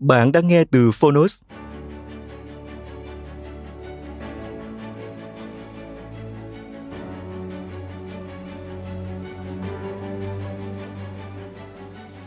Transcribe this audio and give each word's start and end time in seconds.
Bạn 0.00 0.32
đang 0.32 0.48
nghe 0.48 0.64
từ 0.64 0.90
Phonos. 0.90 1.40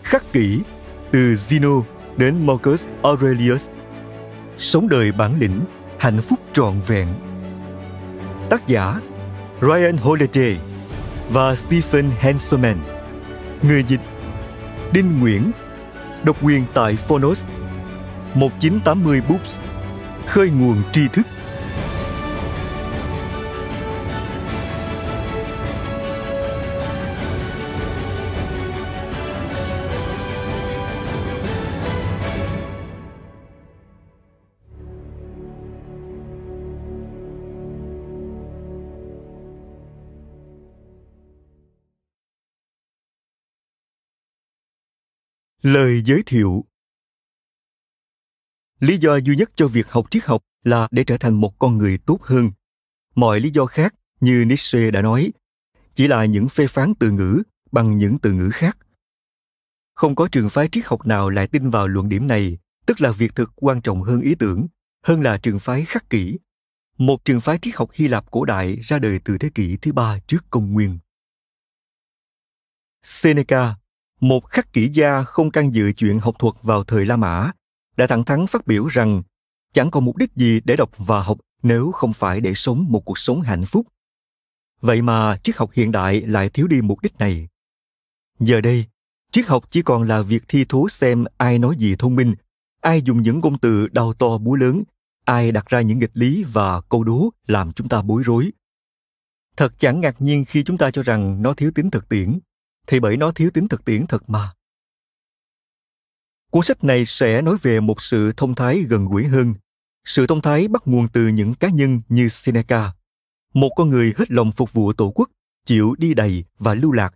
Khắc 0.04 0.24
kỷ 0.32 0.62
từ 1.12 1.20
Zeno 1.20 1.84
đến 2.18 2.46
Marcus 2.46 2.88
Aurelius. 3.04 3.70
Sống 4.58 4.90
đời 4.90 5.12
bản 5.12 5.40
lĩnh, 5.40 5.60
hạnh 6.00 6.22
phúc 6.22 6.40
trọn 6.54 6.74
vẹn. 6.88 7.08
Tác 8.50 8.68
giả 8.68 9.02
Ryan 9.62 9.98
Holiday 9.98 10.58
và 11.30 11.56
Stephen 11.56 12.10
Hanselman. 12.20 12.78
Người 13.62 13.84
dịch 13.84 14.02
Đinh 14.94 15.20
Nguyễn 15.20 15.52
Độc 16.24 16.44
quyền 16.44 16.64
tại 16.74 16.96
Phonos 16.96 17.46
1980 18.36 19.22
Books 19.30 19.60
Khơi 20.26 20.50
nguồn 20.50 20.82
tri 20.94 21.08
thức. 21.08 21.28
Lời 45.62 46.02
giới 46.06 46.24
thiệu. 46.26 46.66
Lý 48.84 48.98
do 48.98 49.16
duy 49.16 49.36
nhất 49.36 49.52
cho 49.56 49.68
việc 49.68 49.88
học 49.90 50.06
triết 50.12 50.26
học 50.26 50.42
là 50.64 50.88
để 50.92 51.04
trở 51.04 51.18
thành 51.18 51.34
một 51.34 51.60
con 51.60 51.78
người 51.78 51.98
tốt 51.98 52.20
hơn. 52.22 52.52
Mọi 53.16 53.40
lý 53.40 53.50
do 53.50 53.66
khác, 53.66 53.96
như 54.20 54.44
Nietzsche 54.44 54.92
đã 54.92 55.02
nói, 55.02 55.32
chỉ 55.96 56.08
là 56.08 56.26
những 56.26 56.50
phê 56.50 56.68
phán 56.68 56.94
từ 57.00 57.12
ngữ 57.12 57.44
bằng 57.72 57.98
những 57.98 58.18
từ 58.22 58.34
ngữ 58.34 58.50
khác. 58.54 58.78
Không 59.96 60.16
có 60.16 60.28
trường 60.32 60.50
phái 60.50 60.70
triết 60.72 60.86
học 60.86 61.06
nào 61.06 61.30
lại 61.30 61.48
tin 61.48 61.70
vào 61.70 61.88
luận 61.88 62.10
điểm 62.10 62.28
này, 62.28 62.58
tức 62.86 63.02
là 63.02 63.12
việc 63.12 63.36
thực 63.36 63.52
quan 63.56 63.82
trọng 63.82 64.02
hơn 64.02 64.22
ý 64.22 64.36
tưởng, 64.36 64.68
hơn 65.04 65.22
là 65.22 65.38
trường 65.38 65.60
phái 65.60 65.86
khắc 65.86 66.10
kỷ. 66.10 66.40
Một 66.98 67.26
trường 67.26 67.42
phái 67.42 67.60
triết 67.62 67.76
học 67.76 67.90
Hy 67.94 68.08
Lạp 68.08 68.32
cổ 68.32 68.46
đại 68.46 68.80
ra 68.82 69.00
đời 69.00 69.20
từ 69.26 69.38
thế 69.38 69.50
kỷ 69.56 69.78
thứ 69.78 69.94
ba 69.94 70.20
trước 70.28 70.46
công 70.50 70.74
nguyên. 70.74 71.00
Seneca, 73.04 73.76
một 74.20 74.46
khắc 74.50 74.74
kỷ 74.74 74.88
gia 74.88 75.24
không 75.24 75.52
can 75.52 75.74
dự 75.74 75.92
chuyện 75.98 76.20
học 76.20 76.36
thuật 76.40 76.56
vào 76.62 76.84
thời 76.84 77.06
La 77.06 77.16
Mã, 77.16 77.52
đã 77.98 78.08
thẳng 78.08 78.26
thắn 78.26 78.48
phát 78.48 78.68
biểu 78.68 78.88
rằng 78.88 79.24
chẳng 79.74 79.92
còn 79.92 80.06
mục 80.06 80.18
đích 80.18 80.34
gì 80.36 80.62
để 80.66 80.76
đọc 80.76 80.90
và 80.98 81.22
học 81.22 81.38
nếu 81.64 81.92
không 81.92 82.14
phải 82.14 82.42
để 82.42 82.54
sống 82.54 82.86
một 82.90 83.00
cuộc 83.06 83.18
sống 83.18 83.42
hạnh 83.42 83.66
phúc. 83.66 83.88
Vậy 84.82 85.02
mà 85.02 85.38
triết 85.44 85.58
học 85.58 85.72
hiện 85.74 85.92
đại 85.92 86.22
lại 86.22 86.50
thiếu 86.50 86.68
đi 86.68 86.82
mục 86.82 87.02
đích 87.02 87.18
này. 87.20 87.48
Giờ 88.40 88.62
đây, 88.62 88.86
triết 89.32 89.46
học 89.46 89.66
chỉ 89.70 89.82
còn 89.82 90.04
là 90.04 90.22
việc 90.22 90.44
thi 90.48 90.66
thố 90.70 90.90
xem 90.90 91.26
ai 91.38 91.60
nói 91.60 91.76
gì 91.78 91.96
thông 92.00 92.16
minh, 92.16 92.36
ai 92.82 93.02
dùng 93.02 93.22
những 93.22 93.40
ngôn 93.40 93.58
từ 93.58 93.88
đau 93.88 94.14
to 94.14 94.38
búa 94.38 94.56
lớn, 94.56 94.84
ai 95.26 95.52
đặt 95.52 95.66
ra 95.66 95.82
những 95.82 96.00
nghịch 96.00 96.12
lý 96.14 96.44
và 96.44 96.82
câu 96.82 97.04
đố 97.04 97.30
làm 97.48 97.72
chúng 97.72 97.90
ta 97.90 98.02
bối 98.02 98.24
rối. 98.26 98.52
Thật 99.58 99.74
chẳng 99.78 100.02
ngạc 100.02 100.22
nhiên 100.22 100.46
khi 100.46 100.64
chúng 100.64 100.78
ta 100.78 100.92
cho 100.92 101.04
rằng 101.04 101.42
nó 101.42 101.54
thiếu 101.54 101.72
tính 101.76 101.92
thực 101.92 102.10
tiễn, 102.10 102.40
thì 102.88 103.00
bởi 103.00 103.18
nó 103.18 103.32
thiếu 103.32 103.50
tính 103.54 103.68
thực 103.68 103.86
tiễn 103.86 104.08
thật 104.08 104.30
mà. 104.30 104.54
Cuốn 106.54 106.64
sách 106.64 106.84
này 106.84 107.06
sẽ 107.06 107.42
nói 107.42 107.58
về 107.62 107.80
một 107.80 108.02
sự 108.02 108.34
thông 108.38 108.56
thái 108.56 108.80
gần 108.80 109.06
gũi 109.06 109.24
hơn. 109.24 109.54
Sự 110.06 110.28
thông 110.28 110.42
thái 110.42 110.68
bắt 110.68 110.82
nguồn 110.86 111.08
từ 111.08 111.28
những 111.28 111.54
cá 111.54 111.70
nhân 111.70 112.02
như 112.10 112.30
Seneca, 112.30 112.92
một 113.54 113.70
con 113.76 113.90
người 113.90 114.14
hết 114.18 114.32
lòng 114.32 114.52
phục 114.52 114.74
vụ 114.74 114.94
tổ 114.94 115.12
quốc, 115.16 115.30
chịu 115.66 115.96
đi 115.98 116.14
đầy 116.14 116.46
và 116.60 116.74
lưu 116.74 116.92
lạc, 116.92 117.14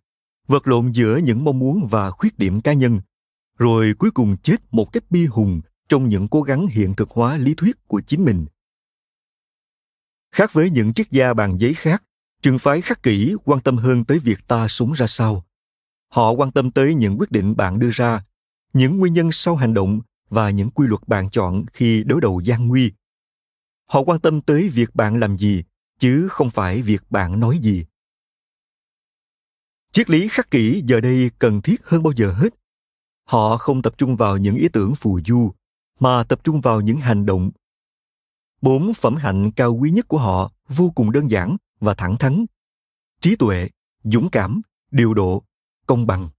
vật 0.48 0.68
lộn 0.68 0.92
giữa 0.92 1.18
những 1.18 1.44
mong 1.44 1.60
muốn 1.60 1.88
và 1.92 2.12
khuyết 2.12 2.38
điểm 2.38 2.62
cá 2.62 2.74
nhân, 2.74 3.02
rồi 3.58 3.94
cuối 4.00 4.12
cùng 4.12 4.38
chết 4.38 4.56
một 4.72 4.94
cách 4.94 5.04
bi 5.10 5.26
hùng 5.26 5.62
trong 5.90 6.10
những 6.10 6.28
cố 6.28 6.42
gắng 6.42 6.68
hiện 6.68 6.96
thực 6.96 7.10
hóa 7.10 7.38
lý 7.38 7.54
thuyết 7.54 7.88
của 7.88 8.02
chính 8.08 8.26
mình. 8.26 8.46
Khác 10.32 10.54
với 10.54 10.70
những 10.70 10.94
triết 10.94 11.12
gia 11.12 11.34
bàn 11.34 11.58
giấy 11.58 11.74
khác, 11.74 12.04
trường 12.42 12.60
phái 12.60 12.82
khắc 12.82 13.04
kỷ 13.04 13.36
quan 13.46 13.62
tâm 13.62 13.78
hơn 13.78 14.06
tới 14.06 14.20
việc 14.20 14.48
ta 14.48 14.68
sống 14.68 14.94
ra 14.94 15.08
sao. 15.08 15.46
Họ 16.10 16.32
quan 16.32 16.52
tâm 16.52 16.72
tới 16.72 16.96
những 16.96 17.18
quyết 17.20 17.32
định 17.32 17.56
bạn 17.56 17.80
đưa 17.80 17.90
ra 17.94 18.24
những 18.74 18.98
nguyên 18.98 19.14
nhân 19.14 19.30
sau 19.32 19.56
hành 19.56 19.74
động 19.74 20.02
và 20.30 20.50
những 20.50 20.70
quy 20.70 20.88
luật 20.88 21.08
bạn 21.08 21.30
chọn 21.30 21.66
khi 21.74 22.04
đối 22.04 22.22
đầu 22.22 22.42
gian 22.44 22.68
nguy. 22.68 22.92
Họ 23.86 24.02
quan 24.02 24.20
tâm 24.20 24.42
tới 24.42 24.70
việc 24.70 24.96
bạn 24.96 25.20
làm 25.20 25.38
gì, 25.38 25.64
chứ 26.00 26.28
không 26.30 26.50
phải 26.50 26.82
việc 26.82 27.02
bạn 27.10 27.40
nói 27.40 27.60
gì. 27.62 27.86
Triết 29.92 30.10
lý 30.10 30.28
khắc 30.28 30.52
kỷ 30.52 30.84
giờ 30.86 31.00
đây 31.00 31.32
cần 31.40 31.62
thiết 31.62 31.86
hơn 31.86 32.04
bao 32.04 32.14
giờ 32.16 32.34
hết. 32.34 32.50
Họ 33.24 33.58
không 33.58 33.82
tập 33.82 33.98
trung 33.98 34.16
vào 34.16 34.38
những 34.38 34.56
ý 34.56 34.68
tưởng 34.74 34.96
phù 34.96 35.20
du, 35.26 35.52
mà 36.00 36.24
tập 36.24 36.44
trung 36.44 36.62
vào 36.62 36.82
những 36.82 36.98
hành 36.98 37.26
động. 37.26 37.52
Bốn 38.62 38.94
phẩm 38.94 39.16
hạnh 39.16 39.52
cao 39.52 39.76
quý 39.76 39.92
nhất 39.92 40.08
của 40.08 40.18
họ 40.18 40.52
vô 40.68 40.92
cùng 40.96 41.12
đơn 41.12 41.32
giản 41.32 41.58
và 41.80 41.94
thẳng 41.94 42.18
thắn. 42.18 42.46
Trí 43.22 43.36
tuệ, 43.36 43.70
dũng 44.04 44.30
cảm, 44.30 44.62
điều 44.92 45.14
độ, 45.14 45.44
công 45.86 46.08
bằng 46.08 46.30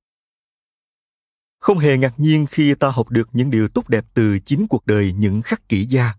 không 1.68 1.78
hề 1.78 1.98
ngạc 1.98 2.20
nhiên 2.20 2.46
khi 2.46 2.74
ta 2.74 2.88
học 2.88 3.10
được 3.10 3.28
những 3.32 3.50
điều 3.50 3.68
tốt 3.68 3.88
đẹp 3.88 4.04
từ 4.14 4.38
chính 4.38 4.66
cuộc 4.66 4.86
đời 4.86 5.12
những 5.12 5.42
khắc 5.42 5.68
kỷ 5.68 5.84
gia. 5.84 6.14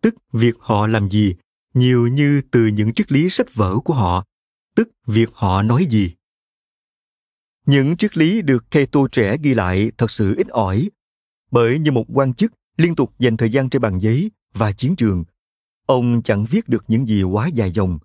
Tức, 0.00 0.14
việc 0.32 0.54
họ 0.58 0.86
làm 0.86 1.08
gì, 1.10 1.34
nhiều 1.74 2.06
như 2.06 2.42
từ 2.50 2.66
những 2.66 2.94
triết 2.94 3.12
lý 3.12 3.30
sách 3.30 3.54
vở 3.54 3.78
của 3.84 3.94
họ. 3.94 4.24
Tức, 4.74 4.88
việc 5.06 5.30
họ 5.32 5.62
nói 5.62 5.86
gì. 5.90 6.14
Những 7.66 7.96
triết 7.96 8.16
lý 8.16 8.42
được 8.42 8.70
Cato 8.70 9.00
trẻ 9.12 9.36
ghi 9.42 9.54
lại 9.54 9.90
thật 9.98 10.10
sự 10.10 10.34
ít 10.36 10.48
ỏi, 10.48 10.88
bởi 11.50 11.78
như 11.78 11.92
một 11.92 12.04
quan 12.08 12.34
chức 12.34 12.52
liên 12.76 12.94
tục 12.94 13.12
dành 13.18 13.36
thời 13.36 13.50
gian 13.50 13.68
trên 13.68 13.82
bàn 13.82 13.98
giấy 13.98 14.30
và 14.54 14.72
chiến 14.72 14.96
trường, 14.96 15.24
ông 15.86 16.22
chẳng 16.22 16.44
viết 16.44 16.68
được 16.68 16.84
những 16.88 17.08
gì 17.08 17.22
quá 17.22 17.46
dài 17.46 17.70
dòng. 17.70 17.98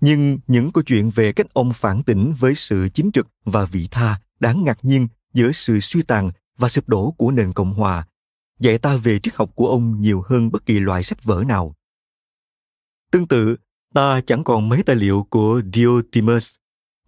Nhưng 0.00 0.38
những 0.46 0.72
câu 0.72 0.84
chuyện 0.84 1.10
về 1.10 1.32
cách 1.32 1.54
ông 1.54 1.72
phản 1.72 2.02
tỉnh 2.02 2.34
với 2.38 2.54
sự 2.54 2.88
chính 2.94 3.10
trực 3.12 3.28
và 3.44 3.64
vị 3.64 3.88
tha 3.90 4.20
đáng 4.40 4.64
ngạc 4.64 4.78
nhiên 4.82 5.08
giữa 5.38 5.52
sự 5.52 5.80
suy 5.80 6.02
tàn 6.02 6.30
và 6.58 6.68
sụp 6.68 6.88
đổ 6.88 7.14
của 7.18 7.30
nền 7.30 7.52
cộng 7.52 7.72
hòa 7.74 8.06
dạy 8.60 8.78
ta 8.78 8.96
về 8.96 9.18
triết 9.22 9.34
học 9.34 9.50
của 9.54 9.68
ông 9.68 10.00
nhiều 10.00 10.22
hơn 10.28 10.50
bất 10.52 10.66
kỳ 10.66 10.80
loại 10.80 11.02
sách 11.02 11.24
vở 11.24 11.44
nào 11.46 11.74
tương 13.10 13.28
tự 13.28 13.56
ta 13.94 14.20
chẳng 14.26 14.44
còn 14.44 14.68
mấy 14.68 14.82
tài 14.82 14.96
liệu 14.96 15.26
của 15.30 15.62
Diotimus, 15.74 16.54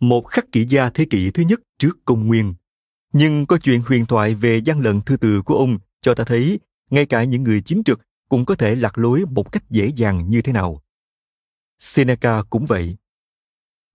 một 0.00 0.27
khắc 0.27 0.53
kỷ 0.53 0.65
gia 0.65 0.91
thế 0.91 1.06
kỷ 1.11 1.31
thứ 1.31 1.43
nhất 1.43 1.61
trước 1.79 1.99
công 2.05 2.27
nguyên. 2.27 2.55
Nhưng 3.12 3.47
có 3.47 3.59
chuyện 3.59 3.82
huyền 3.87 4.06
thoại 4.06 4.35
về 4.35 4.61
gian 4.65 4.81
lận 4.81 5.00
thư 5.00 5.17
từ 5.17 5.43
của 5.43 5.55
ông 5.55 5.79
cho 6.00 6.15
ta 6.15 6.25
thấy 6.25 6.61
ngay 6.91 7.06
cả 7.06 7.25
những 7.25 7.43
người 7.43 7.61
chính 7.61 7.82
trực 7.85 8.00
cũng 8.29 8.44
có 8.44 8.55
thể 8.55 8.75
lạc 8.75 8.99
lối 8.99 9.25
một 9.31 9.53
cách 9.53 9.71
dễ 9.71 9.87
dàng 9.97 10.31
như 10.31 10.43
thế 10.43 10.53
nào. 10.53 10.82
Seneca 11.79 12.43
cũng 12.43 12.67
vậy. 12.67 12.97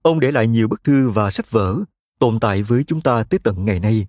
Ông 0.02 0.20
để 0.20 0.32
lại 0.32 0.48
nhiều 0.48 0.68
bức 0.68 0.84
thư 0.84 1.10
và 1.10 1.32
sách 1.32 1.52
vở 1.52 1.80
tồn 2.20 2.40
tại 2.40 2.64
với 2.64 2.84
chúng 2.84 3.02
ta 3.02 3.24
tới 3.24 3.40
tận 3.44 3.66
ngày 3.66 3.80
nay, 3.80 4.08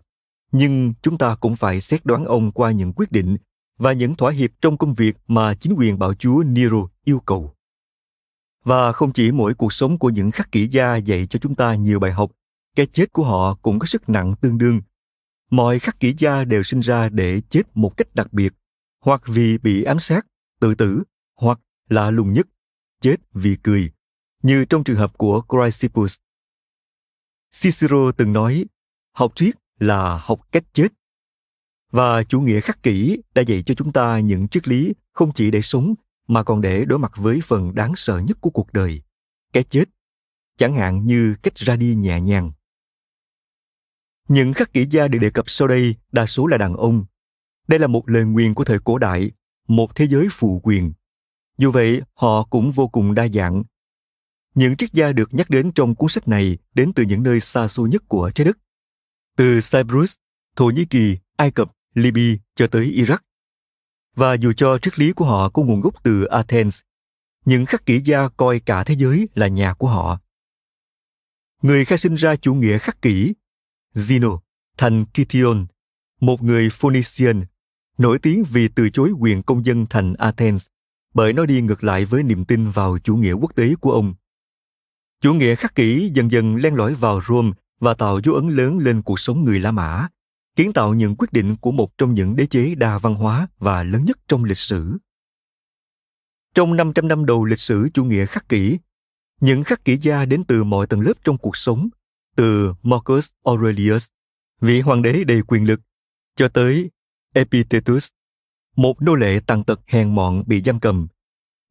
nhưng 0.56 0.94
chúng 1.02 1.18
ta 1.18 1.34
cũng 1.34 1.56
phải 1.56 1.80
xét 1.80 2.04
đoán 2.04 2.24
ông 2.24 2.50
qua 2.50 2.70
những 2.70 2.92
quyết 2.92 3.12
định 3.12 3.36
và 3.78 3.92
những 3.92 4.14
thỏa 4.14 4.32
hiệp 4.32 4.50
trong 4.60 4.78
công 4.78 4.94
việc 4.94 5.16
mà 5.26 5.54
chính 5.54 5.74
quyền 5.76 5.98
bảo 5.98 6.14
chúa 6.14 6.42
Nero 6.42 6.88
yêu 7.04 7.20
cầu. 7.20 7.54
Và 8.64 8.92
không 8.92 9.12
chỉ 9.12 9.32
mỗi 9.32 9.54
cuộc 9.54 9.72
sống 9.72 9.98
của 9.98 10.10
những 10.10 10.30
khắc 10.30 10.52
kỷ 10.52 10.68
gia 10.68 10.96
dạy 10.96 11.26
cho 11.26 11.38
chúng 11.38 11.54
ta 11.54 11.74
nhiều 11.74 12.00
bài 12.00 12.12
học, 12.12 12.30
cái 12.76 12.86
chết 12.86 13.12
của 13.12 13.24
họ 13.24 13.54
cũng 13.54 13.78
có 13.78 13.86
sức 13.86 14.08
nặng 14.08 14.34
tương 14.40 14.58
đương. 14.58 14.80
Mọi 15.50 15.78
khắc 15.78 16.00
kỷ 16.00 16.14
gia 16.18 16.44
đều 16.44 16.62
sinh 16.62 16.80
ra 16.80 17.08
để 17.08 17.40
chết 17.40 17.62
một 17.74 17.96
cách 17.96 18.14
đặc 18.14 18.32
biệt, 18.32 18.52
hoặc 19.00 19.22
vì 19.26 19.58
bị 19.58 19.82
ám 19.82 19.98
sát, 19.98 20.26
tự 20.60 20.74
tử, 20.74 21.02
hoặc 21.34 21.60
là 21.88 22.10
lùng 22.10 22.32
nhất, 22.32 22.46
chết 23.00 23.16
vì 23.32 23.56
cười, 23.62 23.90
như 24.42 24.64
trong 24.64 24.84
trường 24.84 24.96
hợp 24.96 25.18
của 25.18 25.42
Chrysippus. 25.48 26.16
Cicero 27.60 28.12
từng 28.16 28.32
nói, 28.32 28.64
học 29.12 29.32
triết 29.34 29.54
là 29.78 30.19
học 30.23 30.40
cách 30.52 30.64
chết. 30.73 30.88
Và 31.90 32.23
chủ 32.23 32.40
nghĩa 32.40 32.61
khắc 32.61 32.82
kỷ 32.82 33.23
đã 33.34 33.43
dạy 33.43 33.62
cho 33.62 33.75
chúng 33.75 33.93
ta 33.93 34.20
những 34.20 34.49
triết 34.49 34.69
lý 34.69 34.93
không 35.12 35.32
chỉ 35.32 35.50
để 35.50 35.62
sống 35.62 35.94
mà 36.28 36.43
còn 36.43 36.61
để 36.61 36.84
đối 36.84 36.99
mặt 36.99 37.12
với 37.17 37.40
phần 37.44 37.75
đáng 37.75 37.93
sợ 37.96 38.19
nhất 38.19 38.38
của 38.40 38.50
cuộc 38.50 38.73
đời, 38.73 39.02
cái 39.52 39.62
chết, 39.62 39.84
chẳng 40.56 40.75
hạn 40.75 41.06
như 41.06 41.37
cách 41.43 41.55
ra 41.55 41.76
đi 41.76 41.94
nhẹ 41.94 42.20
nhàng. 42.20 42.52
Những 44.28 44.52
khắc 44.52 44.73
kỷ 44.73 44.87
gia 44.90 45.08
được 45.08 45.19
đề 45.19 45.31
cập 45.31 45.44
sau 45.49 45.69
đây 45.69 45.94
đa 46.12 46.26
số 46.26 46.46
là 46.46 46.56
đàn 46.56 46.75
ông. 46.76 47.05
Đây 47.69 47.78
là 47.78 47.87
một 47.87 48.08
lời 48.08 48.25
nguyền 48.25 48.55
của 48.55 48.64
thời 48.64 48.78
cổ 48.84 48.99
đại, 48.99 49.31
một 49.69 49.94
thế 49.94 50.06
giới 50.06 50.28
phụ 50.31 50.61
quyền. 50.62 50.93
Dù 51.58 51.70
vậy, 51.70 52.02
họ 52.14 52.44
cũng 52.44 52.70
vô 52.70 52.88
cùng 52.88 53.14
đa 53.14 53.28
dạng. 53.28 53.64
Những 54.55 54.76
triết 54.76 54.93
gia 54.93 55.12
được 55.12 55.34
nhắc 55.34 55.50
đến 55.50 55.73
trong 55.73 55.94
cuốn 55.94 56.08
sách 56.08 56.28
này 56.28 56.58
đến 56.75 56.93
từ 56.93 57.02
những 57.02 57.23
nơi 57.23 57.40
xa 57.40 57.69
xôi 57.69 57.88
nhất 57.88 58.02
của 58.08 58.31
trái 58.34 58.44
đất. 58.44 58.58
Từ 59.36 59.60
Cyprus, 59.72 60.14
Thổ 60.56 60.64
Nhĩ 60.64 60.84
Kỳ, 60.84 61.18
Ai 61.36 61.50
Cập, 61.50 61.72
Libya 61.94 62.42
cho 62.54 62.66
tới 62.66 62.92
Iraq. 62.96 63.18
Và 64.14 64.34
dù 64.34 64.52
cho 64.56 64.78
triết 64.78 64.98
lý 64.98 65.12
của 65.12 65.24
họ 65.24 65.48
có 65.48 65.62
nguồn 65.62 65.80
gốc 65.80 65.94
từ 66.02 66.24
Athens, 66.24 66.80
những 67.44 67.66
khắc 67.66 67.86
kỷ 67.86 68.00
gia 68.00 68.28
coi 68.28 68.60
cả 68.60 68.84
thế 68.84 68.94
giới 68.98 69.28
là 69.34 69.48
nhà 69.48 69.74
của 69.74 69.88
họ. 69.88 70.20
Người 71.62 71.84
khai 71.84 71.98
sinh 71.98 72.14
ra 72.14 72.36
chủ 72.36 72.54
nghĩa 72.54 72.78
khắc 72.78 73.02
kỷ, 73.02 73.34
Zeno, 73.94 74.38
thành 74.78 75.04
Kition, 75.04 75.66
một 76.20 76.42
người 76.42 76.68
Phoenician, 76.70 77.44
nổi 77.98 78.18
tiếng 78.18 78.44
vì 78.50 78.68
từ 78.68 78.90
chối 78.90 79.10
quyền 79.10 79.42
công 79.42 79.64
dân 79.64 79.86
thành 79.90 80.14
Athens 80.14 80.66
bởi 81.14 81.32
nó 81.32 81.46
đi 81.46 81.60
ngược 81.60 81.84
lại 81.84 82.04
với 82.04 82.22
niềm 82.22 82.44
tin 82.44 82.70
vào 82.70 82.98
chủ 82.98 83.16
nghĩa 83.16 83.32
quốc 83.32 83.56
tế 83.56 83.74
của 83.80 83.92
ông. 83.92 84.14
Chủ 85.20 85.34
nghĩa 85.34 85.54
khắc 85.54 85.74
kỷ 85.74 86.10
dần 86.14 86.30
dần 86.30 86.56
len 86.56 86.74
lỏi 86.74 86.94
vào 86.94 87.20
Rome 87.28 87.50
và 87.81 87.94
tạo 87.94 88.20
dấu 88.25 88.34
ấn 88.34 88.49
lớn 88.49 88.78
lên 88.78 89.02
cuộc 89.02 89.20
sống 89.20 89.44
người 89.44 89.61
La 89.61 89.70
Mã, 89.70 90.08
kiến 90.56 90.73
tạo 90.73 90.94
những 90.94 91.17
quyết 91.17 91.32
định 91.32 91.56
của 91.56 91.73
một 91.73 91.99
trong 91.99 92.14
những 92.14 92.37
đế 92.37 92.46
chế 92.46 92.75
đa 92.75 92.99
văn 92.99 93.14
hóa 93.14 93.49
và 93.58 93.82
lớn 93.82 94.05
nhất 94.05 94.19
trong 94.28 94.44
lịch 94.44 94.58
sử. 94.58 94.99
Trong 96.55 96.76
500 96.76 97.08
năm 97.08 97.26
đầu 97.26 97.44
lịch 97.44 97.61
sử 97.61 97.88
chủ 97.94 98.05
nghĩa 98.05 98.26
khắc 98.26 98.49
kỷ, 98.49 98.78
những 99.40 99.64
khắc 99.64 99.84
kỷ 99.84 99.96
gia 99.96 100.25
đến 100.25 100.44
từ 100.44 100.64
mọi 100.64 100.87
tầng 100.87 101.00
lớp 101.00 101.12
trong 101.25 101.38
cuộc 101.38 101.56
sống, 101.56 101.88
từ 102.37 102.75
Marcus 102.82 103.31
Aurelius, 103.44 104.06
vị 104.61 104.81
hoàng 104.81 105.02
đế 105.02 105.25
đầy 105.25 105.43
quyền 105.43 105.64
lực, 105.64 105.81
cho 106.37 106.49
tới 106.49 106.90
Epictetus, 107.34 108.08
một 108.76 109.02
nô 109.02 109.14
lệ 109.14 109.40
tàn 109.46 109.64
tật 109.64 109.81
hèn 109.87 110.14
mọn 110.14 110.43
bị 110.46 110.62
giam 110.62 110.81
cầm. 110.81 111.06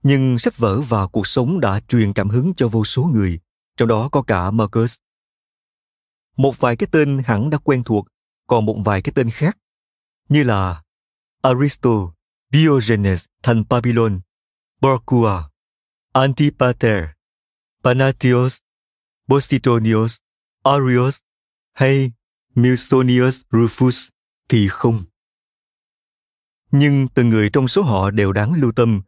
Nhưng 0.03 0.39
sách 0.39 0.57
vở 0.57 0.81
và 0.81 1.07
cuộc 1.07 1.27
sống 1.27 1.59
đã 1.59 1.79
truyền 1.87 2.13
cảm 2.13 2.29
hứng 2.29 2.53
cho 2.53 2.67
vô 2.67 2.83
số 2.83 3.03
người, 3.03 3.39
trong 3.77 3.87
đó 3.87 4.09
có 4.09 4.21
cả 4.21 4.51
Marcus. 4.51 4.95
Một 6.37 6.59
vài 6.59 6.75
cái 6.75 6.87
tên 6.91 7.21
hẳn 7.25 7.49
đã 7.49 7.57
quen 7.57 7.83
thuộc, 7.83 8.07
còn 8.47 8.65
một 8.65 8.77
vài 8.85 9.01
cái 9.01 9.13
tên 9.15 9.29
khác, 9.29 9.57
như 10.29 10.43
là 10.43 10.83
Aristo, 11.41 12.13
Diogenes 12.51 13.25
thành 13.43 13.63
Babylon, 13.69 14.19
Borcua, 14.81 15.49
Antipater, 16.13 17.03
Panathios, 17.83 18.57
Posidonius, 19.27 20.17
Arius 20.63 21.19
hay 21.73 22.11
Musonius 22.55 23.41
Rufus 23.51 24.09
thì 24.49 24.67
không. 24.67 25.03
Nhưng 26.71 27.07
từng 27.07 27.29
người 27.29 27.49
trong 27.49 27.67
số 27.67 27.81
họ 27.81 28.11
đều 28.11 28.31
đáng 28.31 28.53
lưu 28.53 28.71
tâm, 28.71 29.01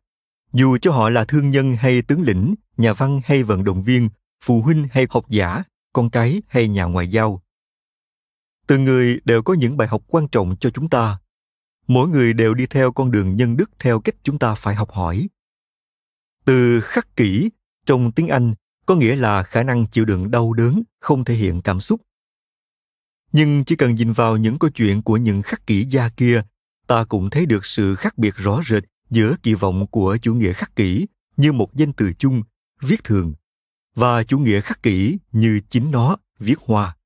dù 0.54 0.78
cho 0.78 0.92
họ 0.92 1.10
là 1.10 1.26
thương 1.26 1.52
nhân 1.52 1.76
hay 1.76 2.02
tướng 2.02 2.22
lĩnh, 2.22 2.56
nhà 2.78 2.94
văn 2.94 3.22
hay 3.26 3.44
vận 3.44 3.64
động 3.64 3.84
viên, 3.84 4.10
phụ 4.44 4.62
huynh 4.62 4.88
hay 4.92 5.08
học 5.10 5.30
giả, 5.30 5.64
con 5.98 6.10
cái 6.10 6.42
hay 6.48 6.68
nhà 6.68 6.84
ngoại 6.84 7.08
giao. 7.08 7.42
Từng 8.68 8.86
người 8.86 9.20
đều 9.26 9.44
có 9.44 9.54
những 9.54 9.78
bài 9.78 9.88
học 9.88 10.04
quan 10.08 10.28
trọng 10.28 10.56
cho 10.60 10.70
chúng 10.70 10.90
ta. 10.90 11.20
Mỗi 11.88 12.08
người 12.08 12.34
đều 12.34 12.54
đi 12.54 12.66
theo 12.66 12.92
con 12.92 13.12
đường 13.12 13.36
nhân 13.36 13.58
đức 13.58 13.70
theo 13.80 14.00
cách 14.00 14.16
chúng 14.24 14.40
ta 14.40 14.56
phải 14.56 14.76
học 14.76 14.92
hỏi. 14.92 15.28
Từ 16.46 16.82
khắc 16.82 17.16
kỷ 17.16 17.50
trong 17.86 18.12
tiếng 18.12 18.28
Anh 18.28 18.54
có 18.86 18.96
nghĩa 18.96 19.16
là 19.16 19.44
khả 19.44 19.64
năng 19.64 19.88
chịu 19.88 20.06
đựng 20.06 20.32
đau 20.32 20.54
đớn, 20.54 20.84
không 21.00 21.26
thể 21.26 21.34
hiện 21.34 21.62
cảm 21.62 21.80
xúc. 21.80 22.02
Nhưng 23.32 23.64
chỉ 23.66 23.76
cần 23.76 23.96
nhìn 23.96 24.14
vào 24.14 24.38
những 24.38 24.60
câu 24.60 24.70
chuyện 24.70 25.02
của 25.02 25.18
những 25.18 25.42
khắc 25.42 25.68
kỷ 25.68 25.86
gia 25.86 26.10
kia, 26.10 26.44
ta 26.88 27.06
cũng 27.06 27.30
thấy 27.30 27.46
được 27.46 27.66
sự 27.66 27.96
khác 27.96 28.18
biệt 28.18 28.36
rõ 28.36 28.62
rệt 28.70 28.84
giữa 29.10 29.36
kỳ 29.44 29.54
vọng 29.54 29.88
của 29.88 30.18
chủ 30.22 30.34
nghĩa 30.34 30.54
khắc 30.54 30.76
kỷ 30.76 31.08
như 31.38 31.52
một 31.52 31.76
danh 31.76 31.94
từ 31.94 32.14
chung, 32.20 32.44
viết 32.82 33.04
thường, 33.04 33.34
và 33.98 34.24
chủ 34.24 34.40
nghĩa 34.40 34.62
khắc 34.62 34.84
kỷ 34.84 35.18
như 35.32 35.62
chính 35.70 35.92
nó, 35.92 36.18
viết 36.40 36.60
hoa. 36.60 36.98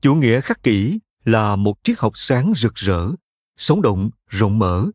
Chủ 0.00 0.14
nghĩa 0.14 0.40
khắc 0.40 0.62
kỷ 0.62 0.98
là 1.24 1.56
một 1.56 1.78
triết 1.82 1.98
học 1.98 2.12
sáng 2.14 2.52
rực 2.56 2.74
rỡ, 2.74 3.08
sống 3.56 3.82
động, 3.82 4.10
rộng 4.28 4.58
mở, 4.58 4.86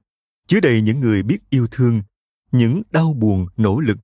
chứa 0.47 0.59
đầy 0.59 0.81
những 0.81 0.99
người 0.99 1.23
biết 1.23 1.49
yêu 1.49 1.67
thương, 1.71 2.01
những 2.51 2.81
đau 2.91 3.13
buồn, 3.13 3.47
nỗ 3.57 3.79
lực, 3.79 3.97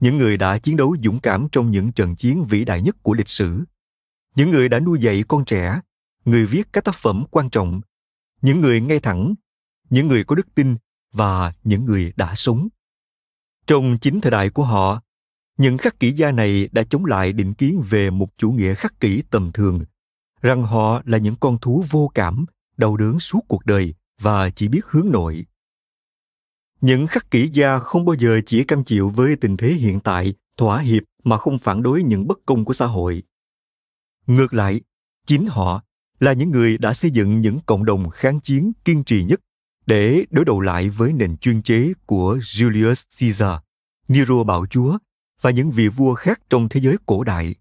những 0.00 0.18
người 0.18 0.36
đã 0.36 0.58
chiến 0.58 0.76
đấu 0.76 0.96
dũng 1.02 1.20
cảm 1.20 1.48
trong 1.52 1.70
những 1.70 1.92
trận 1.92 2.16
chiến 2.16 2.44
vĩ 2.44 2.64
đại 2.64 2.82
nhất 2.82 2.96
của 3.02 3.14
lịch 3.14 3.28
sử, 3.28 3.64
những 4.34 4.50
người 4.50 4.68
đã 4.68 4.80
nuôi 4.80 4.98
dạy 5.00 5.24
con 5.28 5.44
trẻ, 5.44 5.80
người 6.24 6.46
viết 6.46 6.72
các 6.72 6.84
tác 6.84 6.94
phẩm 6.94 7.24
quan 7.30 7.50
trọng, 7.50 7.80
những 8.40 8.60
người 8.60 8.80
ngay 8.80 9.00
thẳng, 9.00 9.34
những 9.90 10.08
người 10.08 10.24
có 10.24 10.34
đức 10.34 10.54
tin 10.54 10.76
và 11.12 11.52
những 11.64 11.84
người 11.84 12.12
đã 12.16 12.34
sống. 12.34 12.68
Trong 13.66 13.98
chính 13.98 14.20
thời 14.20 14.30
đại 14.30 14.50
của 14.50 14.64
họ, 14.64 15.02
những 15.58 15.78
khắc 15.78 16.00
kỷ 16.00 16.12
gia 16.12 16.30
này 16.30 16.68
đã 16.72 16.82
chống 16.90 17.04
lại 17.04 17.32
định 17.32 17.54
kiến 17.54 17.82
về 17.90 18.10
một 18.10 18.28
chủ 18.36 18.50
nghĩa 18.50 18.74
khắc 18.74 19.00
kỷ 19.00 19.22
tầm 19.30 19.52
thường, 19.52 19.84
rằng 20.42 20.62
họ 20.62 21.02
là 21.04 21.18
những 21.18 21.34
con 21.40 21.58
thú 21.58 21.84
vô 21.90 22.10
cảm, 22.14 22.44
đau 22.76 22.96
đớn 22.96 23.20
suốt 23.20 23.40
cuộc 23.48 23.66
đời 23.66 23.94
và 24.20 24.50
chỉ 24.50 24.68
biết 24.68 24.80
hướng 24.86 25.10
nội. 25.10 25.46
Những 26.80 27.06
khắc 27.06 27.30
kỷ 27.30 27.48
gia 27.48 27.78
không 27.78 28.04
bao 28.04 28.16
giờ 28.18 28.40
chỉ 28.46 28.64
cam 28.64 28.84
chịu 28.84 29.08
với 29.08 29.36
tình 29.36 29.56
thế 29.56 29.72
hiện 29.72 30.00
tại, 30.00 30.34
thỏa 30.56 30.80
hiệp 30.80 31.02
mà 31.24 31.38
không 31.38 31.58
phản 31.58 31.82
đối 31.82 32.02
những 32.02 32.26
bất 32.26 32.38
công 32.46 32.64
của 32.64 32.72
xã 32.72 32.86
hội. 32.86 33.22
Ngược 34.26 34.54
lại, 34.54 34.80
chính 35.26 35.46
họ 35.46 35.82
là 36.20 36.32
những 36.32 36.50
người 36.50 36.78
đã 36.78 36.94
xây 36.94 37.10
dựng 37.10 37.40
những 37.40 37.58
cộng 37.66 37.84
đồng 37.84 38.10
kháng 38.10 38.40
chiến 38.40 38.72
kiên 38.84 39.04
trì 39.04 39.24
nhất 39.24 39.40
để 39.86 40.24
đối 40.30 40.44
đầu 40.44 40.60
lại 40.60 40.88
với 40.88 41.12
nền 41.12 41.36
chuyên 41.36 41.62
chế 41.62 41.92
của 42.06 42.36
Julius 42.36 43.04
Caesar, 43.20 43.58
Nero 44.08 44.44
bạo 44.44 44.66
chúa 44.66 44.98
và 45.42 45.50
những 45.50 45.70
vị 45.70 45.88
vua 45.88 46.14
khác 46.14 46.40
trong 46.50 46.68
thế 46.68 46.80
giới 46.80 46.96
cổ 47.06 47.24
đại. 47.24 47.54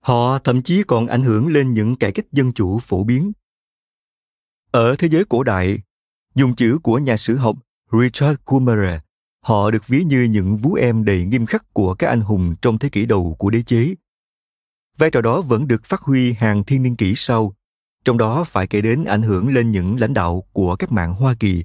Họ 0.00 0.38
thậm 0.38 0.62
chí 0.62 0.82
còn 0.82 1.06
ảnh 1.06 1.22
hưởng 1.22 1.46
lên 1.46 1.74
những 1.74 1.96
cải 1.96 2.12
cách 2.12 2.32
dân 2.32 2.52
chủ 2.52 2.78
phổ 2.78 3.04
biến. 3.04 3.32
Ở 4.70 4.96
thế 4.98 5.08
giới 5.08 5.24
cổ 5.24 5.42
đại, 5.42 5.78
dùng 6.34 6.54
chữ 6.54 6.78
của 6.82 6.98
nhà 6.98 7.16
sử 7.16 7.36
học 7.36 7.56
Richard 7.92 8.40
Kummerer, 8.44 9.00
họ 9.44 9.70
được 9.70 9.86
ví 9.86 10.04
như 10.04 10.22
những 10.22 10.56
vú 10.56 10.74
em 10.74 11.04
đầy 11.04 11.24
nghiêm 11.24 11.46
khắc 11.46 11.74
của 11.74 11.94
các 11.94 12.08
anh 12.08 12.20
hùng 12.20 12.54
trong 12.62 12.78
thế 12.78 12.88
kỷ 12.88 13.06
đầu 13.06 13.36
của 13.38 13.50
đế 13.50 13.62
chế. 13.62 13.94
Vai 14.98 15.10
trò 15.10 15.20
đó 15.20 15.40
vẫn 15.40 15.68
được 15.68 15.84
phát 15.84 16.00
huy 16.00 16.32
hàng 16.32 16.64
thiên 16.64 16.82
niên 16.82 16.96
kỷ 16.96 17.14
sau, 17.16 17.54
trong 18.04 18.18
đó 18.18 18.44
phải 18.44 18.66
kể 18.66 18.80
đến 18.80 19.04
ảnh 19.04 19.22
hưởng 19.22 19.48
lên 19.48 19.70
những 19.70 20.00
lãnh 20.00 20.14
đạo 20.14 20.44
của 20.52 20.76
các 20.76 20.92
mạng 20.92 21.14
Hoa 21.14 21.34
Kỳ, 21.40 21.64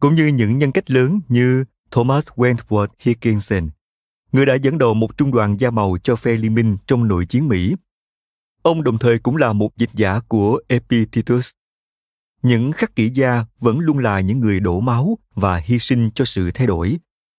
cũng 0.00 0.14
như 0.14 0.26
những 0.26 0.58
nhân 0.58 0.72
cách 0.72 0.90
lớn 0.90 1.20
như 1.28 1.64
Thomas 1.90 2.28
Wentworth 2.28 2.88
Higginson, 2.98 3.68
người 4.34 4.46
đã 4.46 4.54
dẫn 4.54 4.78
đầu 4.78 4.94
một 4.94 5.16
trung 5.16 5.32
đoàn 5.32 5.60
da 5.60 5.70
màu 5.70 5.96
cho 6.02 6.16
phe 6.16 6.32
liên 6.32 6.54
minh 6.54 6.76
trong 6.86 7.08
nội 7.08 7.26
chiến 7.26 7.48
Mỹ. 7.48 7.74
Ông 8.62 8.82
đồng 8.82 8.98
thời 8.98 9.18
cũng 9.18 9.36
là 9.36 9.52
một 9.52 9.76
dịch 9.76 9.90
giả 9.94 10.20
của 10.28 10.60
Epictetus. 10.68 11.50
Những 12.42 12.72
khắc 12.72 12.96
kỷ 12.96 13.08
gia 13.08 13.44
vẫn 13.60 13.78
luôn 13.78 13.98
là 13.98 14.20
những 14.20 14.40
người 14.40 14.60
đổ 14.60 14.80
máu 14.80 15.18
và 15.34 15.56
hy 15.56 15.78
sinh 15.78 16.10
cho 16.14 16.24
sự 16.24 16.50
thay 16.54 16.66
đổi, 16.66 16.98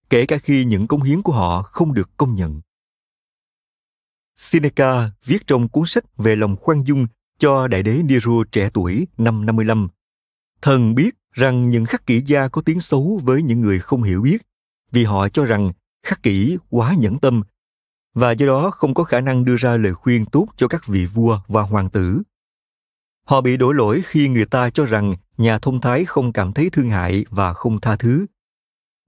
kể 0.10 0.26
cả 0.26 0.38
khi 0.38 0.66
những 0.66 0.88
công 0.88 1.02
hiến 1.02 1.22
của 1.22 1.34
họ 1.34 1.62
không 1.62 1.94
được 1.94 2.10
công 2.18 2.36
nhận. 2.36 2.62
Seneca 4.36 5.12
viết 5.26 5.48
trong 5.48 5.70
cuốn 5.70 5.86
sách 5.86 6.18
về 6.18 6.36
lòng 6.36 6.56
khoan 6.56 6.84
dung 6.84 7.08
cho 7.40 7.68
đại 7.68 7.84
đế 7.84 8.04
Nero 8.04 8.44
trẻ 8.52 8.70
tuổi 8.74 9.08
năm 9.18 9.46
55. 9.46 9.88
Thần 10.62 10.96
biết 10.96 11.16
rằng 11.32 11.70
những 11.70 11.86
khắc 11.86 12.06
kỷ 12.06 12.22
gia 12.22 12.48
có 12.48 12.62
tiếng 12.62 12.82
xấu 12.82 13.22
với 13.24 13.44
những 13.44 13.62
người 13.62 13.80
không 13.80 14.04
hiểu 14.04 14.22
biết 14.22 14.42
vì 14.92 15.04
họ 15.04 15.30
cho 15.30 15.46
rằng 15.46 15.72
khắc 16.06 16.24
kỷ 16.24 16.58
quá 16.70 16.94
nhẫn 16.94 17.20
tâm 17.20 17.42
và 18.16 18.32
do 18.32 18.46
đó 18.46 18.72
không 18.72 18.94
có 18.94 19.04
khả 19.04 19.22
năng 19.22 19.46
đưa 19.46 19.56
ra 19.56 19.78
lời 19.78 19.94
khuyên 19.94 20.26
tốt 20.26 20.48
cho 20.58 20.68
các 20.68 20.88
vị 20.88 21.06
vua 21.06 21.40
và 21.48 21.62
hoàng 21.62 21.90
tử. 21.90 22.22
Họ 23.28 23.42
bị 23.42 23.58
đổ 23.58 23.72
lỗi 23.72 24.02
khi 24.06 24.28
người 24.28 24.46
ta 24.46 24.70
cho 24.70 24.86
rằng 24.86 25.16
nhà 25.38 25.60
thông 25.60 25.82
thái 25.82 26.06
không 26.06 26.34
cảm 26.34 26.54
thấy 26.54 26.70
thương 26.70 26.90
hại 26.90 27.26
và 27.30 27.54
không 27.54 27.80
tha 27.80 27.96
thứ. 27.96 28.26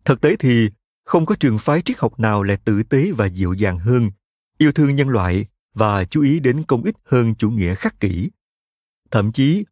Thực 0.06 0.22
tế 0.22 0.36
thì 0.36 0.70
không 1.06 1.25
có 1.25 1.36
trường 1.39 1.58
phái 1.58 1.82
triết 1.82 2.00
học 2.00 2.20
nào 2.20 2.44
lại 2.44 2.58
tử 2.66 2.84
tế 2.84 3.12
và 3.12 3.25
dịu 3.25 3.54
dàng 3.54 3.80
hơn, 3.80 4.12
yêu 4.58 4.72
thương 4.72 4.96
nhân 4.96 5.10
loại 5.10 5.46
và 5.74 6.06
chú 6.06 6.22
ý 6.22 6.39
đến 6.39 6.63
công 6.68 6.84
ích 6.84 6.96
hơn 7.06 7.36
chủ 7.36 7.50
nghĩa 7.50 7.75
khắc 7.75 8.00
kỷ. 8.00 8.30
Thậm 9.12 9.32
chí, 9.32 9.66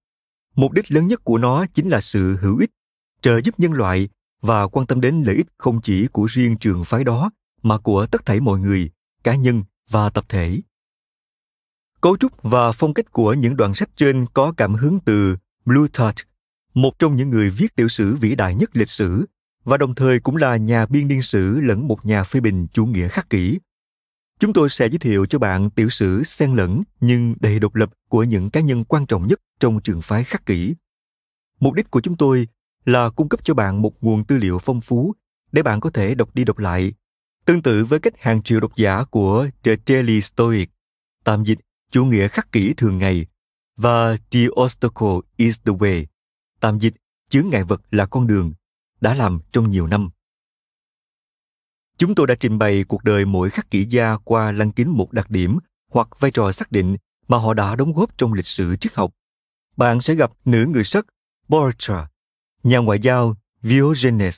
mục 0.55 0.71
đích 0.71 0.91
lớn 0.91 1.07
nhất 1.07 1.23
của 1.23 1.37
nó 1.37 1.65
chính 1.73 1.89
là 1.89 2.01
sự 2.01 2.37
hữu 2.41 2.57
ích, 2.57 2.71
trợ 3.21 3.41
giúp 3.41 3.59
nhân 3.59 3.73
loại 3.73 4.09
và 4.41 4.67
quan 4.67 4.87
tâm 4.87 5.01
đến 5.01 5.23
lợi 5.23 5.35
ích 5.35 5.47
không 5.57 5.81
chỉ 5.81 6.07
của 6.07 6.25
riêng 6.25 6.57
trường 6.57 6.85
phái 6.85 7.03
đó 7.03 7.31
mà 7.63 7.77
của 7.77 8.05
tất 8.05 8.25
thảy 8.25 8.39
mọi 8.39 8.59
người, 8.59 8.89
cá 9.23 9.35
nhân 9.35 9.63
và 9.89 10.09
tập 10.09 10.25
thể. 10.29 10.61
Cấu 12.01 12.17
trúc 12.17 12.43
và 12.43 12.71
phong 12.71 12.93
cách 12.93 13.11
của 13.11 13.33
những 13.33 13.55
đoạn 13.55 13.73
sách 13.73 13.89
trên 13.95 14.25
có 14.33 14.53
cảm 14.57 14.75
hứng 14.75 14.99
từ 15.05 15.37
Plutarch, 15.65 16.17
một 16.73 16.99
trong 16.99 17.15
những 17.15 17.29
người 17.29 17.49
viết 17.49 17.75
tiểu 17.75 17.87
sử 17.87 18.15
vĩ 18.15 18.35
đại 18.35 18.55
nhất 18.55 18.69
lịch 18.73 18.89
sử 18.89 19.25
và 19.63 19.77
đồng 19.77 19.95
thời 19.95 20.19
cũng 20.19 20.37
là 20.37 20.57
nhà 20.57 20.85
biên 20.85 21.07
niên 21.07 21.21
sử 21.21 21.59
lẫn 21.59 21.87
một 21.87 22.05
nhà 22.05 22.23
phê 22.23 22.39
bình 22.39 22.67
chủ 22.73 22.85
nghĩa 22.85 23.07
khắc 23.07 23.29
kỷ. 23.29 23.59
Chúng 24.39 24.53
tôi 24.53 24.69
sẽ 24.69 24.89
giới 24.89 24.99
thiệu 24.99 25.25
cho 25.25 25.39
bạn 25.39 25.69
tiểu 25.69 25.89
sử 25.89 26.23
xen 26.23 26.55
lẫn 26.55 26.83
nhưng 26.99 27.35
đầy 27.39 27.59
độc 27.59 27.75
lập 27.75 27.89
của 28.09 28.23
những 28.23 28.49
cá 28.49 28.61
nhân 28.61 28.83
quan 28.83 29.05
trọng 29.05 29.27
nhất 29.27 29.39
trong 29.59 29.81
trường 29.81 30.01
phái 30.01 30.23
khắc 30.23 30.45
kỷ. 30.45 30.75
Mục 31.59 31.73
đích 31.73 31.91
của 31.91 32.01
chúng 32.01 32.17
tôi 32.17 32.47
là 32.85 33.09
cung 33.09 33.29
cấp 33.29 33.39
cho 33.43 33.53
bạn 33.53 33.81
một 33.81 34.03
nguồn 34.03 34.23
tư 34.23 34.37
liệu 34.37 34.59
phong 34.59 34.81
phú 34.81 35.15
để 35.51 35.63
bạn 35.63 35.79
có 35.79 35.89
thể 35.89 36.15
đọc 36.15 36.35
đi 36.35 36.43
đọc 36.43 36.57
lại, 36.57 36.93
tương 37.45 37.61
tự 37.61 37.85
với 37.85 37.99
cách 37.99 38.13
hàng 38.19 38.43
triệu 38.43 38.59
độc 38.59 38.75
giả 38.75 39.03
của 39.03 39.47
The 39.63 39.75
Daily 39.85 40.21
Stoic, 40.21 40.69
tạm 41.23 41.43
dịch 41.43 41.59
chủ 41.91 42.05
nghĩa 42.05 42.27
khắc 42.27 42.51
kỷ 42.51 42.73
thường 42.73 42.97
ngày, 42.97 43.25
và 43.77 44.17
The 44.31 44.39
Obstacle 44.61 45.17
is 45.37 45.59
the 45.65 45.73
Way, 45.73 46.05
tạm 46.59 46.79
dịch 46.79 46.93
chướng 47.29 47.49
ngại 47.49 47.63
vật 47.63 47.81
là 47.91 48.05
con 48.05 48.27
đường, 48.27 48.53
đã 49.01 49.13
làm 49.13 49.39
trong 49.51 49.69
nhiều 49.69 49.87
năm. 49.87 50.09
Chúng 51.97 52.15
tôi 52.15 52.27
đã 52.27 52.35
trình 52.39 52.57
bày 52.57 52.83
cuộc 52.87 53.03
đời 53.03 53.25
mỗi 53.25 53.49
khắc 53.49 53.71
kỷ 53.71 53.85
gia 53.85 54.17
qua 54.17 54.51
lăng 54.51 54.71
kính 54.71 54.89
một 54.89 55.11
đặc 55.11 55.29
điểm 55.29 55.57
hoặc 55.91 56.07
vai 56.19 56.31
trò 56.31 56.51
xác 56.51 56.71
định 56.71 56.95
mà 57.27 57.37
họ 57.37 57.53
đã 57.53 57.75
đóng 57.75 57.93
góp 57.93 58.17
trong 58.17 58.33
lịch 58.33 58.45
sử 58.45 58.75
triết 58.75 58.93
học. 58.93 59.11
Bạn 59.77 60.01
sẽ 60.01 60.15
gặp 60.15 60.31
nữ 60.45 60.65
người 60.65 60.83
sắc 60.83 61.05
Borja 61.47 62.05
nhà 62.65 62.77
ngoại 62.77 62.99
giao 62.99 63.35
Diogenes, 63.61 64.37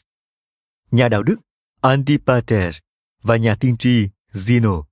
nhà 0.92 1.10
đạo 1.10 1.24
đức 1.24 1.36
Antipater 1.82 2.76
và 3.22 3.38
nhà 3.38 3.56
tiên 3.56 3.78
tri 3.78 4.10
Zeno. 4.32 4.84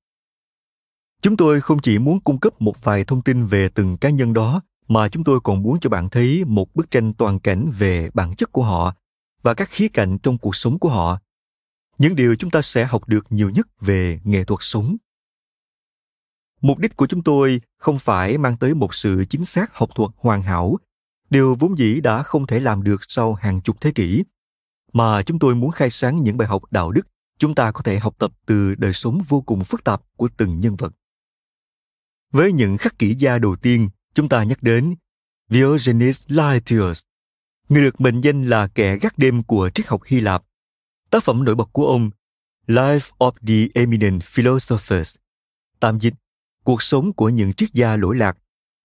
Chúng 1.21 1.37
tôi 1.37 1.61
không 1.61 1.79
chỉ 1.81 1.99
muốn 1.99 2.19
cung 2.19 2.39
cấp 2.39 2.61
một 2.61 2.83
vài 2.83 3.03
thông 3.03 3.21
tin 3.21 3.45
về 3.45 3.69
từng 3.69 3.97
cá 3.97 4.09
nhân 4.09 4.33
đó, 4.33 4.61
mà 4.87 5.09
chúng 5.09 5.23
tôi 5.23 5.39
còn 5.43 5.63
muốn 5.63 5.79
cho 5.79 5.89
bạn 5.89 6.09
thấy 6.09 6.43
một 6.45 6.75
bức 6.75 6.91
tranh 6.91 7.13
toàn 7.13 7.39
cảnh 7.39 7.71
về 7.77 8.09
bản 8.13 8.35
chất 8.35 8.51
của 8.51 8.63
họ 8.63 8.95
và 9.41 9.53
các 9.53 9.69
khía 9.69 9.87
cạnh 9.87 10.17
trong 10.17 10.37
cuộc 10.37 10.55
sống 10.55 10.79
của 10.79 10.89
họ. 10.89 11.19
Những 11.97 12.15
điều 12.15 12.35
chúng 12.35 12.51
ta 12.51 12.61
sẽ 12.61 12.85
học 12.85 13.07
được 13.07 13.25
nhiều 13.29 13.49
nhất 13.49 13.67
về 13.79 14.19
nghệ 14.23 14.43
thuật 14.43 14.59
sống. 14.61 14.97
Mục 16.61 16.77
đích 16.77 16.95
của 16.95 17.07
chúng 17.07 17.23
tôi 17.23 17.61
không 17.77 17.99
phải 17.99 18.37
mang 18.37 18.57
tới 18.57 18.73
một 18.73 18.93
sự 18.93 19.25
chính 19.29 19.45
xác 19.45 19.73
học 19.73 19.89
thuật 19.95 20.11
hoàn 20.17 20.41
hảo, 20.41 20.77
điều 21.29 21.55
vốn 21.55 21.77
dĩ 21.77 22.01
đã 22.01 22.23
không 22.23 22.47
thể 22.47 22.59
làm 22.59 22.83
được 22.83 23.01
sau 23.07 23.33
hàng 23.33 23.61
chục 23.61 23.81
thế 23.81 23.91
kỷ, 23.91 24.23
mà 24.93 25.21
chúng 25.21 25.39
tôi 25.39 25.55
muốn 25.55 25.71
khai 25.71 25.89
sáng 25.89 26.23
những 26.23 26.37
bài 26.37 26.47
học 26.47 26.71
đạo 26.71 26.91
đức 26.91 27.07
chúng 27.37 27.55
ta 27.55 27.71
có 27.71 27.81
thể 27.81 27.99
học 27.99 28.15
tập 28.19 28.31
từ 28.45 28.75
đời 28.75 28.93
sống 28.93 29.21
vô 29.27 29.41
cùng 29.41 29.63
phức 29.63 29.83
tạp 29.83 30.01
của 30.15 30.29
từng 30.37 30.59
nhân 30.59 30.75
vật. 30.75 30.93
Với 32.31 32.51
những 32.51 32.77
khắc 32.77 32.99
kỷ 32.99 33.15
gia 33.15 33.37
đầu 33.37 33.55
tiên, 33.55 33.89
chúng 34.13 34.29
ta 34.29 34.43
nhắc 34.43 34.63
đến 34.63 34.95
Diogenes 35.49 36.23
Laertius, 36.27 37.03
người 37.69 37.83
được 37.83 38.01
mệnh 38.01 38.21
danh 38.21 38.43
là 38.43 38.67
kẻ 38.67 38.97
gác 38.97 39.17
đêm 39.17 39.43
của 39.43 39.69
triết 39.73 39.87
học 39.87 40.01
Hy 40.05 40.19
Lạp. 40.19 40.43
Tác 41.09 41.23
phẩm 41.23 41.43
nổi 41.43 41.55
bật 41.55 41.69
của 41.71 41.87
ông, 41.87 42.09
Life 42.67 43.11
of 43.17 43.31
the 43.47 43.81
Eminent 43.81 44.23
Philosophers, 44.23 45.15
tạm 45.79 45.99
dịch 45.99 46.13
Cuộc 46.63 46.81
sống 46.81 47.13
của 47.13 47.29
những 47.29 47.53
triết 47.53 47.73
gia 47.73 47.95
lỗi 47.95 48.15
lạc, 48.15 48.37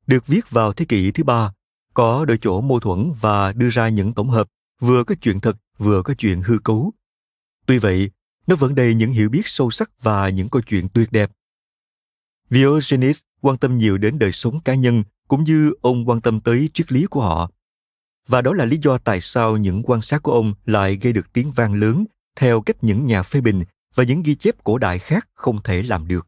được 0.06 0.26
viết 0.26 0.50
vào 0.50 0.72
thế 0.72 0.84
kỷ 0.84 1.10
thứ 1.10 1.24
ba, 1.24 1.52
có 1.94 2.24
đôi 2.24 2.38
chỗ 2.40 2.60
mâu 2.60 2.80
thuẫn 2.80 3.12
và 3.20 3.52
đưa 3.52 3.68
ra 3.68 3.88
những 3.88 4.12
tổng 4.12 4.30
hợp 4.30 4.48
vừa 4.80 5.04
có 5.04 5.14
chuyện 5.20 5.40
thật 5.40 5.56
vừa 5.78 6.02
có 6.02 6.14
chuyện 6.18 6.42
hư 6.42 6.58
cấu. 6.58 6.92
Tuy 7.66 7.78
vậy, 7.78 8.10
nó 8.46 8.56
vẫn 8.56 8.74
đầy 8.74 8.94
những 8.94 9.10
hiểu 9.10 9.28
biết 9.28 9.42
sâu 9.44 9.70
sắc 9.70 9.90
và 10.02 10.28
những 10.28 10.48
câu 10.48 10.62
chuyện 10.62 10.88
tuyệt 10.88 11.12
đẹp. 11.12 11.30
Diogenes 12.50 13.20
quan 13.40 13.58
tâm 13.58 13.78
nhiều 13.78 13.98
đến 13.98 14.18
đời 14.18 14.32
sống 14.32 14.60
cá 14.60 14.74
nhân 14.74 15.02
cũng 15.28 15.44
như 15.44 15.72
ông 15.80 16.08
quan 16.08 16.20
tâm 16.20 16.40
tới 16.40 16.70
triết 16.74 16.92
lý 16.92 17.06
của 17.06 17.20
họ. 17.20 17.50
Và 18.28 18.42
đó 18.42 18.52
là 18.52 18.64
lý 18.64 18.78
do 18.82 18.98
tại 18.98 19.20
sao 19.20 19.56
những 19.56 19.82
quan 19.82 20.00
sát 20.00 20.22
của 20.22 20.32
ông 20.32 20.54
lại 20.64 20.98
gây 21.02 21.12
được 21.12 21.32
tiếng 21.32 21.52
vang 21.52 21.74
lớn 21.74 22.04
theo 22.36 22.60
cách 22.60 22.84
những 22.84 23.06
nhà 23.06 23.22
phê 23.22 23.40
bình 23.40 23.64
và 23.94 24.04
những 24.04 24.22
ghi 24.22 24.34
chép 24.34 24.64
cổ 24.64 24.78
đại 24.78 24.98
khác 24.98 25.28
không 25.34 25.62
thể 25.62 25.82
làm 25.82 26.08
được. 26.08 26.26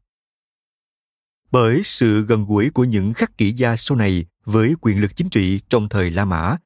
Bởi 1.51 1.81
sự 1.85 2.23
gần 2.23 2.45
gũi 2.45 2.71
của 2.71 2.85
những 2.85 3.13
khắc 3.13 3.39
kỷ 3.39 3.53
gia 3.53 3.77
sau 3.77 3.99
này 3.99 4.27
với 4.45 4.75
quyền 4.81 5.01
lực 5.01 5.17
chính 5.17 5.31
trị 5.31 5.61
trong 5.69 5.89
thời 5.89 6.11
La 6.11 6.25
Mã, 6.25 6.57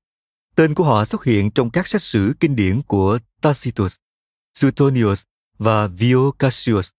tên 0.54 0.74
của 0.74 0.84
họ 0.84 1.04
xuất 1.04 1.24
hiện 1.24 1.50
trong 1.50 1.70
các 1.70 1.86
sách 1.86 2.02
sử 2.02 2.34
kinh 2.40 2.56
điển 2.56 2.82
của 2.82 3.18
Tacitus, 3.40 3.96
Suetonius 4.54 5.22
và 5.58 5.86
Vio 5.86 6.30
Cassius, 6.38 6.90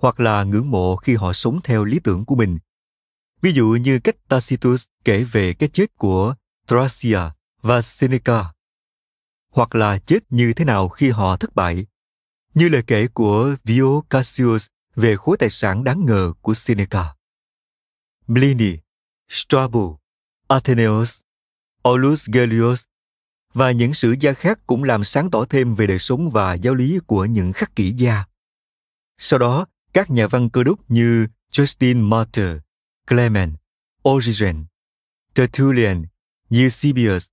hoặc 0.00 0.20
là 0.20 0.44
ngưỡng 0.44 0.70
mộ 0.70 0.96
khi 0.96 1.14
họ 1.14 1.32
sống 1.32 1.60
theo 1.64 1.84
lý 1.84 1.98
tưởng 2.04 2.24
của 2.24 2.36
mình. 2.36 2.58
Ví 3.40 3.52
dụ 3.52 3.66
như 3.80 3.98
cách 3.98 4.16
Tacitus 4.28 4.86
kể 5.04 5.24
về 5.24 5.54
cái 5.54 5.68
chết 5.72 5.86
của 5.98 6.34
Thracia 6.66 7.20
và 7.62 7.82
Seneca, 7.82 8.44
hoặc 9.50 9.74
là 9.74 9.98
chết 9.98 10.18
như 10.30 10.52
thế 10.56 10.64
nào 10.64 10.88
khi 10.88 11.10
họ 11.10 11.36
thất 11.36 11.54
bại, 11.54 11.86
như 12.54 12.68
lời 12.68 12.82
kể 12.86 13.06
của 13.14 13.54
Vio 13.64 14.00
Cassius 14.10 14.66
về 14.96 15.16
khối 15.16 15.36
tài 15.36 15.50
sản 15.50 15.84
đáng 15.84 16.04
ngờ 16.06 16.32
của 16.40 16.54
Seneca. 16.54 17.14
Pliny, 18.26 18.76
Strabo, 19.28 19.96
Athenaeus, 20.48 21.20
Aulus 21.82 22.28
Gellius 22.30 22.84
và 23.54 23.70
những 23.70 23.94
sử 23.94 24.14
gia 24.20 24.32
khác 24.32 24.58
cũng 24.66 24.84
làm 24.84 25.04
sáng 25.04 25.30
tỏ 25.30 25.44
thêm 25.44 25.74
về 25.74 25.86
đời 25.86 25.98
sống 25.98 26.30
và 26.30 26.54
giáo 26.54 26.74
lý 26.74 26.98
của 27.06 27.24
những 27.24 27.52
khắc 27.52 27.76
kỷ 27.76 27.92
gia. 27.92 28.24
Sau 29.18 29.38
đó, 29.38 29.66
các 29.92 30.10
nhà 30.10 30.26
văn 30.26 30.50
cơ 30.50 30.62
đốc 30.62 30.90
như 30.90 31.26
Justin 31.52 32.08
Martyr, 32.08 32.56
Clement, 33.08 33.56
Origen, 34.08 34.64
Tertullian, 35.34 36.04
Eusebius, 36.50 37.26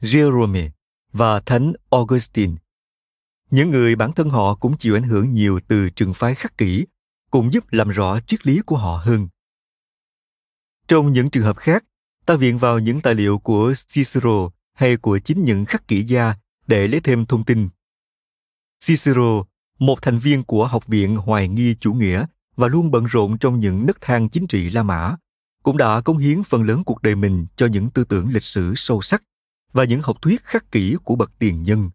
Jerome 0.00 0.70
và 1.12 1.40
Thánh 1.40 1.72
Augustine. 1.90 2.54
Những 3.50 3.70
người 3.70 3.96
bản 3.96 4.12
thân 4.12 4.30
họ 4.30 4.54
cũng 4.54 4.76
chịu 4.78 4.96
ảnh 4.96 5.02
hưởng 5.02 5.32
nhiều 5.32 5.60
từ 5.68 5.90
trường 5.90 6.14
phái 6.14 6.34
khắc 6.34 6.58
kỷ, 6.58 6.86
cũng 7.30 7.52
giúp 7.52 7.64
làm 7.70 7.88
rõ 7.88 8.20
triết 8.26 8.46
lý 8.46 8.60
của 8.66 8.76
họ 8.76 8.96
hơn. 9.04 9.28
Trong 10.88 11.12
những 11.12 11.30
trường 11.30 11.44
hợp 11.44 11.56
khác, 11.56 11.84
ta 12.26 12.36
viện 12.36 12.58
vào 12.58 12.78
những 12.78 13.00
tài 13.00 13.14
liệu 13.14 13.38
của 13.38 13.74
Cicero 13.88 14.50
hay 14.74 14.96
của 14.96 15.18
chính 15.18 15.44
những 15.44 15.64
khắc 15.64 15.88
kỷ 15.88 16.02
gia 16.02 16.34
để 16.66 16.88
lấy 16.88 17.00
thêm 17.00 17.24
thông 17.24 17.44
tin. 17.44 17.68
Cicero, 18.84 19.44
một 19.78 20.02
thành 20.02 20.18
viên 20.18 20.42
của 20.42 20.66
Học 20.66 20.86
viện 20.86 21.16
Hoài 21.16 21.48
nghi 21.48 21.74
chủ 21.80 21.92
nghĩa 21.92 22.26
và 22.56 22.68
luôn 22.68 22.90
bận 22.90 23.04
rộn 23.04 23.38
trong 23.38 23.60
những 23.60 23.86
nấc 23.86 24.00
thang 24.00 24.28
chính 24.28 24.46
trị 24.46 24.70
La 24.70 24.82
Mã, 24.82 25.16
cũng 25.62 25.76
đã 25.76 26.00
cống 26.00 26.18
hiến 26.18 26.42
phần 26.42 26.62
lớn 26.62 26.84
cuộc 26.84 27.02
đời 27.02 27.14
mình 27.14 27.46
cho 27.56 27.66
những 27.66 27.90
tư 27.90 28.04
tưởng 28.04 28.28
lịch 28.32 28.42
sử 28.42 28.72
sâu 28.76 29.02
sắc 29.02 29.22
và 29.72 29.84
những 29.84 30.00
học 30.02 30.22
thuyết 30.22 30.44
khắc 30.44 30.70
kỷ 30.70 30.96
của 31.04 31.16
bậc 31.16 31.32
tiền 31.38 31.62
nhân. 31.62 31.90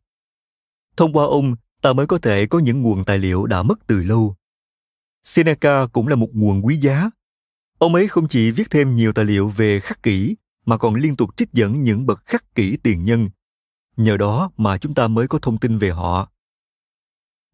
Thông 0.98 1.14
qua 1.14 1.26
ông, 1.26 1.56
ta 1.82 1.94
mới 1.94 2.08
có 2.08 2.18
thể 2.18 2.48
có 2.48 2.60
những 2.60 2.82
nguồn 2.82 3.06
tài 3.06 3.18
liệu 3.18 3.46
đã 3.46 3.64
mất 3.64 3.88
từ 3.88 4.04
lâu. 4.04 4.36
Seneca 5.24 5.88
cũng 5.94 6.08
là 6.08 6.16
một 6.16 6.30
nguồn 6.34 6.66
quý 6.66 6.78
giá. 6.78 7.10
Ông 7.82 7.96
ấy 7.96 8.08
không 8.08 8.28
chỉ 8.28 8.52
viết 8.52 8.70
thêm 8.70 8.96
nhiều 8.96 9.14
tài 9.14 9.26
liệu 9.26 9.48
về 9.48 9.80
khắc 9.80 10.04
kỷ 10.04 10.36
mà 10.66 10.78
còn 10.78 10.96
liên 10.96 11.16
tục 11.16 11.30
trích 11.38 11.54
dẫn 11.54 11.84
những 11.84 12.06
bậc 12.06 12.26
khắc 12.26 12.56
kỷ 12.56 12.78
tiền 12.78 13.06
nhân. 13.06 13.30
Nhờ 13.98 14.18
đó 14.18 14.52
mà 14.58 14.78
chúng 14.78 14.94
ta 14.94 15.08
mới 15.08 15.28
có 15.28 15.40
thông 15.40 15.58
tin 15.58 15.78
về 15.78 15.90
họ. 15.90 16.32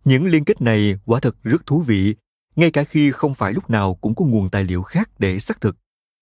Những 0.06 0.26
liên 0.26 0.46
kết 0.46 0.62
này 0.62 1.00
quả 1.06 1.20
thật 1.20 1.36
rất 1.44 1.66
thú 1.66 1.82
vị, 1.82 2.16
ngay 2.56 2.72
cả 2.72 2.84
khi 2.84 3.12
không 3.12 3.36
phải 3.36 3.54
lúc 3.54 3.70
nào 3.70 3.96
cũng 3.96 4.16
có 4.16 4.26
nguồn 4.26 4.50
tài 4.50 4.64
liệu 4.64 4.84
khác 4.84 5.10
để 5.20 5.40
xác 5.40 5.62
thực, 5.62 5.78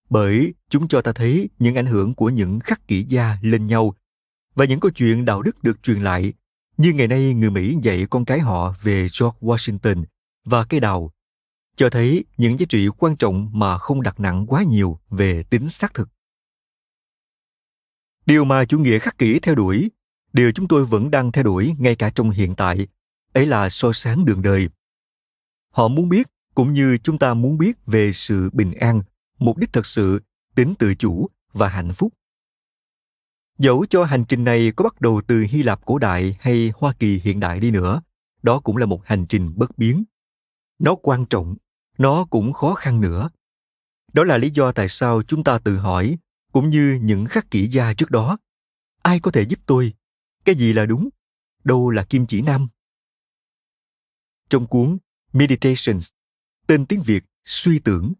bởi 0.10 0.54
chúng 0.70 0.88
cho 0.88 1.02
ta 1.02 1.14
thấy 1.14 1.50
những 1.60 1.76
ảnh 1.76 1.86
hưởng 1.86 2.14
của 2.14 2.30
những 2.30 2.60
khắc 2.60 2.88
kỷ 2.88 3.04
gia 3.04 3.38
lên 3.42 3.68
nhau 3.68 3.96
và 4.56 4.66
những 4.66 4.80
câu 4.80 4.92
chuyện 4.92 5.26
đạo 5.26 5.42
đức 5.42 5.64
được 5.64 5.84
truyền 5.84 6.02
lại, 6.02 6.34
như 6.78 6.94
ngày 6.94 7.08
nay 7.08 7.34
người 7.34 7.52
Mỹ 7.52 7.78
dạy 7.82 8.08
con 8.10 8.26
cái 8.26 8.40
họ 8.40 8.76
về 8.82 9.02
George 9.02 9.38
Washington 9.42 10.04
và 10.46 10.66
cây 10.66 10.80
đào, 10.80 11.12
cho 11.76 11.90
thấy 11.90 12.26
những 12.38 12.60
giá 12.60 12.66
trị 12.70 12.88
quan 12.98 13.16
trọng 13.16 13.50
mà 13.54 13.78
không 13.78 14.02
đặt 14.02 14.20
nặng 14.20 14.46
quá 14.48 14.64
nhiều 14.64 15.00
về 15.10 15.44
tính 15.44 15.70
xác 15.70 15.94
thực. 15.94 16.10
Điều 18.26 18.46
mà 18.46 18.66
chủ 18.66 18.80
nghĩa 18.80 19.00
khắc 19.00 19.18
kỷ 19.18 19.40
theo 19.40 19.56
đuổi, 19.56 19.92
điều 20.34 20.52
chúng 20.52 20.68
tôi 20.68 20.86
vẫn 20.86 21.12
đang 21.12 21.32
theo 21.32 21.44
đuổi 21.44 21.76
ngay 21.80 21.96
cả 21.96 22.10
trong 22.16 22.30
hiện 22.30 22.56
tại 22.56 22.88
ấy 23.34 23.46
là 23.46 23.70
soi 23.70 23.94
sáng 23.94 24.26
đường 24.26 24.42
đời. 24.42 24.70
Họ 25.70 25.88
muốn 25.88 26.10
biết 26.10 26.28
cũng 26.56 26.74
như 26.74 26.98
chúng 26.98 27.18
ta 27.18 27.34
muốn 27.34 27.58
biết 27.58 27.86
về 27.86 28.14
sự 28.14 28.50
bình 28.54 28.74
an 28.74 29.02
mục 29.40 29.58
đích 29.58 29.74
thật 29.74 29.86
sự 29.86 30.22
tính 30.56 30.74
tự 30.80 30.96
chủ 30.96 31.28
và 31.54 31.68
hạnh 31.68 31.94
phúc. 31.94 32.14
Dẫu 33.58 33.86
cho 33.90 34.04
hành 34.04 34.26
trình 34.26 34.44
này 34.44 34.72
có 34.76 34.84
bắt 34.84 35.02
đầu 35.02 35.22
từ 35.28 35.46
hy 35.50 35.64
lạp 35.64 35.86
cổ 35.86 35.98
đại 35.98 36.38
hay 36.40 36.72
hoa 36.76 36.94
kỳ 37.00 37.20
hiện 37.24 37.40
đại 37.40 37.60
đi 37.60 37.72
nữa 37.72 38.02
đó 38.46 38.60
cũng 38.60 38.78
là 38.78 38.86
một 38.86 39.06
hành 39.06 39.26
trình 39.30 39.54
bất 39.56 39.78
biến. 39.78 40.04
Nó 40.80 40.96
quan 40.96 41.26
trọng 41.26 41.56
nó 41.98 42.26
cũng 42.26 42.54
khó 42.54 42.74
khăn 42.74 43.02
nữa. 43.02 43.30
Đó 44.14 44.24
là 44.24 44.38
lý 44.38 44.50
do 44.50 44.72
tại 44.72 44.90
sao 44.90 45.24
chúng 45.24 45.44
ta 45.44 45.60
tự 45.60 45.78
hỏi, 45.78 46.18
cũng 46.52 46.70
như 46.70 47.00
những 47.02 47.26
khắc 47.26 47.52
kỷ 47.52 47.68
gia 47.68 47.94
trước 47.94 48.12
đó, 48.12 48.38
ai 49.02 49.20
có 49.20 49.32
thể 49.32 49.42
giúp 49.42 49.60
tôi? 49.66 49.94
Cái 50.46 50.56
gì 50.56 50.74
là 50.74 50.86
đúng? 50.86 51.10
Đâu 51.64 51.90
là 51.90 52.04
kim 52.04 52.26
chỉ 52.26 52.42
nam? 52.42 52.68
Trong 54.50 54.68
cuốn 54.68 54.98
meditations, 55.34 56.10
tên 56.68 56.86
tiếng 56.86 57.02
việt 57.02 57.24
suy 57.46 57.80
tưởng, 57.80 58.14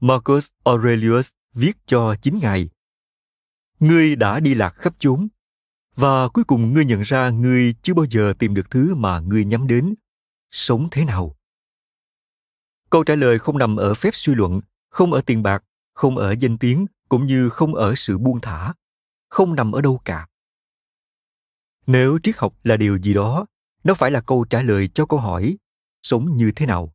marcus 0.00 0.48
aurelius 0.64 1.30
viết 1.54 1.72
cho 1.86 2.16
chính 2.22 2.38
ngài, 2.38 2.68
ngươi 3.80 4.16
đã 4.16 4.40
đi 4.40 4.54
lạc 4.54 4.70
khắp 4.70 4.94
chốn, 4.98 5.28
và 5.94 6.28
cuối 6.28 6.44
cùng 6.44 6.74
ngươi 6.74 6.84
nhận 6.84 7.02
ra 7.02 7.30
ngươi 7.30 7.74
chưa 7.82 7.94
bao 7.94 8.06
giờ 8.10 8.34
tìm 8.38 8.54
được 8.54 8.70
thứ 8.70 8.94
mà 8.94 9.20
ngươi 9.20 9.44
nhắm 9.44 9.66
đến 9.66 9.94
sống 10.50 10.88
thế 10.90 11.04
nào 11.04 11.36
câu 12.90 13.04
trả 13.04 13.14
lời 13.14 13.38
không 13.38 13.58
nằm 13.58 13.76
ở 13.76 13.94
phép 13.94 14.10
suy 14.14 14.34
luận, 14.34 14.60
không 14.88 15.12
ở 15.12 15.22
tiền 15.26 15.42
bạc, 15.42 15.64
không 15.92 16.18
ở 16.18 16.34
danh 16.40 16.58
tiếng, 16.58 16.86
cũng 17.08 17.26
như 17.26 17.48
không 17.48 17.74
ở 17.74 17.94
sự 17.96 18.18
buông 18.18 18.40
thả. 18.40 18.74
Không 19.28 19.54
nằm 19.54 19.72
ở 19.72 19.80
đâu 19.80 20.00
cả. 20.04 20.26
Nếu 21.86 22.18
triết 22.22 22.36
học 22.38 22.54
là 22.64 22.76
điều 22.76 22.98
gì 22.98 23.14
đó, 23.14 23.46
nó 23.84 23.94
phải 23.94 24.10
là 24.10 24.20
câu 24.20 24.44
trả 24.50 24.62
lời 24.62 24.88
cho 24.94 25.06
câu 25.06 25.20
hỏi, 25.20 25.56
sống 26.02 26.36
như 26.36 26.52
thế 26.56 26.66
nào? 26.66 26.94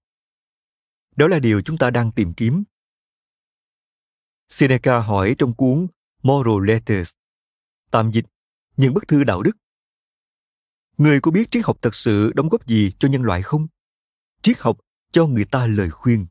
Đó 1.15 1.27
là 1.27 1.39
điều 1.39 1.61
chúng 1.61 1.77
ta 1.77 1.89
đang 1.89 2.11
tìm 2.11 2.33
kiếm. 2.33 2.63
Seneca 4.47 4.99
hỏi 4.99 5.35
trong 5.37 5.53
cuốn 5.53 5.87
moral 6.23 6.67
letters. 6.67 7.13
Tạm 7.91 8.11
dịch, 8.11 8.25
những 8.77 8.93
bức 8.93 9.07
thư 9.07 9.23
đạo 9.23 9.43
đức. 9.43 9.57
Người 10.97 11.21
có 11.21 11.31
biết 11.31 11.51
triết 11.51 11.65
học 11.65 11.77
thật 11.81 11.95
sự 11.95 12.31
đóng 12.35 12.49
góp 12.49 12.67
gì 12.67 12.91
cho 12.99 13.07
nhân 13.07 13.23
loại 13.23 13.41
không? 13.41 13.67
Triết 14.41 14.59
học 14.59 14.79
cho 15.11 15.25
người 15.25 15.45
ta 15.45 15.65
lời 15.65 15.89
khuyên 15.89 16.25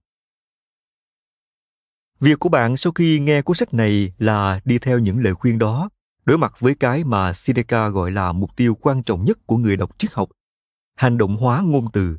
việc 2.20 2.38
của 2.38 2.48
bạn 2.48 2.76
sau 2.76 2.92
khi 2.92 3.18
nghe 3.18 3.42
cuốn 3.42 3.56
sách 3.56 3.74
này 3.74 4.12
là 4.18 4.60
đi 4.64 4.78
theo 4.78 4.98
những 4.98 5.24
lời 5.24 5.34
khuyên 5.34 5.58
đó 5.58 5.90
đối 6.24 6.38
mặt 6.38 6.60
với 6.60 6.74
cái 6.74 7.04
mà 7.04 7.32
Seneca 7.32 7.88
gọi 7.88 8.10
là 8.10 8.32
mục 8.32 8.56
tiêu 8.56 8.74
quan 8.74 9.02
trọng 9.02 9.24
nhất 9.24 9.38
của 9.46 9.56
người 9.56 9.76
đọc 9.76 9.98
triết 9.98 10.12
học, 10.12 10.30
hành 10.96 11.18
động 11.18 11.36
hóa 11.36 11.60
ngôn 11.60 11.86
từ. 11.92 12.18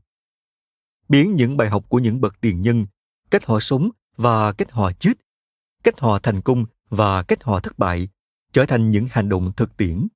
Biến 1.10 1.36
những 1.36 1.58
bài 1.58 1.70
học 1.70 1.86
của 1.90 2.00
những 2.00 2.22
bậc 2.22 2.42
tiền 2.42 2.62
nhân, 2.62 2.86
cách 3.32 3.46
họ 3.46 3.60
sống 3.60 3.90
và 4.18 4.54
cách 4.54 4.72
họ 4.72 4.92
chết, 4.92 5.14
cách 5.84 6.00
họ 6.00 6.20
thành 6.20 6.42
công 6.42 6.66
và 6.90 7.24
cách 7.24 7.44
họ 7.44 7.60
thất 7.60 7.80
bại, 7.80 8.10
trở 8.52 8.66
thành 8.66 8.92
những 8.92 9.08
hành 9.12 9.30
động 9.30 9.52
thực 9.58 9.78
tiễn. 9.78 10.08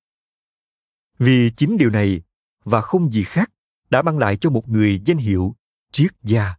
Vì 1.20 1.52
chính 1.58 1.78
điều 1.78 1.90
này 1.90 2.22
và 2.64 2.82
không 2.82 3.14
gì 3.14 3.24
khác 3.24 3.52
đã 3.90 4.02
mang 4.02 4.18
lại 4.18 4.38
cho 4.38 4.50
một 4.50 4.70
người 4.70 5.02
danh 5.06 5.18
hiệu 5.18 5.56
triết 5.92 6.12
gia. 6.24 6.56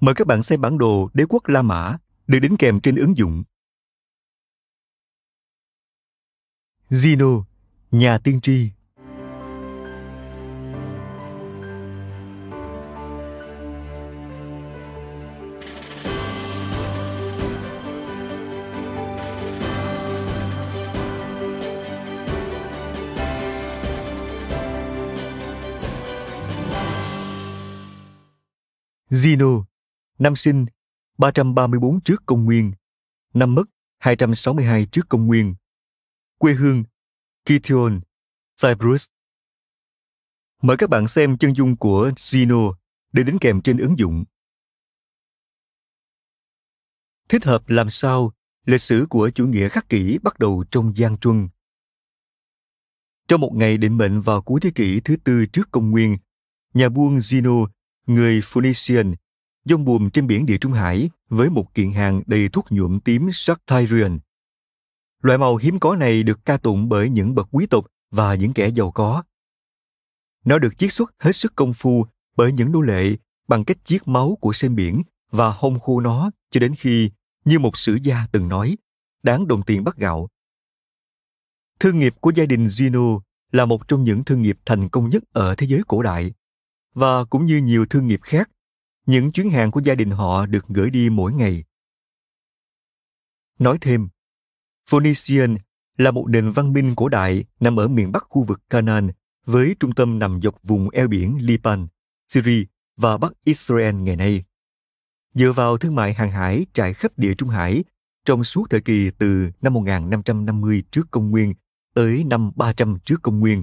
Mời 0.00 0.14
các 0.14 0.26
bạn 0.26 0.42
xem 0.42 0.60
bản 0.60 0.78
đồ 0.78 1.10
đế 1.14 1.24
quốc 1.28 1.48
La 1.48 1.62
Mã 1.62 1.98
được 2.26 2.38
đính 2.38 2.56
kèm 2.58 2.80
trên 2.80 2.96
ứng 2.96 3.16
dụng. 3.16 3.44
Zeno, 6.88 7.44
nhà 7.90 8.18
tiên 8.18 8.40
tri 8.40 8.70
Zeno, 29.14 29.64
năm 30.18 30.36
sinh 30.36 30.66
334 31.18 32.00
trước 32.00 32.22
công 32.26 32.44
nguyên, 32.44 32.72
năm 33.34 33.54
mất 33.54 33.64
262 33.98 34.86
trước 34.92 35.08
công 35.08 35.26
nguyên. 35.26 35.54
Quê 36.38 36.54
hương 36.54 36.84
Kition, 37.44 38.00
Cyprus. 38.62 39.06
Mời 40.62 40.76
các 40.76 40.90
bạn 40.90 41.08
xem 41.08 41.38
chân 41.38 41.56
dung 41.56 41.76
của 41.76 42.10
Zeno 42.16 42.74
để 43.12 43.22
đính 43.22 43.38
kèm 43.40 43.62
trên 43.62 43.78
ứng 43.78 43.98
dụng. 43.98 44.24
Thích 47.28 47.44
hợp 47.44 47.68
làm 47.68 47.90
sao 47.90 48.32
lịch 48.66 48.80
sử 48.80 49.06
của 49.10 49.30
chủ 49.34 49.46
nghĩa 49.46 49.68
khắc 49.68 49.88
kỷ 49.88 50.18
bắt 50.22 50.38
đầu 50.38 50.64
trong 50.70 50.94
Giang 50.96 51.18
Truân. 51.18 51.48
Trong 53.28 53.40
một 53.40 53.52
ngày 53.54 53.78
định 53.78 53.96
mệnh 53.96 54.20
vào 54.20 54.42
cuối 54.42 54.60
thế 54.60 54.70
kỷ 54.74 55.00
thứ 55.00 55.16
tư 55.16 55.46
trước 55.46 55.68
công 55.70 55.90
nguyên, 55.90 56.16
nhà 56.74 56.88
buôn 56.88 57.18
Zeno, 57.18 57.66
người 58.06 58.40
Phoenician, 58.44 59.14
dông 59.64 59.84
buồm 59.84 60.10
trên 60.10 60.26
biển 60.26 60.46
Địa 60.46 60.58
Trung 60.58 60.72
Hải 60.72 61.10
với 61.28 61.50
một 61.50 61.74
kiện 61.74 61.92
hàng 61.92 62.22
đầy 62.26 62.48
thuốc 62.48 62.66
nhuộm 62.70 63.00
tím 63.00 63.30
Sartorian. 63.32 64.18
Loại 65.22 65.38
màu 65.38 65.56
hiếm 65.56 65.78
có 65.78 65.96
này 65.96 66.22
được 66.22 66.44
ca 66.44 66.56
tụng 66.56 66.88
bởi 66.88 67.10
những 67.10 67.34
bậc 67.34 67.48
quý 67.50 67.66
tộc 67.66 67.86
và 68.10 68.34
những 68.34 68.52
kẻ 68.52 68.68
giàu 68.68 68.90
có. 68.90 69.22
Nó 70.44 70.58
được 70.58 70.78
chiết 70.78 70.92
xuất 70.92 71.14
hết 71.18 71.32
sức 71.32 71.52
công 71.56 71.72
phu 71.72 72.06
bởi 72.36 72.52
những 72.52 72.72
nô 72.72 72.80
lệ 72.80 73.16
bằng 73.48 73.64
cách 73.64 73.84
chiết 73.84 74.08
máu 74.08 74.38
của 74.40 74.52
sen 74.52 74.74
biển 74.74 75.02
và 75.30 75.50
hong 75.50 75.80
khô 75.80 76.00
nó 76.00 76.30
cho 76.50 76.60
đến 76.60 76.74
khi, 76.78 77.10
như 77.44 77.58
một 77.58 77.78
sử 77.78 77.98
gia 78.02 78.26
từng 78.32 78.48
nói, 78.48 78.76
đáng 79.22 79.46
đồng 79.48 79.62
tiền 79.62 79.84
bắt 79.84 79.96
gạo. 79.96 80.28
Thương 81.80 81.98
nghiệp 81.98 82.14
của 82.20 82.32
gia 82.34 82.46
đình 82.46 82.68
Gino 82.68 83.20
là 83.52 83.64
một 83.64 83.88
trong 83.88 84.04
những 84.04 84.24
thương 84.24 84.42
nghiệp 84.42 84.58
thành 84.66 84.88
công 84.88 85.10
nhất 85.10 85.22
ở 85.32 85.54
thế 85.54 85.66
giới 85.66 85.82
cổ 85.86 86.02
đại 86.02 86.32
và 86.94 87.24
cũng 87.24 87.46
như 87.46 87.56
nhiều 87.56 87.86
thương 87.86 88.06
nghiệp 88.06 88.20
khác 88.22 88.50
những 89.06 89.32
chuyến 89.32 89.50
hàng 89.50 89.70
của 89.70 89.80
gia 89.80 89.94
đình 89.94 90.10
họ 90.10 90.46
được 90.46 90.66
gửi 90.68 90.90
đi 90.90 91.10
mỗi 91.10 91.32
ngày. 91.32 91.64
Nói 93.58 93.78
thêm, 93.80 94.08
Phoenician 94.90 95.56
là 95.98 96.10
một 96.10 96.26
nền 96.28 96.50
văn 96.50 96.72
minh 96.72 96.94
cổ 96.96 97.08
đại 97.08 97.44
nằm 97.60 97.76
ở 97.76 97.88
miền 97.88 98.12
bắc 98.12 98.26
khu 98.28 98.44
vực 98.44 98.60
Canaan 98.70 99.10
với 99.46 99.76
trung 99.80 99.92
tâm 99.92 100.18
nằm 100.18 100.40
dọc 100.42 100.62
vùng 100.62 100.90
eo 100.90 101.08
biển 101.08 101.38
Liban, 101.40 101.86
Syria 102.28 102.64
và 102.96 103.18
Bắc 103.18 103.32
Israel 103.44 103.94
ngày 103.94 104.16
nay. 104.16 104.44
Dựa 105.34 105.52
vào 105.52 105.78
thương 105.78 105.94
mại 105.94 106.14
hàng 106.14 106.30
hải 106.30 106.66
trải 106.72 106.94
khắp 106.94 107.18
địa 107.18 107.34
Trung 107.34 107.48
Hải 107.48 107.84
trong 108.24 108.44
suốt 108.44 108.70
thời 108.70 108.80
kỳ 108.80 109.10
từ 109.18 109.50
năm 109.60 109.74
1550 109.74 110.84
trước 110.90 111.10
công 111.10 111.30
nguyên 111.30 111.54
tới 111.94 112.24
năm 112.24 112.52
300 112.56 112.98
trước 113.04 113.22
công 113.22 113.40
nguyên. 113.40 113.62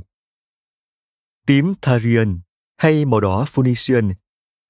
Tím 1.46 1.74
Tharian 1.82 2.40
hay 2.82 3.06
màu 3.06 3.20
đỏ 3.20 3.46
Phoenician 3.48 4.14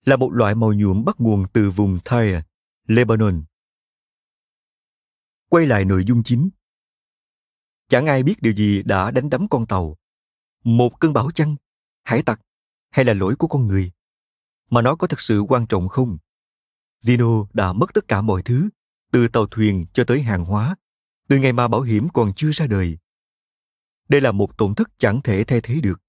là 0.05 0.15
một 0.15 0.29
loại 0.33 0.55
màu 0.55 0.73
nhuộm 0.73 1.05
bắt 1.05 1.15
nguồn 1.19 1.45
từ 1.53 1.69
vùng 1.69 1.99
Tyre, 1.99 2.43
Lebanon. 2.87 3.43
Quay 5.49 5.65
lại 5.65 5.85
nội 5.85 6.03
dung 6.07 6.23
chính. 6.23 6.49
Chẳng 7.87 8.05
ai 8.05 8.23
biết 8.23 8.41
điều 8.41 8.53
gì 8.53 8.83
đã 8.83 9.11
đánh 9.11 9.29
đắm 9.29 9.47
con 9.47 9.65
tàu. 9.65 9.97
Một 10.63 10.99
cơn 10.99 11.13
bão 11.13 11.31
chăng, 11.31 11.55
hải 12.03 12.23
tặc 12.23 12.41
hay 12.89 13.05
là 13.05 13.13
lỗi 13.13 13.35
của 13.35 13.47
con 13.47 13.67
người. 13.67 13.91
Mà 14.69 14.81
nó 14.81 14.95
có 14.95 15.07
thực 15.07 15.19
sự 15.19 15.39
quan 15.39 15.67
trọng 15.67 15.87
không? 15.87 16.17
Zeno 17.03 17.45
đã 17.53 17.73
mất 17.73 17.93
tất 17.93 18.07
cả 18.07 18.21
mọi 18.21 18.43
thứ, 18.43 18.69
từ 19.11 19.27
tàu 19.27 19.47
thuyền 19.47 19.85
cho 19.93 20.03
tới 20.03 20.21
hàng 20.21 20.45
hóa, 20.45 20.75
từ 21.27 21.37
ngày 21.37 21.53
mà 21.53 21.67
bảo 21.67 21.81
hiểm 21.81 22.07
còn 22.13 22.33
chưa 22.35 22.51
ra 22.51 22.67
đời. 22.67 22.97
Đây 24.09 24.21
là 24.21 24.31
một 24.31 24.57
tổn 24.57 24.75
thất 24.75 24.89
chẳng 24.97 25.21
thể 25.21 25.43
thay 25.43 25.61
thế 25.61 25.79
được. 25.83 26.00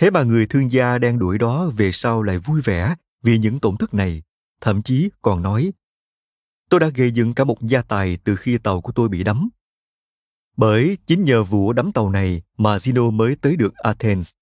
Thế 0.00 0.10
mà 0.10 0.22
người 0.22 0.46
thương 0.46 0.72
gia 0.72 0.98
đang 0.98 1.18
đuổi 1.18 1.38
đó 1.38 1.70
về 1.76 1.92
sau 1.92 2.22
lại 2.22 2.38
vui 2.38 2.60
vẻ 2.60 2.94
vì 3.22 3.38
những 3.38 3.60
tổn 3.60 3.76
thất 3.76 3.94
này, 3.94 4.22
thậm 4.60 4.82
chí 4.82 5.10
còn 5.22 5.42
nói 5.42 5.72
Tôi 6.70 6.80
đã 6.80 6.88
gây 6.88 7.10
dựng 7.10 7.34
cả 7.34 7.44
một 7.44 7.62
gia 7.62 7.82
tài 7.82 8.18
từ 8.24 8.36
khi 8.36 8.58
tàu 8.58 8.80
của 8.80 8.92
tôi 8.92 9.08
bị 9.08 9.24
đắm. 9.24 9.48
Bởi 10.56 10.98
chính 11.06 11.24
nhờ 11.24 11.44
vụ 11.44 11.72
đắm 11.72 11.92
tàu 11.92 12.10
này 12.10 12.42
mà 12.56 12.76
Zeno 12.76 13.10
mới 13.10 13.36
tới 13.36 13.56
được 13.56 13.74
Athens, 13.74 14.32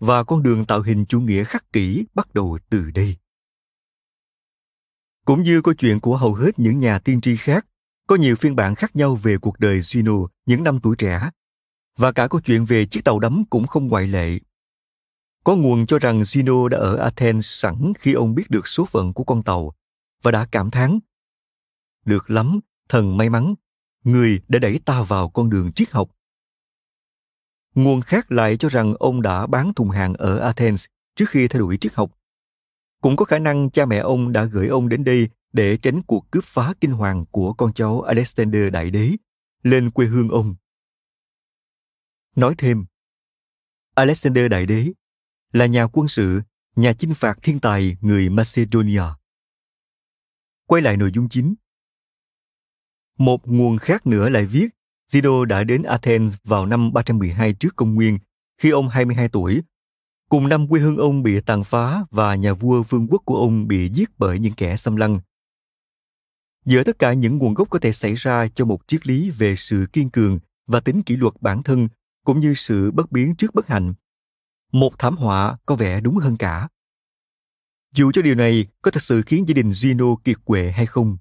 và 0.00 0.24
con 0.24 0.42
đường 0.42 0.64
tạo 0.64 0.82
hình 0.82 1.04
chủ 1.04 1.20
nghĩa 1.20 1.44
khắc 1.44 1.72
kỷ 1.72 2.04
bắt 2.14 2.34
đầu 2.34 2.58
từ 2.68 2.90
đây. 2.90 3.16
Cũng 5.24 5.42
như 5.42 5.62
câu 5.62 5.74
chuyện 5.74 6.00
của 6.00 6.16
hầu 6.16 6.34
hết 6.34 6.58
những 6.58 6.80
nhà 6.80 6.98
tiên 6.98 7.20
tri 7.20 7.36
khác, 7.36 7.66
có 8.06 8.16
nhiều 8.16 8.36
phiên 8.36 8.56
bản 8.56 8.74
khác 8.74 8.96
nhau 8.96 9.16
về 9.16 9.36
cuộc 9.38 9.58
đời 9.58 9.80
Zeno 9.80 10.26
những 10.46 10.64
năm 10.64 10.80
tuổi 10.82 10.96
trẻ, 10.96 11.30
và 11.96 12.12
cả 12.12 12.28
câu 12.28 12.40
chuyện 12.40 12.64
về 12.64 12.86
chiếc 12.86 13.04
tàu 13.04 13.18
đắm 13.18 13.44
cũng 13.50 13.66
không 13.66 13.86
ngoại 13.86 14.06
lệ. 14.06 14.38
Có 15.44 15.56
nguồn 15.56 15.86
cho 15.86 15.98
rằng 15.98 16.22
Zeno 16.22 16.68
đã 16.68 16.78
ở 16.78 16.96
Athens 16.96 17.46
sẵn 17.46 17.92
khi 17.98 18.12
ông 18.12 18.34
biết 18.34 18.50
được 18.50 18.68
số 18.68 18.84
phận 18.84 19.12
của 19.12 19.24
con 19.24 19.42
tàu 19.42 19.74
và 20.22 20.30
đã 20.30 20.46
cảm 20.52 20.70
thán. 20.70 20.98
Được 22.04 22.30
lắm, 22.30 22.60
thần 22.88 23.16
may 23.16 23.30
mắn, 23.30 23.54
người 24.04 24.40
đã 24.48 24.58
đẩy 24.58 24.80
ta 24.84 25.02
vào 25.02 25.30
con 25.30 25.50
đường 25.50 25.72
triết 25.72 25.90
học. 25.90 26.10
Nguồn 27.74 28.00
khác 28.00 28.32
lại 28.32 28.56
cho 28.56 28.68
rằng 28.68 28.94
ông 28.98 29.22
đã 29.22 29.46
bán 29.46 29.74
thùng 29.74 29.90
hàng 29.90 30.14
ở 30.14 30.38
Athens 30.38 30.86
trước 31.16 31.28
khi 31.28 31.48
theo 31.48 31.60
đuổi 31.60 31.78
triết 31.80 31.94
học. 31.94 32.10
Cũng 33.00 33.16
có 33.16 33.24
khả 33.24 33.38
năng 33.38 33.70
cha 33.70 33.86
mẹ 33.86 33.98
ông 33.98 34.32
đã 34.32 34.44
gửi 34.44 34.68
ông 34.68 34.88
đến 34.88 35.04
đây 35.04 35.28
để 35.52 35.76
tránh 35.76 36.02
cuộc 36.02 36.30
cướp 36.30 36.44
phá 36.44 36.74
kinh 36.80 36.92
hoàng 36.92 37.24
của 37.30 37.52
con 37.52 37.72
cháu 37.72 38.00
Alexander 38.00 38.72
Đại 38.72 38.90
Đế 38.90 39.10
lên 39.62 39.90
quê 39.90 40.06
hương 40.06 40.28
ông. 40.28 40.54
Nói 42.36 42.54
thêm, 42.58 42.84
Alexander 43.94 44.50
Đại 44.50 44.66
Đế 44.66 44.92
là 45.52 45.66
nhà 45.66 45.86
quân 45.86 46.08
sự, 46.08 46.40
nhà 46.76 46.92
chinh 46.92 47.14
phạt 47.14 47.38
thiên 47.42 47.60
tài 47.60 47.96
người 48.00 48.28
Macedonia. 48.28 49.02
Quay 50.66 50.82
lại 50.82 50.96
nội 50.96 51.10
dung 51.14 51.28
chính. 51.28 51.54
Một 53.18 53.48
nguồn 53.48 53.78
khác 53.78 54.06
nữa 54.06 54.28
lại 54.28 54.46
viết, 54.46 54.68
Zeno 55.10 55.44
đã 55.44 55.64
đến 55.64 55.82
Athens 55.82 56.36
vào 56.44 56.66
năm 56.66 56.92
312 56.92 57.52
trước 57.52 57.76
công 57.76 57.94
nguyên, 57.94 58.18
khi 58.58 58.70
ông 58.70 58.88
22 58.88 59.28
tuổi. 59.28 59.62
Cùng 60.28 60.48
năm 60.48 60.68
quê 60.68 60.80
hương 60.80 60.96
ông 60.96 61.22
bị 61.22 61.40
tàn 61.40 61.64
phá 61.64 62.04
và 62.10 62.34
nhà 62.34 62.54
vua 62.54 62.82
vương 62.82 63.06
quốc 63.10 63.22
của 63.24 63.36
ông 63.36 63.68
bị 63.68 63.88
giết 63.88 64.10
bởi 64.18 64.38
những 64.38 64.54
kẻ 64.54 64.76
xâm 64.76 64.96
lăng. 64.96 65.20
Giữa 66.64 66.84
tất 66.84 66.98
cả 66.98 67.12
những 67.12 67.38
nguồn 67.38 67.54
gốc 67.54 67.70
có 67.70 67.78
thể 67.78 67.92
xảy 67.92 68.14
ra 68.14 68.48
cho 68.54 68.64
một 68.64 68.80
triết 68.88 69.06
lý 69.06 69.30
về 69.30 69.56
sự 69.56 69.86
kiên 69.92 70.08
cường 70.08 70.38
và 70.66 70.80
tính 70.80 71.02
kỷ 71.02 71.16
luật 71.16 71.34
bản 71.40 71.62
thân, 71.62 71.88
cũng 72.24 72.40
như 72.40 72.54
sự 72.54 72.90
bất 72.90 73.12
biến 73.12 73.34
trước 73.34 73.54
bất 73.54 73.66
hạnh, 73.66 73.94
một 74.72 74.98
thảm 74.98 75.16
họa 75.16 75.56
có 75.66 75.76
vẻ 75.76 76.00
đúng 76.00 76.16
hơn 76.16 76.36
cả. 76.36 76.68
Dù 77.94 78.12
cho 78.12 78.22
điều 78.22 78.34
này 78.34 78.66
có 78.82 78.90
thật 78.90 79.02
sự 79.02 79.22
khiến 79.26 79.44
gia 79.48 79.52
đình 79.52 79.72
Gino 79.72 80.16
kiệt 80.24 80.36
quệ 80.44 80.70
hay 80.70 80.86
không, 80.86 81.18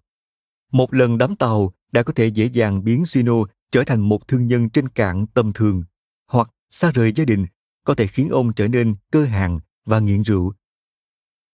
một 0.71 0.93
lần 0.93 1.17
đám 1.17 1.35
tàu 1.35 1.73
đã 1.91 2.03
có 2.03 2.13
thể 2.13 2.27
dễ 2.27 2.45
dàng 2.45 2.83
biến 2.83 3.03
Gino 3.05 3.33
trở 3.71 3.83
thành 3.83 4.01
một 4.01 4.27
thương 4.27 4.47
nhân 4.47 4.69
trên 4.69 4.89
cạn 4.89 5.27
tầm 5.27 5.53
thường, 5.53 5.83
hoặc 6.27 6.49
xa 6.69 6.91
rời 6.91 7.11
gia 7.11 7.25
đình 7.25 7.45
có 7.83 7.95
thể 7.95 8.07
khiến 8.07 8.29
ông 8.29 8.53
trở 8.53 8.67
nên 8.67 8.95
cơ 9.11 9.25
hàng 9.25 9.59
và 9.85 9.99
nghiện 9.99 10.21
rượu. 10.21 10.53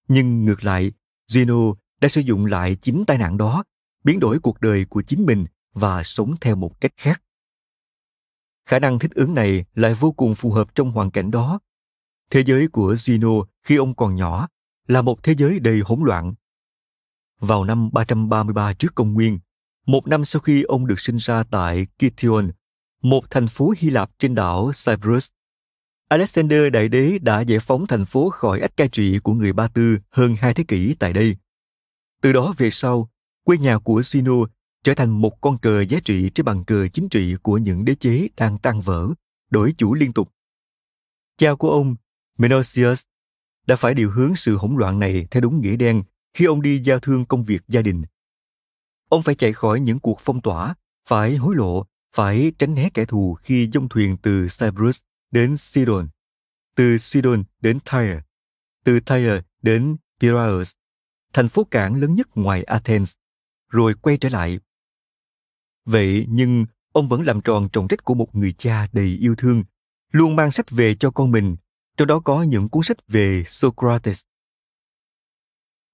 Nhưng 0.07 0.45
ngược 0.45 0.63
lại, 0.63 0.91
Gino 1.27 1.73
đã 2.01 2.07
sử 2.07 2.21
dụng 2.21 2.45
lại 2.45 2.75
chính 2.75 3.03
tai 3.07 3.17
nạn 3.17 3.37
đó, 3.37 3.63
biến 4.03 4.19
đổi 4.19 4.39
cuộc 4.39 4.61
đời 4.61 4.85
của 4.85 5.01
chính 5.01 5.25
mình 5.25 5.45
và 5.73 6.03
sống 6.03 6.35
theo 6.41 6.55
một 6.55 6.81
cách 6.81 6.91
khác. 6.97 7.21
Khả 8.65 8.79
năng 8.79 8.99
thích 8.99 9.11
ứng 9.15 9.33
này 9.33 9.65
lại 9.73 9.93
vô 9.93 10.11
cùng 10.11 10.35
phù 10.35 10.51
hợp 10.51 10.75
trong 10.75 10.91
hoàn 10.91 11.11
cảnh 11.11 11.31
đó. 11.31 11.59
Thế 12.29 12.43
giới 12.45 12.67
của 12.67 12.95
Gino 12.95 13.31
khi 13.63 13.75
ông 13.75 13.95
còn 13.95 14.15
nhỏ 14.15 14.47
là 14.87 15.01
một 15.01 15.23
thế 15.23 15.35
giới 15.37 15.59
đầy 15.59 15.79
hỗn 15.79 15.99
loạn. 16.03 16.33
Vào 17.39 17.63
năm 17.63 17.89
333 17.93 18.73
trước 18.73 18.95
công 18.95 19.13
nguyên, 19.13 19.39
một 19.85 20.07
năm 20.07 20.25
sau 20.25 20.39
khi 20.39 20.63
ông 20.63 20.87
được 20.87 20.99
sinh 20.99 21.17
ra 21.17 21.43
tại 21.43 21.87
Kition, 21.97 22.51
một 23.01 23.29
thành 23.29 23.47
phố 23.47 23.73
Hy 23.77 23.89
Lạp 23.89 24.11
trên 24.19 24.35
đảo 24.35 24.71
Cyprus. 24.85 25.29
Alexander 26.09 26.73
Đại 26.73 26.89
Đế 26.89 27.17
đã 27.21 27.41
giải 27.41 27.59
phóng 27.59 27.87
thành 27.87 28.05
phố 28.05 28.29
khỏi 28.29 28.59
ách 28.59 28.77
cai 28.77 28.89
trị 28.89 29.19
của 29.19 29.33
người 29.33 29.53
Ba 29.53 29.67
Tư 29.67 29.97
hơn 30.09 30.35
hai 30.39 30.53
thế 30.53 30.63
kỷ 30.67 30.95
tại 30.99 31.13
đây. 31.13 31.35
Từ 32.21 32.33
đó 32.33 32.53
về 32.57 32.69
sau, 32.69 33.09
quê 33.43 33.57
nhà 33.57 33.77
của 33.77 34.01
Sino 34.03 34.33
trở 34.83 34.93
thành 34.93 35.09
một 35.09 35.41
con 35.41 35.57
cờ 35.57 35.81
giá 35.81 35.99
trị 36.05 36.29
trên 36.35 36.45
bàn 36.45 36.63
cờ 36.63 36.87
chính 36.87 37.09
trị 37.09 37.35
của 37.43 37.57
những 37.57 37.85
đế 37.85 37.95
chế 37.95 38.27
đang 38.37 38.57
tan 38.57 38.81
vỡ, 38.81 39.07
đổi 39.49 39.73
chủ 39.77 39.93
liên 39.93 40.13
tục. 40.13 40.31
Cha 41.37 41.55
của 41.55 41.71
ông, 41.71 41.95
Menocius, 42.37 43.03
đã 43.67 43.75
phải 43.75 43.93
điều 43.93 44.11
hướng 44.11 44.35
sự 44.35 44.57
hỗn 44.57 44.75
loạn 44.77 44.99
này 44.99 45.27
theo 45.31 45.41
đúng 45.41 45.61
nghĩa 45.61 45.75
đen 45.75 46.03
khi 46.33 46.45
ông 46.45 46.61
đi 46.61 46.81
giao 46.83 46.99
thương 46.99 47.25
công 47.25 47.43
việc 47.43 47.61
gia 47.67 47.81
đình. 47.81 48.03
Ông 49.09 49.23
phải 49.23 49.35
chạy 49.35 49.53
khỏi 49.53 49.79
những 49.79 49.99
cuộc 49.99 50.19
phong 50.21 50.41
tỏa, 50.41 50.75
phải 51.07 51.35
hối 51.35 51.55
lộ, 51.55 51.85
phải 52.15 52.51
tránh 52.59 52.75
né 52.75 52.89
kẻ 52.93 53.05
thù 53.05 53.37
khi 53.41 53.69
dông 53.73 53.89
thuyền 53.89 54.17
từ 54.17 54.47
Cyprus 54.59 54.99
đến 55.31 55.57
Sidon, 55.57 56.07
từ 56.75 56.97
Sidon 56.97 57.43
đến 57.61 57.79
Tyre, 57.79 58.21
từ 58.83 58.99
Tyre 58.99 59.41
đến 59.61 59.97
Piraeus, 60.19 60.73
thành 61.33 61.49
phố 61.49 61.63
cảng 61.63 62.01
lớn 62.01 62.15
nhất 62.15 62.27
ngoài 62.35 62.63
Athens, 62.63 63.13
rồi 63.69 63.93
quay 63.93 64.17
trở 64.17 64.29
lại. 64.29 64.59
Vậy 65.85 66.25
nhưng 66.29 66.65
ông 66.91 67.07
vẫn 67.07 67.21
làm 67.21 67.41
tròn 67.41 67.69
trọng 67.73 67.87
trách 67.87 68.03
của 68.03 68.13
một 68.13 68.35
người 68.35 68.51
cha 68.51 68.87
đầy 68.93 69.05
yêu 69.05 69.35
thương, 69.35 69.63
luôn 70.11 70.35
mang 70.35 70.51
sách 70.51 70.71
về 70.71 70.95
cho 70.95 71.11
con 71.11 71.31
mình, 71.31 71.55
trong 71.97 72.07
đó 72.07 72.19
có 72.19 72.43
những 72.43 72.67
cuốn 72.67 72.83
sách 72.83 72.97
về 73.07 73.43
Socrates. 73.47 74.21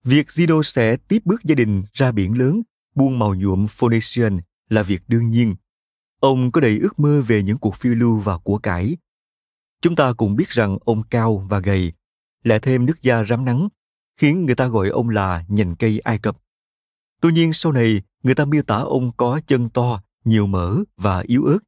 Việc 0.04 0.28
Zeno 0.28 0.64
sẽ 0.64 0.98
tiếp 0.98 1.22
bước 1.26 1.44
gia 1.44 1.56
đình 1.56 1.84
ra 1.94 2.12
biển 2.12 2.38
lớn, 2.38 2.62
buôn 2.96 3.20
màu 3.20 3.36
nhuộm 3.36 3.68
Phoenician 3.68 4.40
là 4.70 4.84
việc 4.84 5.02
đương 5.08 5.30
nhiên. 5.30 5.56
Ông 6.20 6.52
có 6.52 6.62
đầy 6.62 6.80
ước 6.80 7.00
mơ 7.00 7.22
về 7.28 7.44
những 7.44 7.58
cuộc 7.58 7.76
phiêu 7.76 7.94
lưu 7.94 8.18
và 8.18 8.38
của 8.38 8.58
cải. 8.58 8.98
Chúng 9.82 9.96
ta 9.96 10.14
cũng 10.14 10.36
biết 10.36 10.50
rằng 10.50 10.78
ông 10.86 11.04
cao 11.10 11.48
và 11.50 11.60
gầy, 11.60 11.94
lại 12.44 12.60
thêm 12.60 12.86
nước 12.86 13.02
da 13.02 13.24
rám 13.26 13.46
nắng, 13.46 13.70
khiến 14.18 14.46
người 14.46 14.56
ta 14.56 14.68
gọi 14.68 14.90
ông 14.90 15.10
là 15.10 15.46
nhành 15.48 15.76
cây 15.76 16.00
Ai 16.00 16.20
Cập. 16.20 16.38
Tuy 17.22 17.32
nhiên 17.32 17.54
sau 17.54 17.72
này, 17.72 18.02
người 18.24 18.36
ta 18.36 18.46
miêu 18.46 18.64
tả 18.64 18.76
ông 18.76 19.12
có 19.18 19.42
chân 19.48 19.70
to, 19.70 20.02
nhiều 20.26 20.48
mỡ 20.48 20.78
và 20.98 21.20
yếu 21.20 21.46
ớt. 21.46 21.60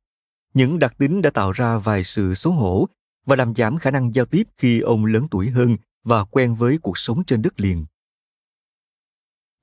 Những 0.53 0.79
đặc 0.79 0.95
tính 0.97 1.21
đã 1.21 1.29
tạo 1.29 1.51
ra 1.51 1.77
vài 1.77 2.03
sự 2.03 2.33
xấu 2.33 2.53
hổ 2.53 2.87
và 3.25 3.35
làm 3.35 3.55
giảm 3.55 3.77
khả 3.77 3.91
năng 3.91 4.13
giao 4.13 4.25
tiếp 4.25 4.43
khi 4.57 4.79
ông 4.79 5.05
lớn 5.05 5.27
tuổi 5.31 5.49
hơn 5.49 5.77
và 6.03 6.23
quen 6.23 6.55
với 6.55 6.77
cuộc 6.81 6.97
sống 6.97 7.23
trên 7.25 7.41
đất 7.41 7.59
liền. 7.59 7.85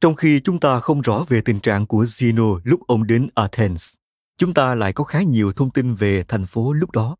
Trong 0.00 0.14
khi 0.14 0.40
chúng 0.40 0.60
ta 0.60 0.80
không 0.80 1.00
rõ 1.00 1.24
về 1.28 1.40
tình 1.44 1.60
trạng 1.60 1.86
của 1.86 2.04
Zeno 2.04 2.60
lúc 2.64 2.80
ông 2.86 3.06
đến 3.06 3.28
Athens, 3.34 3.94
chúng 4.38 4.54
ta 4.54 4.74
lại 4.74 4.92
có 4.92 5.04
khá 5.04 5.22
nhiều 5.22 5.52
thông 5.52 5.70
tin 5.70 5.94
về 5.94 6.24
thành 6.28 6.46
phố 6.46 6.72
lúc 6.72 6.90
đó. 6.90 7.16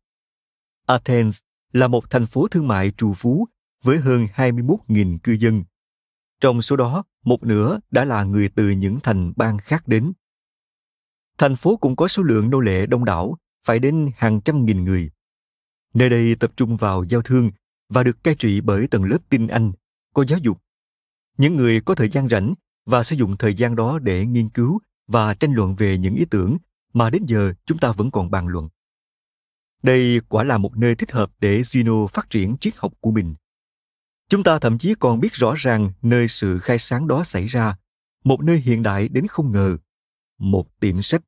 Athens 0.85 1.39
là 1.73 1.87
một 1.87 2.09
thành 2.09 2.25
phố 2.25 2.47
thương 2.47 2.67
mại 2.67 2.91
trù 2.91 3.13
phú 3.13 3.47
với 3.83 3.97
hơn 3.97 4.27
21.000 4.35 5.17
cư 5.23 5.31
dân. 5.31 5.63
Trong 6.39 6.61
số 6.61 6.75
đó, 6.75 7.03
một 7.23 7.43
nửa 7.43 7.79
đã 7.91 8.05
là 8.05 8.23
người 8.23 8.49
từ 8.55 8.69
những 8.69 8.99
thành 9.03 9.33
bang 9.35 9.57
khác 9.57 9.87
đến. 9.87 10.13
Thành 11.37 11.55
phố 11.55 11.77
cũng 11.77 11.95
có 11.95 12.07
số 12.07 12.23
lượng 12.23 12.49
nô 12.49 12.59
lệ 12.59 12.85
đông 12.85 13.05
đảo, 13.05 13.37
phải 13.67 13.79
đến 13.79 14.09
hàng 14.15 14.41
trăm 14.41 14.65
nghìn 14.65 14.83
người. 14.83 15.11
Nơi 15.93 16.09
đây 16.09 16.35
tập 16.35 16.51
trung 16.57 16.77
vào 16.77 17.03
giao 17.09 17.21
thương 17.21 17.51
và 17.89 18.03
được 18.03 18.23
cai 18.23 18.35
trị 18.35 18.61
bởi 18.61 18.87
tầng 18.87 19.03
lớp 19.03 19.17
tinh 19.29 19.47
anh, 19.47 19.71
có 20.13 20.25
giáo 20.25 20.39
dục. 20.39 20.57
Những 21.37 21.55
người 21.55 21.81
có 21.81 21.95
thời 21.95 22.09
gian 22.09 22.29
rảnh 22.29 22.53
và 22.85 23.03
sử 23.03 23.15
dụng 23.15 23.37
thời 23.37 23.53
gian 23.53 23.75
đó 23.75 23.99
để 23.99 24.25
nghiên 24.25 24.49
cứu 24.49 24.79
và 25.07 25.33
tranh 25.33 25.53
luận 25.53 25.75
về 25.75 25.97
những 25.97 26.15
ý 26.15 26.25
tưởng 26.25 26.57
mà 26.93 27.09
đến 27.09 27.25
giờ 27.25 27.53
chúng 27.65 27.77
ta 27.77 27.91
vẫn 27.91 28.11
còn 28.11 28.31
bàn 28.31 28.47
luận. 28.47 28.69
Đây 29.83 30.21
quả 30.29 30.43
là 30.43 30.57
một 30.57 30.77
nơi 30.77 30.95
thích 30.95 31.11
hợp 31.11 31.31
để 31.39 31.61
Zeno 31.61 32.07
phát 32.07 32.29
triển 32.29 32.57
triết 32.57 32.73
học 32.77 32.93
của 32.99 33.11
mình. 33.11 33.35
Chúng 34.29 34.43
ta 34.43 34.59
thậm 34.59 34.77
chí 34.77 34.95
còn 34.99 35.19
biết 35.19 35.33
rõ 35.33 35.53
ràng 35.57 35.91
nơi 36.01 36.27
sự 36.27 36.59
khai 36.59 36.79
sáng 36.79 37.07
đó 37.07 37.23
xảy 37.23 37.45
ra, 37.45 37.77
một 38.23 38.41
nơi 38.41 38.57
hiện 38.57 38.83
đại 38.83 39.07
đến 39.07 39.27
không 39.27 39.51
ngờ, 39.51 39.77
một 40.39 40.79
tiệm 40.79 41.01
sách. 41.01 41.21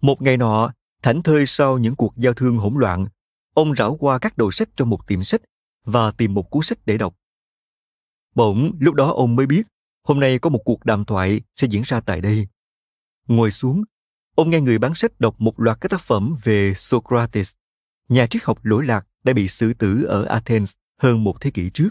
Một 0.00 0.22
ngày 0.22 0.36
nọ, 0.36 0.72
thảnh 1.02 1.22
thơi 1.22 1.46
sau 1.46 1.78
những 1.78 1.96
cuộc 1.96 2.16
giao 2.16 2.34
thương 2.34 2.58
hỗn 2.58 2.74
loạn, 2.74 3.06
ông 3.58 3.74
rảo 3.74 3.96
qua 3.96 4.18
các 4.18 4.38
đầu 4.38 4.50
sách 4.50 4.68
trong 4.76 4.90
một 4.90 5.06
tiệm 5.06 5.24
sách 5.24 5.40
và 5.84 6.10
tìm 6.10 6.34
một 6.34 6.50
cuốn 6.50 6.62
sách 6.62 6.78
để 6.86 6.98
đọc. 6.98 7.14
Bỗng 8.34 8.72
lúc 8.80 8.94
đó 8.94 9.12
ông 9.12 9.36
mới 9.36 9.46
biết 9.46 9.62
hôm 10.04 10.20
nay 10.20 10.38
có 10.38 10.50
một 10.50 10.60
cuộc 10.64 10.84
đàm 10.84 11.04
thoại 11.04 11.40
sẽ 11.56 11.66
diễn 11.70 11.82
ra 11.84 12.00
tại 12.00 12.20
đây. 12.20 12.46
Ngồi 13.28 13.50
xuống, 13.50 13.84
ông 14.34 14.50
nghe 14.50 14.60
người 14.60 14.78
bán 14.78 14.94
sách 14.94 15.20
đọc 15.20 15.34
một 15.38 15.60
loạt 15.60 15.80
các 15.80 15.88
tác 15.88 16.00
phẩm 16.00 16.36
về 16.42 16.74
Socrates, 16.76 17.52
nhà 18.08 18.26
triết 18.26 18.44
học 18.44 18.58
lỗi 18.62 18.86
lạc 18.86 19.06
đã 19.24 19.32
bị 19.32 19.48
xử 19.48 19.72
tử 19.72 20.04
ở 20.04 20.24
Athens 20.24 20.72
hơn 21.00 21.24
một 21.24 21.40
thế 21.40 21.50
kỷ 21.50 21.70
trước. 21.70 21.90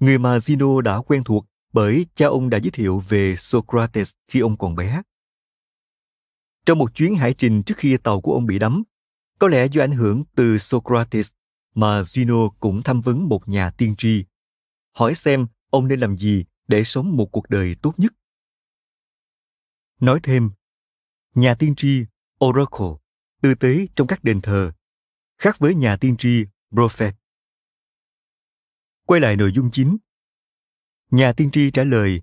Người 0.00 0.18
mà 0.18 0.38
Zeno 0.38 0.80
đã 0.80 0.98
quen 0.98 1.24
thuộc 1.24 1.46
bởi 1.72 2.06
cha 2.14 2.26
ông 2.26 2.50
đã 2.50 2.58
giới 2.62 2.70
thiệu 2.70 3.02
về 3.08 3.36
Socrates 3.36 4.12
khi 4.28 4.40
ông 4.40 4.56
còn 4.58 4.74
bé. 4.74 5.02
Trong 6.66 6.78
một 6.78 6.94
chuyến 6.94 7.14
hải 7.14 7.34
trình 7.34 7.62
trước 7.62 7.74
khi 7.76 7.96
tàu 7.96 8.20
của 8.20 8.32
ông 8.32 8.46
bị 8.46 8.58
đắm, 8.58 8.82
có 9.38 9.48
lẽ 9.48 9.66
do 9.66 9.82
ảnh 9.82 9.92
hưởng 9.92 10.24
từ 10.34 10.58
Socrates 10.58 11.30
mà 11.74 12.02
Zeno 12.02 12.50
cũng 12.60 12.82
tham 12.82 13.00
vấn 13.00 13.28
một 13.28 13.48
nhà 13.48 13.70
tiên 13.70 13.94
tri, 13.98 14.24
hỏi 14.92 15.14
xem 15.14 15.46
ông 15.70 15.88
nên 15.88 16.00
làm 16.00 16.18
gì 16.18 16.44
để 16.68 16.84
sống 16.84 17.16
một 17.16 17.26
cuộc 17.32 17.48
đời 17.48 17.76
tốt 17.82 17.94
nhất. 17.96 18.12
Nói 20.00 20.20
thêm, 20.22 20.50
nhà 21.34 21.54
tiên 21.54 21.74
tri 21.76 22.04
Oracle, 22.44 22.86
tư 23.42 23.54
tế 23.54 23.86
trong 23.96 24.06
các 24.06 24.24
đền 24.24 24.40
thờ, 24.40 24.72
khác 25.38 25.58
với 25.58 25.74
nhà 25.74 25.96
tiên 25.96 26.16
tri 26.16 26.44
Prophet. 26.70 27.14
Quay 29.06 29.20
lại 29.20 29.36
nội 29.36 29.52
dung 29.54 29.70
chính. 29.70 29.96
Nhà 31.10 31.32
tiên 31.32 31.50
tri 31.50 31.70
trả 31.70 31.84
lời, 31.84 32.22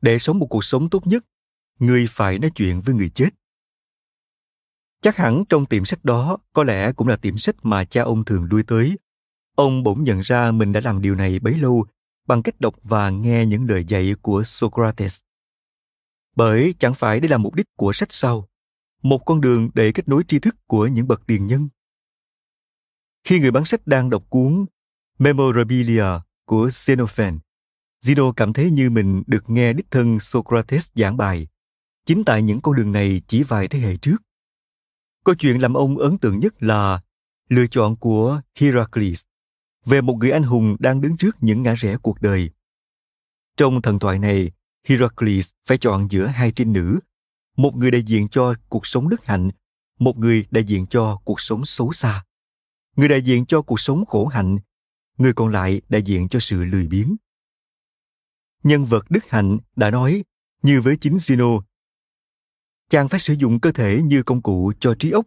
để 0.00 0.18
sống 0.18 0.38
một 0.38 0.46
cuộc 0.50 0.64
sống 0.64 0.90
tốt 0.90 1.06
nhất, 1.06 1.24
người 1.78 2.06
phải 2.10 2.38
nói 2.38 2.50
chuyện 2.54 2.80
với 2.80 2.94
người 2.94 3.08
chết. 3.08 3.28
Chắc 5.02 5.16
hẳn 5.16 5.44
trong 5.48 5.66
tiệm 5.66 5.84
sách 5.84 6.04
đó 6.04 6.38
có 6.52 6.64
lẽ 6.64 6.92
cũng 6.92 7.08
là 7.08 7.16
tiệm 7.16 7.38
sách 7.38 7.56
mà 7.62 7.84
cha 7.84 8.02
ông 8.02 8.24
thường 8.24 8.46
lui 8.50 8.62
tới. 8.62 8.98
Ông 9.54 9.82
bỗng 9.82 10.04
nhận 10.04 10.20
ra 10.20 10.50
mình 10.50 10.72
đã 10.72 10.80
làm 10.84 11.02
điều 11.02 11.14
này 11.14 11.38
bấy 11.38 11.54
lâu 11.54 11.84
bằng 12.26 12.42
cách 12.42 12.60
đọc 12.60 12.74
và 12.82 13.10
nghe 13.10 13.46
những 13.46 13.68
lời 13.68 13.84
dạy 13.88 14.14
của 14.22 14.42
Socrates. 14.42 15.20
Bởi 16.36 16.74
chẳng 16.78 16.94
phải 16.94 17.20
đây 17.20 17.28
là 17.28 17.38
mục 17.38 17.54
đích 17.54 17.66
của 17.76 17.92
sách 17.92 18.12
sau, 18.12 18.48
một 19.02 19.18
con 19.26 19.40
đường 19.40 19.70
để 19.74 19.92
kết 19.92 20.08
nối 20.08 20.22
tri 20.28 20.38
thức 20.38 20.56
của 20.66 20.86
những 20.86 21.08
bậc 21.08 21.26
tiền 21.26 21.46
nhân. 21.46 21.68
Khi 23.24 23.40
người 23.40 23.50
bán 23.50 23.64
sách 23.64 23.86
đang 23.86 24.10
đọc 24.10 24.24
cuốn 24.28 24.66
Memorabilia 25.18 26.06
của 26.44 26.70
Xenophon, 26.70 27.38
Zeno 28.04 28.32
cảm 28.32 28.52
thấy 28.52 28.70
như 28.70 28.90
mình 28.90 29.22
được 29.26 29.50
nghe 29.50 29.72
đích 29.72 29.90
thân 29.90 30.20
Socrates 30.20 30.88
giảng 30.94 31.16
bài, 31.16 31.46
chính 32.06 32.24
tại 32.24 32.42
những 32.42 32.60
con 32.60 32.76
đường 32.76 32.92
này 32.92 33.22
chỉ 33.26 33.42
vài 33.42 33.68
thế 33.68 33.78
hệ 33.78 33.96
trước. 33.96 34.16
Câu 35.24 35.34
chuyện 35.34 35.60
làm 35.60 35.74
ông 35.74 35.98
ấn 35.98 36.18
tượng 36.18 36.40
nhất 36.40 36.62
là 36.62 37.02
lựa 37.48 37.66
chọn 37.66 37.96
của 37.96 38.40
Heracles 38.60 39.22
về 39.84 40.00
một 40.00 40.14
người 40.14 40.30
anh 40.30 40.42
hùng 40.42 40.76
đang 40.78 41.00
đứng 41.00 41.16
trước 41.16 41.36
những 41.40 41.62
ngã 41.62 41.74
rẽ 41.74 41.96
cuộc 42.02 42.20
đời. 42.20 42.50
Trong 43.56 43.82
thần 43.82 43.98
thoại 43.98 44.18
này, 44.18 44.52
Heracles 44.84 45.50
phải 45.66 45.78
chọn 45.78 46.10
giữa 46.10 46.26
hai 46.26 46.52
trinh 46.52 46.72
nữ, 46.72 46.98
một 47.56 47.76
người 47.76 47.90
đại 47.90 48.02
diện 48.02 48.28
cho 48.28 48.54
cuộc 48.68 48.86
sống 48.86 49.08
đức 49.08 49.24
hạnh, 49.24 49.50
một 49.98 50.18
người 50.18 50.46
đại 50.50 50.64
diện 50.64 50.86
cho 50.86 51.20
cuộc 51.24 51.40
sống 51.40 51.66
xấu 51.66 51.92
xa. 51.92 52.24
Người 52.96 53.08
đại 53.08 53.22
diện 53.22 53.46
cho 53.46 53.62
cuộc 53.62 53.80
sống 53.80 54.04
khổ 54.06 54.26
hạnh, 54.26 54.58
người 55.18 55.32
còn 55.32 55.48
lại 55.48 55.82
đại 55.88 56.02
diện 56.02 56.28
cho 56.28 56.38
sự 56.40 56.64
lười 56.64 56.86
biếng. 56.86 57.16
Nhân 58.62 58.84
vật 58.84 59.04
đức 59.10 59.24
hạnh 59.28 59.58
đã 59.76 59.90
nói, 59.90 60.24
như 60.62 60.80
với 60.82 60.96
chính 60.96 61.16
Zeno, 61.16 61.60
chàng 62.88 63.08
phải 63.08 63.20
sử 63.20 63.34
dụng 63.34 63.60
cơ 63.60 63.72
thể 63.72 64.02
như 64.04 64.22
công 64.22 64.42
cụ 64.42 64.72
cho 64.80 64.94
trí 64.98 65.10
óc 65.10 65.26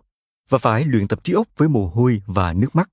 và 0.49 0.57
phải 0.57 0.85
luyện 0.85 1.07
tập 1.07 1.23
trí 1.23 1.33
óc 1.33 1.47
với 1.57 1.69
mồ 1.69 1.87
hôi 1.87 2.21
và 2.25 2.53
nước 2.53 2.75
mắt. 2.75 2.89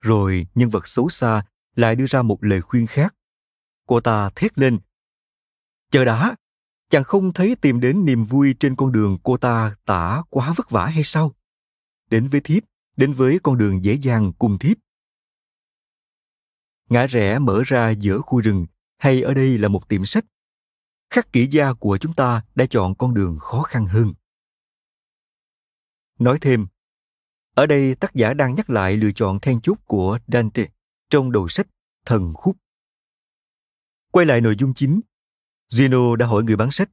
Rồi 0.00 0.46
nhân 0.54 0.70
vật 0.70 0.88
xấu 0.88 1.08
xa 1.08 1.46
lại 1.76 1.96
đưa 1.96 2.06
ra 2.08 2.22
một 2.22 2.44
lời 2.44 2.60
khuyên 2.60 2.86
khác. 2.86 3.14
Cô 3.86 4.00
ta 4.00 4.30
thét 4.30 4.58
lên. 4.58 4.78
Chờ 5.90 6.04
đã, 6.04 6.36
chàng 6.88 7.04
không 7.04 7.32
thấy 7.32 7.56
tìm 7.60 7.80
đến 7.80 8.04
niềm 8.04 8.24
vui 8.24 8.54
trên 8.60 8.76
con 8.76 8.92
đường 8.92 9.18
cô 9.22 9.36
ta 9.36 9.76
tả 9.84 10.22
quá 10.30 10.52
vất 10.56 10.70
vả 10.70 10.86
hay 10.86 11.04
sao? 11.04 11.34
Đến 12.10 12.28
với 12.28 12.40
thiếp, 12.40 12.62
đến 12.96 13.12
với 13.12 13.38
con 13.42 13.58
đường 13.58 13.84
dễ 13.84 13.94
dàng 14.02 14.32
cùng 14.38 14.58
thiếp. 14.58 14.76
Ngã 16.88 17.06
rẽ 17.06 17.38
mở 17.38 17.62
ra 17.66 17.90
giữa 17.90 18.20
khu 18.20 18.40
rừng, 18.40 18.66
hay 18.98 19.22
ở 19.22 19.34
đây 19.34 19.58
là 19.58 19.68
một 19.68 19.88
tiệm 19.88 20.04
sách. 20.04 20.24
Khắc 21.10 21.32
kỹ 21.32 21.46
gia 21.46 21.72
của 21.72 21.98
chúng 21.98 22.12
ta 22.12 22.42
đã 22.54 22.66
chọn 22.70 22.94
con 22.94 23.14
đường 23.14 23.38
khó 23.38 23.62
khăn 23.62 23.86
hơn. 23.86 24.12
Nói 26.18 26.38
thêm, 26.40 26.66
ở 27.54 27.66
đây 27.66 27.94
tác 27.94 28.14
giả 28.14 28.34
đang 28.34 28.54
nhắc 28.54 28.70
lại 28.70 28.96
lựa 28.96 29.12
chọn 29.12 29.40
then 29.40 29.60
chốt 29.60 29.78
của 29.84 30.18
Dante 30.26 30.66
trong 31.10 31.32
đầu 31.32 31.48
sách 31.48 31.66
Thần 32.06 32.32
Khúc. 32.34 32.56
Quay 34.10 34.26
lại 34.26 34.40
nội 34.40 34.56
dung 34.58 34.74
chính, 34.74 35.00
Gino 35.68 36.16
đã 36.16 36.26
hỏi 36.26 36.42
người 36.42 36.56
bán 36.56 36.70
sách. 36.70 36.90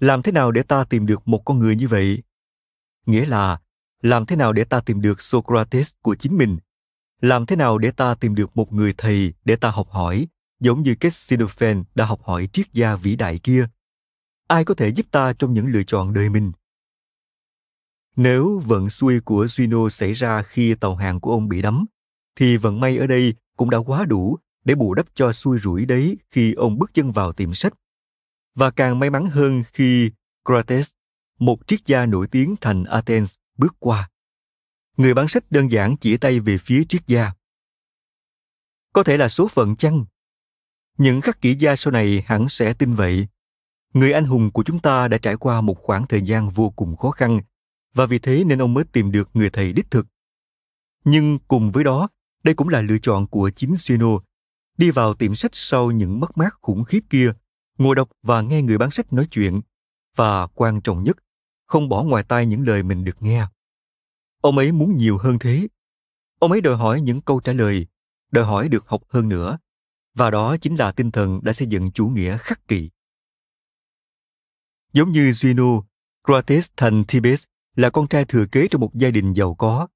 Làm 0.00 0.22
thế 0.22 0.32
nào 0.32 0.52
để 0.52 0.62
ta 0.62 0.84
tìm 0.84 1.06
được 1.06 1.28
một 1.28 1.42
con 1.44 1.58
người 1.58 1.76
như 1.76 1.88
vậy? 1.88 2.22
Nghĩa 3.06 3.24
là, 3.24 3.60
làm 4.02 4.26
thế 4.26 4.36
nào 4.36 4.52
để 4.52 4.64
ta 4.64 4.80
tìm 4.80 5.00
được 5.00 5.22
Socrates 5.22 5.92
của 6.02 6.14
chính 6.14 6.36
mình? 6.36 6.58
Làm 7.20 7.46
thế 7.46 7.56
nào 7.56 7.78
để 7.78 7.90
ta 7.90 8.14
tìm 8.14 8.34
được 8.34 8.56
một 8.56 8.72
người 8.72 8.94
thầy 8.98 9.34
để 9.44 9.56
ta 9.56 9.70
học 9.70 9.88
hỏi, 9.90 10.28
giống 10.60 10.82
như 10.82 10.94
cách 11.00 11.14
Xenophon 11.14 11.84
đã 11.94 12.04
học 12.04 12.22
hỏi 12.22 12.48
triết 12.52 12.72
gia 12.72 12.96
vĩ 12.96 13.16
đại 13.16 13.38
kia? 13.38 13.68
Ai 14.48 14.64
có 14.64 14.74
thể 14.74 14.88
giúp 14.88 15.06
ta 15.10 15.32
trong 15.38 15.54
những 15.54 15.66
lựa 15.66 15.82
chọn 15.82 16.12
đời 16.12 16.28
mình? 16.28 16.52
Nếu 18.16 18.62
vận 18.66 18.90
xuôi 18.90 19.20
của 19.20 19.46
Gino 19.46 19.88
xảy 19.88 20.12
ra 20.12 20.42
khi 20.42 20.74
tàu 20.74 20.96
hàng 20.96 21.20
của 21.20 21.30
ông 21.30 21.48
bị 21.48 21.62
đắm, 21.62 21.86
thì 22.36 22.56
vận 22.56 22.80
may 22.80 22.96
ở 22.96 23.06
đây 23.06 23.34
cũng 23.56 23.70
đã 23.70 23.78
quá 23.78 24.04
đủ 24.04 24.38
để 24.64 24.74
bù 24.74 24.94
đắp 24.94 25.06
cho 25.14 25.32
xui 25.32 25.58
rủi 25.58 25.86
đấy 25.86 26.18
khi 26.30 26.52
ông 26.52 26.78
bước 26.78 26.90
chân 26.94 27.12
vào 27.12 27.32
tiệm 27.32 27.54
sách. 27.54 27.74
Và 28.54 28.70
càng 28.70 28.98
may 28.98 29.10
mắn 29.10 29.26
hơn 29.26 29.62
khi 29.72 30.10
Crates, 30.44 30.90
một 31.38 31.66
triết 31.66 31.86
gia 31.86 32.06
nổi 32.06 32.26
tiếng 32.30 32.56
thành 32.60 32.84
Athens, 32.84 33.34
bước 33.58 33.76
qua. 33.78 34.10
Người 34.96 35.14
bán 35.14 35.28
sách 35.28 35.50
đơn 35.50 35.72
giản 35.72 35.96
chỉ 35.96 36.16
tay 36.16 36.40
về 36.40 36.58
phía 36.58 36.84
triết 36.88 37.06
gia. 37.06 37.32
Có 38.92 39.02
thể 39.02 39.16
là 39.16 39.28
số 39.28 39.48
phận 39.48 39.76
chăng? 39.76 40.04
Những 40.98 41.20
khắc 41.20 41.40
kỹ 41.40 41.54
gia 41.54 41.76
sau 41.76 41.92
này 41.92 42.24
hẳn 42.26 42.48
sẽ 42.48 42.74
tin 42.74 42.94
vậy. 42.94 43.26
Người 43.94 44.12
anh 44.12 44.24
hùng 44.24 44.50
của 44.50 44.62
chúng 44.64 44.78
ta 44.78 45.08
đã 45.08 45.18
trải 45.18 45.36
qua 45.36 45.60
một 45.60 45.78
khoảng 45.82 46.06
thời 46.06 46.22
gian 46.22 46.50
vô 46.50 46.70
cùng 46.70 46.96
khó 46.96 47.10
khăn 47.10 47.40
và 47.94 48.06
vì 48.06 48.18
thế 48.18 48.44
nên 48.44 48.62
ông 48.62 48.74
mới 48.74 48.84
tìm 48.84 49.12
được 49.12 49.30
người 49.34 49.50
thầy 49.50 49.72
đích 49.72 49.90
thực. 49.90 50.06
Nhưng 51.04 51.38
cùng 51.38 51.70
với 51.70 51.84
đó, 51.84 52.08
đây 52.42 52.54
cũng 52.54 52.68
là 52.68 52.80
lựa 52.80 52.98
chọn 52.98 53.26
của 53.26 53.50
chính 53.50 53.74
Gino, 53.76 54.18
đi 54.78 54.90
vào 54.90 55.14
tiệm 55.14 55.34
sách 55.34 55.50
sau 55.54 55.90
những 55.90 56.20
mất 56.20 56.38
mát 56.38 56.54
khủng 56.60 56.84
khiếp 56.84 57.00
kia, 57.10 57.32
ngồi 57.78 57.94
đọc 57.94 58.08
và 58.22 58.40
nghe 58.40 58.62
người 58.62 58.78
bán 58.78 58.90
sách 58.90 59.12
nói 59.12 59.26
chuyện, 59.30 59.60
và 60.16 60.46
quan 60.46 60.80
trọng 60.80 61.04
nhất, 61.04 61.16
không 61.66 61.88
bỏ 61.88 62.02
ngoài 62.02 62.24
tai 62.28 62.46
những 62.46 62.66
lời 62.66 62.82
mình 62.82 63.04
được 63.04 63.22
nghe. 63.22 63.46
Ông 64.40 64.58
ấy 64.58 64.72
muốn 64.72 64.96
nhiều 64.96 65.18
hơn 65.18 65.38
thế. 65.38 65.66
Ông 66.38 66.52
ấy 66.52 66.60
đòi 66.60 66.76
hỏi 66.76 67.00
những 67.00 67.20
câu 67.20 67.40
trả 67.40 67.52
lời, 67.52 67.86
đòi 68.30 68.44
hỏi 68.44 68.68
được 68.68 68.88
học 68.88 69.02
hơn 69.08 69.28
nữa, 69.28 69.58
và 70.16 70.30
đó 70.30 70.56
chính 70.60 70.76
là 70.76 70.92
tinh 70.92 71.10
thần 71.10 71.40
đã 71.42 71.52
xây 71.52 71.68
dựng 71.68 71.92
chủ 71.92 72.06
nghĩa 72.06 72.38
khắc 72.38 72.68
kỷ. 72.68 72.90
Giống 74.92 75.12
như 75.12 75.32
Gino, 75.32 75.82
Crates 76.24 76.70
thành 76.76 77.04
Thebes 77.08 77.44
là 77.76 77.90
con 77.90 78.08
trai 78.08 78.24
thừa 78.24 78.46
kế 78.52 78.68
trong 78.70 78.80
một 78.80 78.90
gia 78.94 79.10
đình 79.10 79.32
giàu 79.32 79.54
có. 79.54 79.88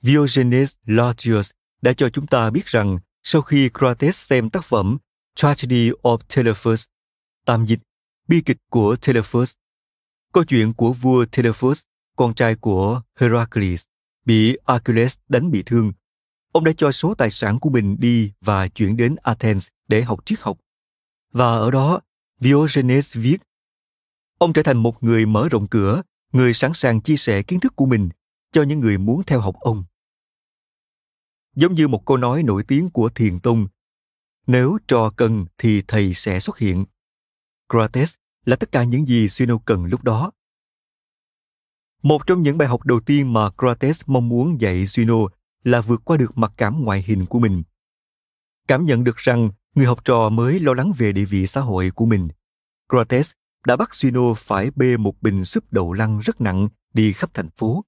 Diogenes 0.00 0.74
Laertius 0.86 1.50
đã 1.82 1.92
cho 1.92 2.10
chúng 2.10 2.26
ta 2.26 2.50
biết 2.50 2.66
rằng 2.66 2.98
sau 3.22 3.42
khi 3.42 3.70
Crates 3.78 4.16
xem 4.16 4.50
tác 4.50 4.64
phẩm 4.64 4.98
Tragedy 5.34 5.90
of 5.90 6.18
Telephus, 6.36 6.86
tạm 7.44 7.66
dịch 7.66 7.80
bi 8.28 8.42
kịch 8.46 8.58
của 8.70 8.96
Telephus, 9.06 9.54
câu 10.32 10.44
chuyện 10.44 10.72
của 10.72 10.92
vua 10.92 11.24
Telephus, 11.24 11.82
con 12.16 12.34
trai 12.34 12.54
của 12.54 13.02
Heracles, 13.20 13.84
bị 14.24 14.56
Achilles 14.64 15.16
đánh 15.28 15.50
bị 15.50 15.62
thương. 15.62 15.92
Ông 16.58 16.64
đã 16.64 16.72
cho 16.76 16.92
số 16.92 17.14
tài 17.14 17.30
sản 17.30 17.58
của 17.58 17.70
mình 17.70 17.96
đi 17.98 18.32
và 18.40 18.68
chuyển 18.68 18.96
đến 18.96 19.16
Athens 19.22 19.68
để 19.88 20.02
học 20.02 20.26
triết 20.26 20.40
học. 20.40 20.58
Và 21.32 21.46
ở 21.46 21.70
đó, 21.70 22.00
Diogenes 22.40 23.16
viết, 23.16 23.38
ông 24.38 24.52
trở 24.52 24.62
thành 24.62 24.76
một 24.76 25.02
người 25.02 25.26
mở 25.26 25.48
rộng 25.48 25.66
cửa 25.66 26.02
người 26.32 26.54
sẵn 26.54 26.72
sàng 26.74 27.00
chia 27.00 27.16
sẻ 27.16 27.42
kiến 27.42 27.60
thức 27.60 27.76
của 27.76 27.86
mình 27.86 28.08
cho 28.52 28.62
những 28.62 28.80
người 28.80 28.98
muốn 28.98 29.22
theo 29.26 29.40
học 29.40 29.54
ông 29.60 29.84
giống 31.56 31.74
như 31.74 31.88
một 31.88 32.06
câu 32.06 32.16
nói 32.16 32.42
nổi 32.42 32.64
tiếng 32.68 32.90
của 32.90 33.08
thiền 33.08 33.38
tông 33.38 33.68
nếu 34.46 34.78
trò 34.88 35.10
cần 35.16 35.46
thì 35.58 35.82
thầy 35.88 36.14
sẽ 36.14 36.40
xuất 36.40 36.58
hiện 36.58 36.84
Crates 37.72 38.14
là 38.44 38.56
tất 38.56 38.72
cả 38.72 38.84
những 38.84 39.06
gì 39.06 39.28
Sino 39.28 39.58
cần 39.64 39.84
lúc 39.84 40.04
đó. 40.04 40.32
Một 42.02 42.26
trong 42.26 42.42
những 42.42 42.58
bài 42.58 42.68
học 42.68 42.84
đầu 42.84 43.00
tiên 43.00 43.32
mà 43.32 43.50
Crates 43.50 44.00
mong 44.06 44.28
muốn 44.28 44.60
dạy 44.60 44.86
Sino 44.86 45.37
là 45.64 45.80
vượt 45.80 46.00
qua 46.04 46.16
được 46.16 46.38
mặc 46.38 46.52
cảm 46.56 46.84
ngoại 46.84 47.02
hình 47.02 47.26
của 47.26 47.38
mình. 47.38 47.62
Cảm 48.68 48.86
nhận 48.86 49.04
được 49.04 49.16
rằng 49.16 49.50
người 49.74 49.86
học 49.86 50.04
trò 50.04 50.28
mới 50.28 50.60
lo 50.60 50.74
lắng 50.74 50.92
về 50.98 51.12
địa 51.12 51.24
vị 51.24 51.46
xã 51.46 51.60
hội 51.60 51.90
của 51.90 52.06
mình. 52.06 52.28
Crotes 52.88 53.30
đã 53.66 53.76
bắt 53.76 53.94
Gino 53.94 54.34
phải 54.34 54.70
bê 54.76 54.96
một 54.96 55.22
bình 55.22 55.44
súp 55.44 55.72
đậu 55.72 55.92
lăng 55.92 56.18
rất 56.18 56.40
nặng 56.40 56.68
đi 56.94 57.12
khắp 57.12 57.34
thành 57.34 57.50
phố. 57.56 57.84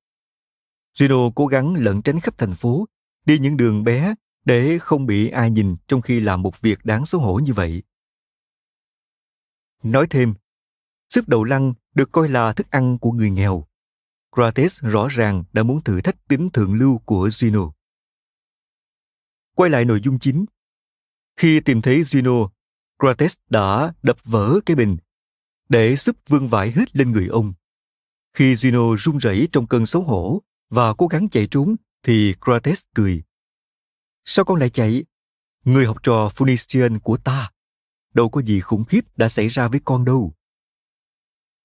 Gino 0.98 1.30
cố 1.34 1.46
gắng 1.46 1.74
lẩn 1.74 2.02
tránh 2.02 2.20
khắp 2.20 2.38
thành 2.38 2.54
phố, 2.54 2.86
đi 3.26 3.38
những 3.38 3.56
đường 3.56 3.84
bé 3.84 4.14
để 4.44 4.78
không 4.80 5.06
bị 5.06 5.28
ai 5.28 5.50
nhìn 5.50 5.76
trong 5.88 6.00
khi 6.00 6.20
làm 6.20 6.42
một 6.42 6.60
việc 6.60 6.84
đáng 6.84 7.06
xấu 7.06 7.20
hổ 7.20 7.34
như 7.34 7.52
vậy. 7.52 7.82
Nói 9.82 10.06
thêm, 10.10 10.34
súp 11.08 11.28
đậu 11.28 11.44
lăng 11.44 11.74
được 11.94 12.12
coi 12.12 12.28
là 12.28 12.52
thức 12.52 12.70
ăn 12.70 12.98
của 12.98 13.12
người 13.12 13.30
nghèo. 13.30 13.66
Crates 14.34 14.80
rõ 14.80 15.08
ràng 15.08 15.44
đã 15.52 15.62
muốn 15.62 15.82
thử 15.82 16.00
thách 16.00 16.28
tính 16.28 16.48
thượng 16.50 16.74
lưu 16.74 16.98
của 16.98 17.28
Juno. 17.28 17.70
Quay 19.54 19.70
lại 19.70 19.84
nội 19.84 20.00
dung 20.04 20.18
chính. 20.18 20.44
Khi 21.36 21.60
tìm 21.60 21.82
thấy 21.82 22.00
Juno, 22.00 22.48
Crates 22.98 23.34
đã 23.50 23.92
đập 24.02 24.16
vỡ 24.24 24.60
cái 24.66 24.76
bình 24.76 24.96
để 25.68 25.96
giúp 25.96 26.16
vương 26.28 26.48
vãi 26.48 26.70
hết 26.70 26.96
lên 26.96 27.12
người 27.12 27.26
ông. 27.26 27.52
Khi 28.34 28.54
Juno 28.54 28.96
run 28.96 29.18
rẩy 29.18 29.48
trong 29.52 29.66
cơn 29.66 29.86
xấu 29.86 30.02
hổ 30.02 30.42
và 30.70 30.94
cố 30.94 31.06
gắng 31.06 31.28
chạy 31.28 31.48
trốn, 31.50 31.76
thì 32.02 32.34
Crates 32.44 32.82
cười. 32.94 33.22
Sao 34.24 34.44
con 34.44 34.60
lại 34.60 34.70
chạy? 34.70 35.04
Người 35.64 35.86
học 35.86 35.96
trò 36.02 36.28
Phoenician 36.28 36.98
của 36.98 37.16
ta. 37.16 37.50
Đâu 38.14 38.30
có 38.30 38.42
gì 38.42 38.60
khủng 38.60 38.84
khiếp 38.84 39.00
đã 39.16 39.28
xảy 39.28 39.48
ra 39.48 39.68
với 39.68 39.80
con 39.84 40.04
đâu. 40.04 40.34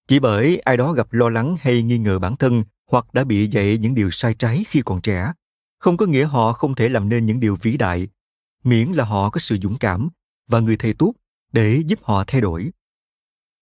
Chỉ 0.07 0.19
bởi 0.19 0.59
ai 0.59 0.77
đó 0.77 0.93
gặp 0.93 1.13
lo 1.13 1.29
lắng 1.29 1.57
hay 1.59 1.83
nghi 1.83 1.97
ngờ 1.97 2.19
bản 2.19 2.35
thân 2.35 2.63
hoặc 2.91 3.13
đã 3.13 3.23
bị 3.23 3.47
dạy 3.47 3.77
những 3.77 3.95
điều 3.95 4.11
sai 4.11 4.35
trái 4.39 4.63
khi 4.67 4.81
còn 4.85 5.01
trẻ, 5.01 5.33
không 5.79 5.97
có 5.97 6.05
nghĩa 6.05 6.25
họ 6.25 6.53
không 6.53 6.75
thể 6.75 6.89
làm 6.89 7.09
nên 7.09 7.25
những 7.25 7.39
điều 7.39 7.55
vĩ 7.55 7.77
đại, 7.77 8.07
miễn 8.63 8.91
là 8.91 9.03
họ 9.05 9.29
có 9.29 9.39
sự 9.39 9.57
dũng 9.61 9.77
cảm 9.77 10.09
và 10.47 10.59
người 10.59 10.77
thầy 10.77 10.93
tốt 10.93 11.13
để 11.51 11.83
giúp 11.85 11.99
họ 12.03 12.23
thay 12.27 12.41
đổi. 12.41 12.71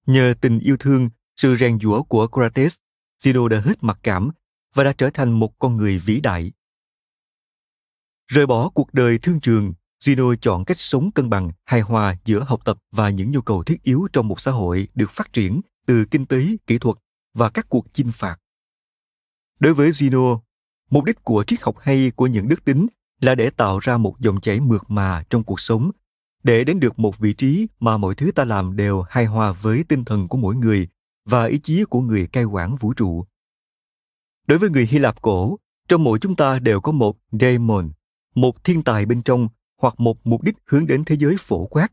Nhờ 0.05 0.33
tình 0.41 0.59
yêu 0.59 0.77
thương, 0.77 1.09
sự 1.35 1.55
rèn 1.55 1.79
giũa 1.79 2.03
của 2.03 2.27
Crates, 2.27 2.77
Zeno 3.23 3.47
đã 3.47 3.59
hết 3.59 3.83
mặc 3.83 3.99
cảm 4.03 4.31
và 4.73 4.83
đã 4.83 4.93
trở 4.97 5.09
thành 5.13 5.31
một 5.31 5.59
con 5.59 5.77
người 5.77 5.99
vĩ 5.99 6.21
đại. 6.21 6.51
Rời 8.27 8.45
bỏ 8.45 8.69
cuộc 8.69 8.93
đời 8.93 9.17
thương 9.21 9.39
trường, 9.39 9.73
Zeno 10.03 10.35
chọn 10.35 10.65
cách 10.65 10.79
sống 10.79 11.11
cân 11.11 11.29
bằng, 11.29 11.51
hài 11.65 11.81
hòa 11.81 12.15
giữa 12.25 12.43
học 12.47 12.65
tập 12.65 12.77
và 12.91 13.09
những 13.09 13.31
nhu 13.31 13.41
cầu 13.41 13.63
thiết 13.63 13.83
yếu 13.83 14.07
trong 14.13 14.27
một 14.27 14.41
xã 14.41 14.51
hội 14.51 14.87
được 14.95 15.11
phát 15.11 15.33
triển 15.33 15.61
từ 15.85 16.05
kinh 16.05 16.25
tế, 16.25 16.45
kỹ 16.67 16.77
thuật 16.77 16.97
và 17.33 17.49
các 17.49 17.65
cuộc 17.69 17.93
chinh 17.93 18.11
phạt. 18.13 18.37
Đối 19.59 19.73
với 19.73 19.91
Zeno, 19.91 20.39
mục 20.89 21.03
đích 21.03 21.23
của 21.23 21.43
triết 21.47 21.61
học 21.61 21.75
hay 21.79 22.11
của 22.15 22.27
những 22.27 22.47
đức 22.47 22.65
tính 22.65 22.87
là 23.19 23.35
để 23.35 23.49
tạo 23.49 23.79
ra 23.79 23.97
một 23.97 24.19
dòng 24.19 24.41
chảy 24.41 24.59
mượt 24.59 24.81
mà 24.87 25.23
trong 25.29 25.43
cuộc 25.43 25.59
sống, 25.59 25.91
để 26.43 26.63
đến 26.63 26.79
được 26.79 26.99
một 26.99 27.19
vị 27.19 27.33
trí 27.33 27.67
mà 27.79 27.97
mọi 27.97 28.15
thứ 28.15 28.31
ta 28.31 28.43
làm 28.43 28.75
đều 28.75 29.01
hài 29.01 29.25
hòa 29.25 29.51
với 29.51 29.83
tinh 29.83 30.05
thần 30.05 30.27
của 30.27 30.37
mỗi 30.37 30.55
người 30.55 30.87
và 31.25 31.45
ý 31.45 31.59
chí 31.59 31.83
của 31.83 32.01
người 32.01 32.27
cai 32.27 32.43
quản 32.43 32.75
vũ 32.75 32.93
trụ. 32.93 33.25
Đối 34.47 34.59
với 34.59 34.69
người 34.69 34.85
Hy 34.85 34.99
Lạp 34.99 35.21
cổ, 35.21 35.57
trong 35.87 36.03
mỗi 36.03 36.19
chúng 36.19 36.35
ta 36.35 36.59
đều 36.59 36.81
có 36.81 36.91
một 36.91 37.17
daemon, 37.31 37.91
một 38.35 38.63
thiên 38.63 38.83
tài 38.83 39.05
bên 39.05 39.21
trong 39.21 39.47
hoặc 39.77 39.99
một 39.99 40.17
mục 40.23 40.41
đích 40.41 40.55
hướng 40.65 40.87
đến 40.87 41.03
thế 41.05 41.15
giới 41.15 41.35
phổ 41.39 41.65
quát. 41.65 41.87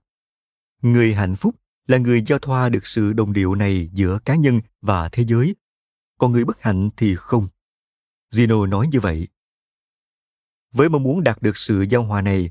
Người 0.82 1.14
hạnh 1.14 1.36
phúc 1.36 1.54
là 1.86 1.98
người 1.98 2.22
giao 2.26 2.38
thoa 2.38 2.68
được 2.68 2.86
sự 2.86 3.12
đồng 3.12 3.32
điệu 3.32 3.54
này 3.54 3.88
giữa 3.92 4.18
cá 4.24 4.34
nhân 4.34 4.60
và 4.80 5.08
thế 5.08 5.24
giới, 5.24 5.56
còn 6.18 6.32
người 6.32 6.44
bất 6.44 6.60
hạnh 6.60 6.88
thì 6.96 7.16
không. 7.16 7.48
Zeno 8.32 8.68
nói 8.68 8.88
như 8.92 9.00
vậy. 9.00 9.28
Với 10.72 10.88
mong 10.88 11.02
muốn 11.02 11.24
đạt 11.24 11.42
được 11.42 11.56
sự 11.56 11.86
giao 11.90 12.02
hòa 12.02 12.22
này, 12.22 12.50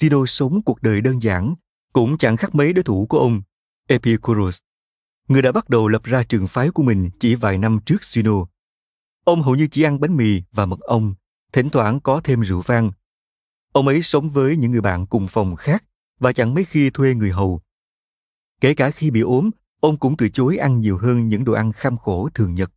Zeno 0.00 0.26
sống 0.26 0.62
cuộc 0.62 0.82
đời 0.82 1.00
đơn 1.00 1.22
giản, 1.22 1.54
cũng 1.92 2.18
chẳng 2.18 2.36
khác 2.36 2.54
mấy 2.54 2.72
đối 2.72 2.82
thủ 2.82 3.06
của 3.06 3.18
ông, 3.18 3.42
Epicurus, 3.88 4.58
người 5.28 5.42
đã 5.42 5.52
bắt 5.52 5.68
đầu 5.68 5.88
lập 5.88 6.04
ra 6.04 6.22
trường 6.22 6.46
phái 6.46 6.70
của 6.70 6.82
mình 6.82 7.10
chỉ 7.20 7.34
vài 7.34 7.58
năm 7.58 7.78
trước 7.86 8.00
Zeno. 8.00 8.46
Ông 9.24 9.42
hầu 9.42 9.54
như 9.54 9.68
chỉ 9.70 9.82
ăn 9.82 10.00
bánh 10.00 10.16
mì 10.16 10.42
và 10.52 10.66
mật 10.66 10.80
ong, 10.80 11.14
thỉnh 11.52 11.70
thoảng 11.70 12.00
có 12.00 12.20
thêm 12.24 12.40
rượu 12.40 12.62
vang. 12.62 12.90
Ông 13.72 13.88
ấy 13.88 14.02
sống 14.02 14.28
với 14.28 14.56
những 14.56 14.70
người 14.70 14.80
bạn 14.80 15.06
cùng 15.06 15.28
phòng 15.28 15.56
khác 15.56 15.84
và 16.18 16.32
chẳng 16.32 16.54
mấy 16.54 16.64
khi 16.64 16.90
thuê 16.90 17.14
người 17.14 17.30
hầu. 17.30 17.60
Kể 18.64 18.74
cả 18.74 18.90
khi 18.90 19.10
bị 19.10 19.20
ốm, 19.20 19.50
ông 19.80 19.96
cũng 19.96 20.16
từ 20.16 20.28
chối 20.28 20.56
ăn 20.56 20.80
nhiều 20.80 20.98
hơn 20.98 21.28
những 21.28 21.44
đồ 21.44 21.52
ăn 21.52 21.72
kham 21.72 21.96
khổ 21.96 22.28
thường 22.34 22.54
nhật. 22.54 22.72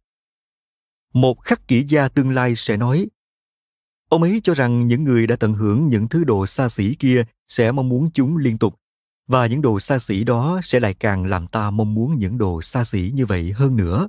Một 1.13 1.41
khắc 1.41 1.67
kỹ 1.67 1.85
gia 1.87 2.07
tương 2.07 2.31
lai 2.31 2.55
sẽ 2.55 2.77
nói, 2.77 3.07
ông 4.09 4.21
ấy 4.21 4.41
cho 4.43 4.53
rằng 4.53 4.87
những 4.87 5.03
người 5.03 5.27
đã 5.27 5.35
tận 5.35 5.53
hưởng 5.53 5.87
những 5.87 6.07
thứ 6.07 6.23
đồ 6.23 6.45
xa 6.45 6.69
xỉ 6.69 6.95
kia 6.95 7.23
sẽ 7.47 7.71
mong 7.71 7.89
muốn 7.89 8.09
chúng 8.13 8.37
liên 8.37 8.57
tục 8.57 8.79
và 9.27 9.47
những 9.47 9.61
đồ 9.61 9.79
xa 9.79 9.99
xỉ 9.99 10.23
đó 10.23 10.61
sẽ 10.63 10.79
lại 10.79 10.93
càng 10.93 11.25
làm 11.25 11.47
ta 11.47 11.69
mong 11.69 11.93
muốn 11.93 12.19
những 12.19 12.37
đồ 12.37 12.61
xa 12.61 12.83
xỉ 12.83 13.11
như 13.15 13.25
vậy 13.25 13.51
hơn 13.55 13.75
nữa 13.75 14.07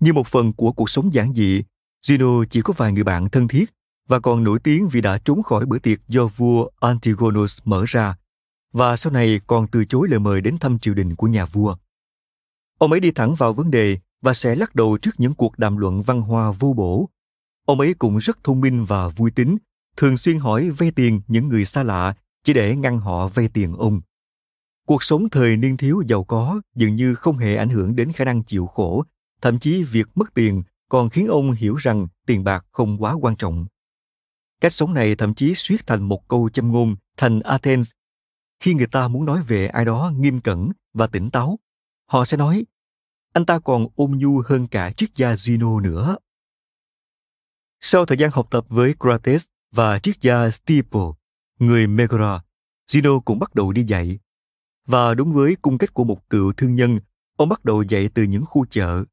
như 0.00 0.12
một 0.12 0.26
phần 0.26 0.52
của 0.52 0.72
cuộc 0.72 0.90
sống 0.90 1.14
giản 1.14 1.34
dị, 1.34 1.62
Gino 2.02 2.44
chỉ 2.50 2.60
có 2.60 2.74
vài 2.76 2.92
người 2.92 3.04
bạn 3.04 3.30
thân 3.30 3.48
thiết 3.48 3.70
và 4.08 4.20
còn 4.20 4.44
nổi 4.44 4.58
tiếng 4.64 4.88
vì 4.88 5.00
đã 5.00 5.18
trốn 5.24 5.42
khỏi 5.42 5.66
bữa 5.66 5.78
tiệc 5.78 6.08
do 6.08 6.26
vua 6.26 6.70
Antigonus 6.80 7.58
mở 7.64 7.84
ra 7.86 8.16
và 8.74 8.96
sau 8.96 9.12
này 9.12 9.40
còn 9.46 9.66
từ 9.66 9.84
chối 9.84 10.08
lời 10.08 10.20
mời 10.20 10.40
đến 10.40 10.58
thăm 10.58 10.78
triều 10.78 10.94
đình 10.94 11.14
của 11.14 11.26
nhà 11.26 11.46
vua. 11.46 11.76
Ông 12.78 12.90
ấy 12.90 13.00
đi 13.00 13.10
thẳng 13.10 13.34
vào 13.34 13.52
vấn 13.52 13.70
đề 13.70 13.98
và 14.22 14.34
sẽ 14.34 14.54
lắc 14.54 14.74
đầu 14.74 14.98
trước 14.98 15.10
những 15.18 15.34
cuộc 15.34 15.58
đàm 15.58 15.76
luận 15.76 16.02
văn 16.02 16.22
hoa 16.22 16.50
vô 16.50 16.72
bổ. 16.72 17.08
Ông 17.66 17.80
ấy 17.80 17.94
cũng 17.94 18.18
rất 18.18 18.44
thông 18.44 18.60
minh 18.60 18.84
và 18.84 19.08
vui 19.08 19.30
tính, 19.30 19.56
thường 19.96 20.16
xuyên 20.16 20.38
hỏi 20.38 20.70
vay 20.70 20.90
tiền 20.90 21.20
những 21.28 21.48
người 21.48 21.64
xa 21.64 21.82
lạ 21.82 22.14
chỉ 22.42 22.52
để 22.52 22.76
ngăn 22.76 22.98
họ 22.98 23.28
vay 23.28 23.48
tiền 23.48 23.76
ông. 23.76 24.00
Cuộc 24.86 25.02
sống 25.02 25.28
thời 25.28 25.56
niên 25.56 25.76
thiếu 25.76 26.02
giàu 26.08 26.24
có 26.24 26.60
dường 26.74 26.96
như 26.96 27.14
không 27.14 27.36
hề 27.36 27.56
ảnh 27.56 27.68
hưởng 27.68 27.96
đến 27.96 28.12
khả 28.12 28.24
năng 28.24 28.42
chịu 28.42 28.66
khổ 28.66 29.04
thậm 29.42 29.58
chí 29.58 29.82
việc 29.82 30.06
mất 30.14 30.34
tiền 30.34 30.62
còn 30.88 31.08
khiến 31.10 31.26
ông 31.26 31.52
hiểu 31.52 31.76
rằng 31.76 32.06
tiền 32.26 32.44
bạc 32.44 32.66
không 32.70 33.02
quá 33.02 33.12
quan 33.20 33.36
trọng. 33.36 33.66
Cách 34.60 34.72
sống 34.72 34.94
này 34.94 35.14
thậm 35.14 35.34
chí 35.34 35.54
suýt 35.54 35.86
thành 35.86 36.02
một 36.02 36.28
câu 36.28 36.48
châm 36.48 36.72
ngôn 36.72 36.96
thành 37.16 37.40
Athens. 37.40 37.90
Khi 38.64 38.74
người 38.74 38.86
ta 38.86 39.08
muốn 39.08 39.24
nói 39.24 39.42
về 39.42 39.66
ai 39.66 39.84
đó 39.84 40.12
nghiêm 40.16 40.40
cẩn 40.40 40.70
và 40.94 41.06
tỉnh 41.06 41.30
táo, 41.30 41.58
họ 42.06 42.24
sẽ 42.24 42.36
nói 42.36 42.64
anh 43.32 43.46
ta 43.46 43.58
còn 43.58 43.86
ôn 43.94 44.10
nhu 44.10 44.42
hơn 44.46 44.66
cả 44.66 44.92
triết 44.96 45.10
gia 45.14 45.34
Zeno 45.34 45.80
nữa. 45.80 46.16
Sau 47.80 48.06
thời 48.06 48.18
gian 48.18 48.30
học 48.30 48.46
tập 48.50 48.66
với 48.68 48.94
Crates 49.00 49.44
và 49.72 49.98
triết 49.98 50.20
gia 50.20 50.50
Stipo, 50.50 51.14
người 51.58 51.86
Megara, 51.86 52.40
Zeno 52.90 53.20
cũng 53.20 53.38
bắt 53.38 53.54
đầu 53.54 53.72
đi 53.72 53.82
dạy. 53.82 54.18
Và 54.86 55.14
đúng 55.14 55.32
với 55.32 55.56
cung 55.62 55.78
cách 55.78 55.94
của 55.94 56.04
một 56.04 56.30
cựu 56.30 56.52
thương 56.52 56.74
nhân, 56.74 56.98
ông 57.36 57.48
bắt 57.48 57.64
đầu 57.64 57.82
dạy 57.82 58.08
từ 58.14 58.22
những 58.22 58.44
khu 58.46 58.66
chợ, 58.66 59.04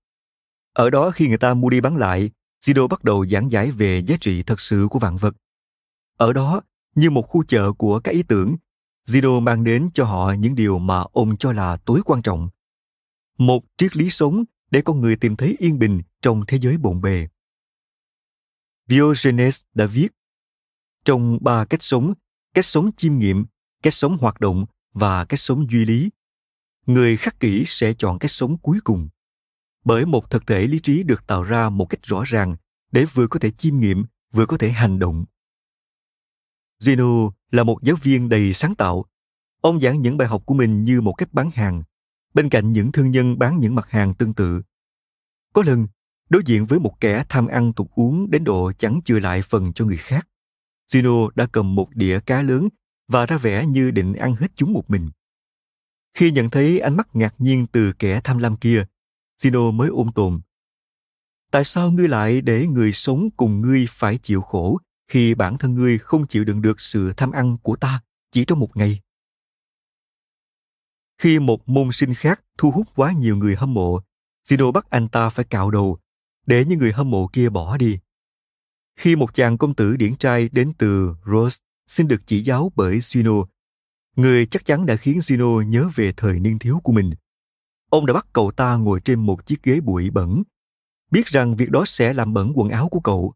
ở 0.73 0.89
đó 0.89 1.11
khi 1.11 1.27
người 1.27 1.37
ta 1.37 1.53
mua 1.53 1.69
đi 1.69 1.81
bán 1.81 1.97
lại, 1.97 2.31
Zeno 2.65 2.87
bắt 2.87 3.03
đầu 3.03 3.25
giảng 3.25 3.51
giải 3.51 3.71
về 3.71 4.01
giá 4.01 4.17
trị 4.21 4.43
thật 4.43 4.59
sự 4.59 4.87
của 4.89 4.99
vạn 4.99 5.17
vật. 5.17 5.35
Ở 6.17 6.33
đó, 6.33 6.61
như 6.95 7.09
một 7.09 7.21
khu 7.21 7.43
chợ 7.43 7.71
của 7.73 7.99
các 7.99 8.11
ý 8.11 8.23
tưởng, 8.23 8.55
Sido 9.05 9.39
mang 9.39 9.63
đến 9.63 9.89
cho 9.93 10.05
họ 10.05 10.33
những 10.39 10.55
điều 10.55 10.79
mà 10.79 11.03
ông 11.11 11.37
cho 11.37 11.51
là 11.51 11.77
tối 11.77 12.01
quan 12.05 12.21
trọng. 12.21 12.49
Một 13.37 13.63
triết 13.77 13.97
lý 13.97 14.09
sống 14.09 14.43
để 14.71 14.81
con 14.81 15.01
người 15.01 15.15
tìm 15.15 15.35
thấy 15.35 15.55
yên 15.59 15.79
bình 15.79 16.01
trong 16.21 16.43
thế 16.47 16.59
giới 16.59 16.77
bộn 16.77 17.01
bề. 17.01 17.27
Diogenes 18.87 19.61
đã 19.73 19.85
viết, 19.85 20.07
trong 21.05 21.37
ba 21.41 21.65
cách 21.65 21.83
sống, 21.83 22.13
cách 22.53 22.65
sống 22.65 22.91
chiêm 22.97 23.17
nghiệm, 23.17 23.45
cách 23.83 23.93
sống 23.93 24.17
hoạt 24.17 24.39
động 24.39 24.65
và 24.93 25.25
cách 25.25 25.39
sống 25.39 25.71
duy 25.71 25.85
lý, 25.85 26.09
người 26.85 27.17
khắc 27.17 27.39
kỷ 27.39 27.63
sẽ 27.65 27.93
chọn 27.93 28.19
cách 28.19 28.31
sống 28.31 28.57
cuối 28.57 28.79
cùng 28.83 29.09
bởi 29.83 30.05
một 30.05 30.29
thực 30.29 30.47
thể 30.47 30.67
lý 30.67 30.79
trí 30.79 31.03
được 31.03 31.27
tạo 31.27 31.43
ra 31.43 31.69
một 31.69 31.85
cách 31.85 31.99
rõ 32.03 32.23
ràng 32.25 32.55
để 32.91 33.05
vừa 33.13 33.27
có 33.27 33.39
thể 33.39 33.51
chiêm 33.51 33.79
nghiệm 33.79 34.05
vừa 34.31 34.45
có 34.45 34.57
thể 34.57 34.71
hành 34.71 34.99
động 34.99 35.25
Zeno 36.81 37.31
là 37.51 37.63
một 37.63 37.83
giáo 37.83 37.95
viên 38.01 38.29
đầy 38.29 38.53
sáng 38.53 38.75
tạo. 38.75 39.05
Ông 39.61 39.81
giảng 39.81 40.01
những 40.01 40.17
bài 40.17 40.27
học 40.27 40.43
của 40.45 40.53
mình 40.53 40.83
như 40.83 41.01
một 41.01 41.13
cách 41.13 41.33
bán 41.33 41.51
hàng, 41.51 41.83
bên 42.33 42.49
cạnh 42.49 42.71
những 42.71 42.91
thương 42.91 43.11
nhân 43.11 43.39
bán 43.39 43.59
những 43.59 43.75
mặt 43.75 43.89
hàng 43.89 44.13
tương 44.13 44.33
tự. 44.33 44.61
Có 45.53 45.63
lần, 45.63 45.87
đối 46.29 46.41
diện 46.45 46.65
với 46.65 46.79
một 46.79 46.99
kẻ 46.99 47.25
tham 47.29 47.47
ăn 47.47 47.73
tục 47.73 47.91
uống 47.95 48.31
đến 48.31 48.43
độ 48.43 48.71
chẳng 48.77 49.01
chừa 49.05 49.19
lại 49.19 49.41
phần 49.41 49.73
cho 49.73 49.85
người 49.85 49.97
khác. 49.97 50.27
Zeno 50.91 51.29
đã 51.35 51.47
cầm 51.51 51.75
một 51.75 51.89
đĩa 51.95 52.19
cá 52.19 52.41
lớn 52.41 52.69
và 53.07 53.25
ra 53.25 53.37
vẻ 53.37 53.65
như 53.65 53.91
định 53.91 54.13
ăn 54.13 54.35
hết 54.35 54.47
chúng 54.55 54.73
một 54.73 54.89
mình. 54.89 55.09
Khi 56.13 56.31
nhận 56.31 56.49
thấy 56.49 56.79
ánh 56.79 56.97
mắt 56.97 57.07
ngạc 57.13 57.35
nhiên 57.37 57.67
từ 57.71 57.93
kẻ 57.93 58.21
tham 58.23 58.37
lam 58.37 58.55
kia, 58.55 58.85
Gino 59.37 59.71
mới 59.71 59.89
ôm 59.89 60.11
tồn. 60.15 60.41
Tại 61.51 61.63
sao 61.63 61.91
ngươi 61.91 62.07
lại 62.07 62.41
để 62.41 62.67
người 62.67 62.91
sống 62.91 63.29
cùng 63.37 63.61
ngươi 63.61 63.85
phải 63.89 64.17
chịu 64.17 64.41
khổ 64.41 64.79
khi 65.11 65.35
bản 65.35 65.57
thân 65.57 65.75
ngươi 65.75 65.97
không 65.97 66.27
chịu 66.27 66.43
đựng 66.43 66.61
được 66.61 66.81
sự 66.81 67.13
tham 67.17 67.31
ăn 67.31 67.57
của 67.63 67.75
ta 67.75 68.01
chỉ 68.31 68.45
trong 68.45 68.59
một 68.59 68.77
ngày? 68.77 69.01
Khi 71.17 71.39
một 71.39 71.69
môn 71.69 71.89
sinh 71.91 72.13
khác 72.13 72.41
thu 72.57 72.71
hút 72.71 72.87
quá 72.95 73.11
nhiều 73.11 73.37
người 73.37 73.55
hâm 73.55 73.73
mộ, 73.73 74.01
Sino 74.43 74.71
bắt 74.71 74.89
anh 74.89 75.07
ta 75.07 75.29
phải 75.29 75.45
cạo 75.45 75.71
đầu 75.71 75.97
để 76.45 76.65
những 76.65 76.79
người 76.79 76.91
hâm 76.91 77.09
mộ 77.09 77.27
kia 77.33 77.49
bỏ 77.49 77.77
đi. 77.77 77.99
Khi 78.95 79.15
một 79.15 79.33
chàng 79.33 79.57
công 79.57 79.73
tử 79.73 79.97
điển 79.97 80.15
trai 80.15 80.49
đến 80.51 80.71
từ 80.77 81.15
Rose 81.25 81.57
xin 81.87 82.07
được 82.07 82.21
chỉ 82.25 82.43
giáo 82.43 82.71
bởi 82.75 83.01
Sino, 83.01 83.33
người 84.15 84.45
chắc 84.45 84.65
chắn 84.65 84.85
đã 84.85 84.95
khiến 84.95 85.21
Sino 85.21 85.61
nhớ 85.61 85.89
về 85.95 86.13
thời 86.17 86.39
niên 86.39 86.59
thiếu 86.59 86.79
của 86.83 86.91
mình 86.91 87.11
ông 87.89 88.05
đã 88.05 88.13
bắt 88.13 88.27
cậu 88.33 88.51
ta 88.51 88.75
ngồi 88.75 89.01
trên 89.05 89.19
một 89.19 89.45
chiếc 89.45 89.63
ghế 89.63 89.79
bụi 89.79 90.09
bẩn, 90.09 90.43
biết 91.11 91.27
rằng 91.27 91.55
việc 91.55 91.69
đó 91.71 91.83
sẽ 91.85 92.13
làm 92.13 92.33
bẩn 92.33 92.51
quần 92.55 92.69
áo 92.69 92.89
của 92.89 92.99
cậu. 92.99 93.33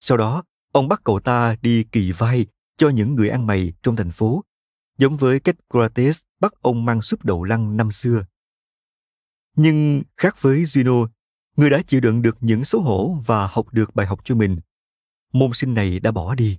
Sau 0.00 0.16
đó, 0.18 0.44
ông 0.78 0.88
bắt 0.88 1.00
cậu 1.04 1.20
ta 1.20 1.56
đi 1.62 1.84
kỳ 1.92 2.12
vai 2.12 2.46
cho 2.76 2.88
những 2.88 3.14
người 3.14 3.28
ăn 3.28 3.46
mày 3.46 3.72
trong 3.82 3.96
thành 3.96 4.10
phố, 4.10 4.44
giống 4.98 5.16
với 5.16 5.40
cách 5.40 5.56
Crates 5.70 6.20
bắt 6.40 6.52
ông 6.60 6.84
mang 6.84 7.00
súp 7.00 7.24
đậu 7.24 7.44
lăng 7.44 7.76
năm 7.76 7.90
xưa. 7.90 8.24
Nhưng 9.56 10.02
khác 10.16 10.42
với 10.42 10.58
Juno, 10.58 11.08
người 11.56 11.70
đã 11.70 11.82
chịu 11.86 12.00
đựng 12.00 12.22
được 12.22 12.36
những 12.40 12.64
xấu 12.64 12.80
hổ 12.80 13.18
và 13.26 13.46
học 13.46 13.66
được 13.72 13.94
bài 13.94 14.06
học 14.06 14.20
cho 14.24 14.34
mình. 14.34 14.58
Môn 15.32 15.50
sinh 15.54 15.74
này 15.74 16.00
đã 16.00 16.10
bỏ 16.10 16.34
đi. 16.34 16.58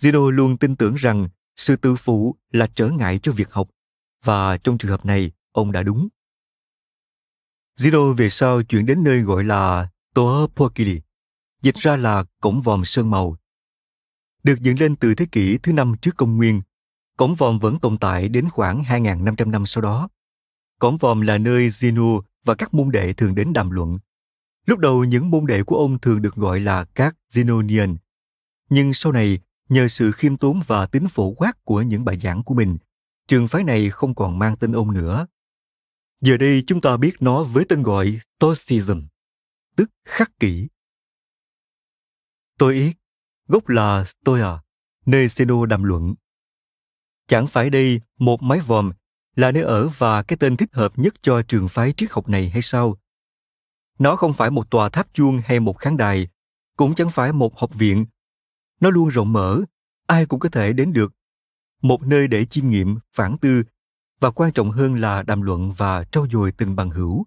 Zeno 0.00 0.30
luôn 0.30 0.58
tin 0.58 0.76
tưởng 0.76 0.94
rằng 0.94 1.28
sự 1.56 1.76
tự 1.76 1.94
phụ 1.94 2.36
là 2.52 2.68
trở 2.74 2.88
ngại 2.88 3.18
cho 3.22 3.32
việc 3.32 3.50
học 3.50 3.68
và 4.24 4.56
trong 4.56 4.78
trường 4.78 4.90
hợp 4.90 5.04
này 5.04 5.32
ông 5.52 5.72
đã 5.72 5.82
đúng. 5.82 6.08
Zeno 7.78 8.14
về 8.14 8.30
sau 8.30 8.62
chuyển 8.62 8.86
đến 8.86 9.04
nơi 9.04 9.20
gọi 9.20 9.44
là 9.44 9.88
Toa 10.14 10.46
Pokili, 10.56 11.00
dịch 11.62 11.74
ra 11.74 11.96
là 11.96 12.24
cổng 12.40 12.60
vòm 12.60 12.84
sơn 12.84 13.10
màu. 13.10 13.36
Được 14.42 14.60
dựng 14.60 14.78
lên 14.78 14.96
từ 14.96 15.14
thế 15.14 15.26
kỷ 15.32 15.58
thứ 15.58 15.72
năm 15.72 15.94
trước 16.02 16.16
công 16.16 16.36
nguyên, 16.36 16.62
cổng 17.16 17.34
vòm 17.34 17.58
vẫn 17.58 17.78
tồn 17.78 17.98
tại 17.98 18.28
đến 18.28 18.48
khoảng 18.50 18.82
2.500 18.82 19.50
năm 19.50 19.66
sau 19.66 19.82
đó. 19.82 20.08
Cổng 20.78 20.96
vòm 20.96 21.20
là 21.20 21.38
nơi 21.38 21.68
Zeno 21.68 22.20
và 22.44 22.54
các 22.54 22.74
môn 22.74 22.90
đệ 22.90 23.12
thường 23.12 23.34
đến 23.34 23.52
đàm 23.52 23.70
luận. 23.70 23.98
Lúc 24.66 24.78
đầu 24.78 25.04
những 25.04 25.30
môn 25.30 25.46
đệ 25.46 25.62
của 25.62 25.76
ông 25.76 25.98
thường 25.98 26.22
được 26.22 26.34
gọi 26.34 26.60
là 26.60 26.84
các 26.84 27.16
Zenonian. 27.32 27.96
Nhưng 28.70 28.94
sau 28.94 29.12
này, 29.12 29.38
nhờ 29.68 29.88
sự 29.88 30.12
khiêm 30.12 30.36
tốn 30.36 30.60
và 30.66 30.86
tính 30.86 31.08
phổ 31.08 31.30
quát 31.30 31.64
của 31.64 31.82
những 31.82 32.04
bài 32.04 32.18
giảng 32.18 32.42
của 32.42 32.54
mình, 32.54 32.78
trường 33.28 33.48
phái 33.48 33.64
này 33.64 33.90
không 33.90 34.14
còn 34.14 34.38
mang 34.38 34.56
tên 34.56 34.72
ông 34.72 34.92
nữa 34.92 35.26
Giờ 36.20 36.36
đây 36.36 36.64
chúng 36.66 36.80
ta 36.80 36.96
biết 36.96 37.12
nó 37.20 37.44
với 37.44 37.64
tên 37.68 37.82
gọi 37.82 38.20
Stoicism, 38.38 39.00
tức 39.76 39.90
khắc 40.04 40.38
kỷ. 40.40 40.68
Tôi 42.60 42.74
ít, 42.74 42.94
gốc 43.48 43.68
là 43.68 44.04
tôi 44.24 44.40
à? 44.40 44.58
nơi 45.06 45.28
Seno 45.28 45.66
đàm 45.66 45.82
luận. 45.82 46.14
Chẳng 47.26 47.46
phải 47.46 47.70
đây 47.70 48.00
một 48.18 48.42
mái 48.42 48.60
vòm 48.60 48.92
là 49.36 49.52
nơi 49.52 49.62
ở 49.62 49.88
và 49.88 50.22
cái 50.22 50.36
tên 50.40 50.56
thích 50.56 50.68
hợp 50.72 50.92
nhất 50.96 51.14
cho 51.22 51.42
trường 51.42 51.68
phái 51.68 51.92
triết 51.92 52.10
học 52.10 52.28
này 52.28 52.48
hay 52.48 52.62
sao? 52.62 52.96
Nó 53.98 54.16
không 54.16 54.32
phải 54.32 54.50
một 54.50 54.70
tòa 54.70 54.88
tháp 54.88 55.14
chuông 55.14 55.40
hay 55.44 55.60
một 55.60 55.78
khán 55.78 55.96
đài, 55.96 56.28
cũng 56.76 56.94
chẳng 56.94 57.10
phải 57.10 57.32
một 57.32 57.58
học 57.58 57.74
viện. 57.74 58.06
Nó 58.80 58.90
luôn 58.90 59.08
rộng 59.08 59.32
mở, 59.32 59.60
ai 60.06 60.26
cũng 60.26 60.40
có 60.40 60.48
thể 60.48 60.72
đến 60.72 60.92
được. 60.92 61.12
Một 61.82 62.02
nơi 62.02 62.28
để 62.28 62.44
chiêm 62.44 62.70
nghiệm, 62.70 62.98
phản 63.12 63.36
tư, 63.38 63.62
và 64.20 64.30
quan 64.30 64.52
trọng 64.52 64.70
hơn 64.70 64.94
là 64.94 65.22
đàm 65.22 65.42
luận 65.42 65.72
và 65.72 66.04
trau 66.04 66.26
dồi 66.32 66.52
từng 66.52 66.76
bằng 66.76 66.90
hữu. 66.90 67.26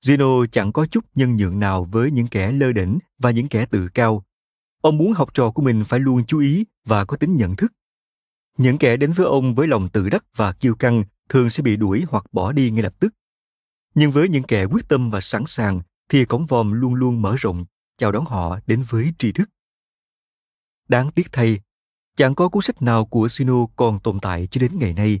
Gino 0.00 0.46
chẳng 0.52 0.72
có 0.72 0.86
chút 0.86 1.04
nhân 1.14 1.36
nhượng 1.36 1.60
nào 1.60 1.84
với 1.84 2.10
những 2.10 2.26
kẻ 2.26 2.52
lơ 2.52 2.72
đỉnh 2.72 2.98
và 3.18 3.30
những 3.30 3.48
kẻ 3.48 3.66
tự 3.66 3.88
cao. 3.94 4.24
Ông 4.80 4.98
muốn 4.98 5.12
học 5.12 5.34
trò 5.34 5.50
của 5.50 5.62
mình 5.62 5.84
phải 5.84 6.00
luôn 6.00 6.24
chú 6.24 6.38
ý 6.38 6.64
và 6.84 7.04
có 7.04 7.16
tính 7.16 7.36
nhận 7.36 7.56
thức. 7.56 7.72
Những 8.58 8.78
kẻ 8.78 8.96
đến 8.96 9.12
với 9.12 9.26
ông 9.26 9.54
với 9.54 9.66
lòng 9.66 9.88
tự 9.88 10.08
đắc 10.08 10.24
và 10.36 10.52
kiêu 10.52 10.74
căng 10.74 11.04
thường 11.28 11.50
sẽ 11.50 11.62
bị 11.62 11.76
đuổi 11.76 12.04
hoặc 12.08 12.24
bỏ 12.32 12.52
đi 12.52 12.70
ngay 12.70 12.82
lập 12.82 12.94
tức. 13.00 13.14
Nhưng 13.94 14.10
với 14.10 14.28
những 14.28 14.42
kẻ 14.42 14.64
quyết 14.64 14.88
tâm 14.88 15.10
và 15.10 15.20
sẵn 15.20 15.44
sàng 15.46 15.80
thì 16.08 16.24
cổng 16.24 16.46
vòm 16.46 16.72
luôn 16.72 16.94
luôn 16.94 17.22
mở 17.22 17.36
rộng 17.38 17.64
chào 17.98 18.12
đón 18.12 18.24
họ 18.24 18.58
đến 18.66 18.84
với 18.88 19.12
tri 19.18 19.32
thức. 19.32 19.50
Đáng 20.88 21.10
tiếc 21.10 21.32
thay, 21.32 21.60
chẳng 22.16 22.34
có 22.34 22.48
cuốn 22.48 22.62
sách 22.62 22.82
nào 22.82 23.06
của 23.06 23.28
Sino 23.28 23.66
còn 23.76 24.00
tồn 24.00 24.20
tại 24.20 24.46
cho 24.46 24.60
đến 24.60 24.70
ngày 24.78 24.92
nay, 24.92 25.20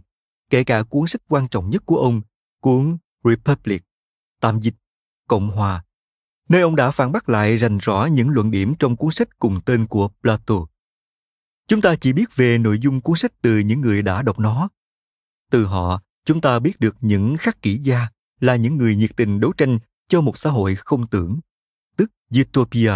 kể 0.50 0.64
cả 0.64 0.82
cuốn 0.82 1.06
sách 1.06 1.22
quan 1.28 1.48
trọng 1.48 1.70
nhất 1.70 1.82
của 1.86 1.96
ông, 1.96 2.22
cuốn 2.60 2.96
Republic, 3.24 3.82
tạm 4.40 4.60
dịch 4.60 4.74
Cộng 5.28 5.50
hòa, 5.50 5.84
nơi 6.48 6.62
ông 6.62 6.76
đã 6.76 6.90
phản 6.90 7.12
bác 7.12 7.28
lại 7.28 7.56
rành 7.56 7.78
rõ 7.78 8.08
những 8.12 8.30
luận 8.30 8.50
điểm 8.50 8.74
trong 8.78 8.96
cuốn 8.96 9.10
sách 9.10 9.38
cùng 9.38 9.60
tên 9.66 9.86
của 9.86 10.08
Plato. 10.22 10.54
Chúng 11.68 11.80
ta 11.80 11.94
chỉ 11.96 12.12
biết 12.12 12.36
về 12.36 12.58
nội 12.58 12.78
dung 12.78 13.00
cuốn 13.00 13.16
sách 13.16 13.32
từ 13.42 13.58
những 13.58 13.80
người 13.80 14.02
đã 14.02 14.22
đọc 14.22 14.38
nó. 14.38 14.68
Từ 15.50 15.64
họ, 15.64 16.02
chúng 16.24 16.40
ta 16.40 16.58
biết 16.58 16.80
được 16.80 16.96
những 17.00 17.36
khắc 17.36 17.62
kỷ 17.62 17.78
gia 17.78 18.08
là 18.40 18.56
những 18.56 18.76
người 18.76 18.96
nhiệt 18.96 19.10
tình 19.16 19.40
đấu 19.40 19.52
tranh 19.52 19.78
cho 20.08 20.20
một 20.20 20.38
xã 20.38 20.50
hội 20.50 20.74
không 20.74 21.06
tưởng, 21.06 21.40
tức 21.96 22.10
Utopia. 22.40 22.92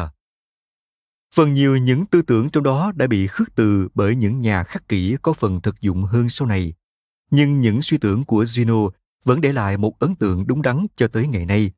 Phần 1.35 1.55
nhiều 1.55 1.77
những 1.77 2.07
tư 2.07 2.23
tưởng 2.23 2.51
trong 2.51 2.63
đó 2.63 2.93
đã 2.97 3.07
bị 3.07 3.27
khước 3.27 3.55
từ 3.55 3.89
bởi 3.95 4.17
những 4.17 4.41
nhà 4.41 4.65
khắc 4.65 4.89
kỷ 4.89 5.17
có 5.23 5.33
phần 5.33 5.61
thực 5.61 5.81
dụng 5.81 6.05
hơn 6.05 6.29
sau 6.29 6.49
này. 6.49 6.75
Nhưng 7.31 7.61
những 7.61 7.83
suy 7.83 7.99
tưởng 7.99 8.25
của 8.25 8.45
Zeno 8.45 8.91
vẫn 9.25 9.41
để 9.41 9.53
lại 9.53 9.77
một 9.77 9.99
ấn 9.99 10.15
tượng 10.15 10.47
đúng 10.47 10.63
đắn 10.63 10.87
cho 10.97 11.09
tới 11.09 11.27
ngày 11.27 11.47
nay. 11.47 11.73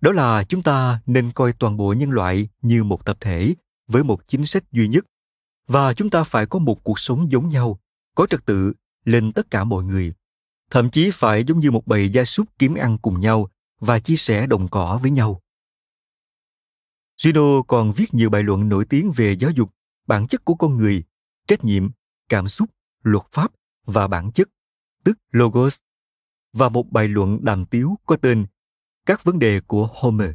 Đó 0.00 0.12
là 0.12 0.44
chúng 0.44 0.62
ta 0.62 1.00
nên 1.06 1.32
coi 1.32 1.52
toàn 1.52 1.76
bộ 1.76 1.92
nhân 1.92 2.10
loại 2.10 2.48
như 2.62 2.84
một 2.84 3.04
tập 3.04 3.16
thể 3.20 3.54
với 3.86 4.04
một 4.04 4.28
chính 4.28 4.46
sách 4.46 4.72
duy 4.72 4.88
nhất 4.88 5.04
và 5.66 5.94
chúng 5.94 6.10
ta 6.10 6.24
phải 6.24 6.46
có 6.46 6.58
một 6.58 6.84
cuộc 6.84 6.98
sống 6.98 7.32
giống 7.32 7.48
nhau, 7.48 7.80
có 8.14 8.26
trật 8.30 8.46
tự 8.46 8.72
lên 9.04 9.32
tất 9.32 9.50
cả 9.50 9.64
mọi 9.64 9.84
người. 9.84 10.12
Thậm 10.70 10.90
chí 10.90 11.10
phải 11.12 11.44
giống 11.44 11.60
như 11.60 11.70
một 11.70 11.86
bầy 11.86 12.08
gia 12.08 12.24
súc 12.24 12.48
kiếm 12.58 12.74
ăn 12.74 12.98
cùng 12.98 13.20
nhau 13.20 13.50
và 13.80 13.98
chia 13.98 14.16
sẻ 14.16 14.46
đồng 14.46 14.68
cỏ 14.68 14.98
với 15.02 15.10
nhau. 15.10 15.40
Gino 17.16 17.62
còn 17.62 17.92
viết 17.92 18.14
nhiều 18.14 18.30
bài 18.30 18.42
luận 18.42 18.68
nổi 18.68 18.84
tiếng 18.84 19.12
về 19.12 19.36
giáo 19.36 19.50
dục, 19.50 19.70
bản 20.06 20.26
chất 20.26 20.44
của 20.44 20.54
con 20.54 20.76
người, 20.76 21.04
trách 21.48 21.64
nhiệm, 21.64 21.90
cảm 22.28 22.48
xúc, 22.48 22.70
luật 23.02 23.24
pháp 23.32 23.52
và 23.84 24.08
bản 24.08 24.32
chất, 24.32 24.48
tức 25.04 25.18
logos, 25.30 25.78
và 26.54 26.68
một 26.68 26.90
bài 26.90 27.08
luận 27.08 27.38
đàm 27.44 27.66
tiếu 27.66 27.98
có 28.06 28.16
tên 28.16 28.46
Các 29.06 29.24
vấn 29.24 29.38
đề 29.38 29.60
của 29.60 29.88
Homer. 29.94 30.30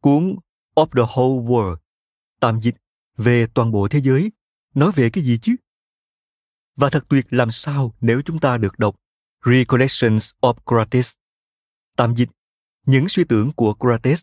Cuốn 0.00 0.36
Of 0.74 0.86
the 0.86 1.12
Whole 1.14 1.46
World, 1.46 1.76
tạm 2.40 2.60
dịch 2.60 2.74
về 3.16 3.46
toàn 3.54 3.72
bộ 3.72 3.88
thế 3.88 4.00
giới, 4.00 4.32
nói 4.74 4.92
về 4.94 5.10
cái 5.10 5.24
gì 5.24 5.38
chứ? 5.38 5.56
Và 6.76 6.90
thật 6.90 7.04
tuyệt 7.08 7.26
làm 7.30 7.50
sao 7.50 7.94
nếu 8.00 8.22
chúng 8.24 8.38
ta 8.38 8.56
được 8.56 8.78
đọc 8.78 8.96
Recollections 9.44 10.30
of 10.40 10.54
Crates, 10.66 11.12
tạm 11.96 12.14
dịch 12.14 12.28
những 12.86 13.08
suy 13.08 13.24
tưởng 13.24 13.52
của 13.52 13.74
Crates. 13.74 14.22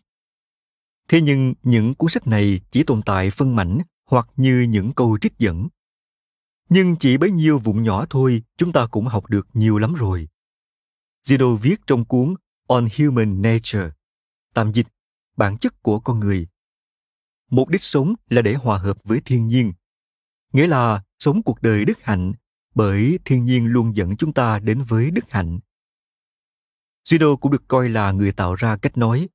Thế 1.08 1.20
nhưng 1.20 1.54
những 1.62 1.94
cuốn 1.94 2.10
sách 2.10 2.26
này 2.26 2.60
chỉ 2.70 2.82
tồn 2.82 3.02
tại 3.02 3.30
phân 3.30 3.56
mảnh 3.56 3.78
hoặc 4.06 4.28
như 4.36 4.60
những 4.60 4.92
câu 4.92 5.18
trích 5.20 5.38
dẫn. 5.38 5.68
Nhưng 6.68 6.96
chỉ 6.96 7.16
bấy 7.16 7.30
nhiêu 7.30 7.58
vụn 7.58 7.82
nhỏ 7.82 8.06
thôi 8.10 8.42
chúng 8.56 8.72
ta 8.72 8.86
cũng 8.86 9.06
học 9.06 9.26
được 9.30 9.46
nhiều 9.54 9.78
lắm 9.78 9.94
rồi. 9.94 10.28
Zeno 11.26 11.56
viết 11.56 11.80
trong 11.86 12.04
cuốn 12.04 12.34
On 12.66 12.88
Human 12.98 13.42
Nature, 13.42 13.90
tạm 14.54 14.72
dịch 14.72 14.86
bản 15.36 15.58
chất 15.58 15.82
của 15.82 16.00
con 16.00 16.18
người. 16.18 16.48
Mục 17.50 17.68
đích 17.68 17.82
sống 17.82 18.14
là 18.28 18.42
để 18.42 18.54
hòa 18.54 18.78
hợp 18.78 18.96
với 19.04 19.20
thiên 19.24 19.46
nhiên, 19.46 19.72
nghĩa 20.52 20.66
là 20.66 21.02
sống 21.18 21.42
cuộc 21.42 21.62
đời 21.62 21.84
đức 21.84 22.02
hạnh 22.02 22.32
bởi 22.74 23.18
thiên 23.24 23.44
nhiên 23.44 23.66
luôn 23.66 23.96
dẫn 23.96 24.16
chúng 24.16 24.32
ta 24.32 24.58
đến 24.58 24.82
với 24.88 25.10
đức 25.10 25.30
hạnh. 25.30 25.60
Zeno 27.04 27.36
cũng 27.36 27.52
được 27.52 27.62
coi 27.68 27.88
là 27.88 28.12
người 28.12 28.32
tạo 28.32 28.54
ra 28.54 28.76
cách 28.76 28.98
nói, 28.98 29.28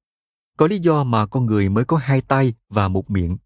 có 0.58 0.68
lý 0.68 0.80
do 0.80 1.04
mà 1.04 1.26
con 1.26 1.46
người 1.46 1.70
mới 1.70 1.86
có 1.86 1.98
hai 1.98 2.22
tay 2.22 2.54
và 2.70 2.88
một 2.88 3.10
miệng. 3.10 3.38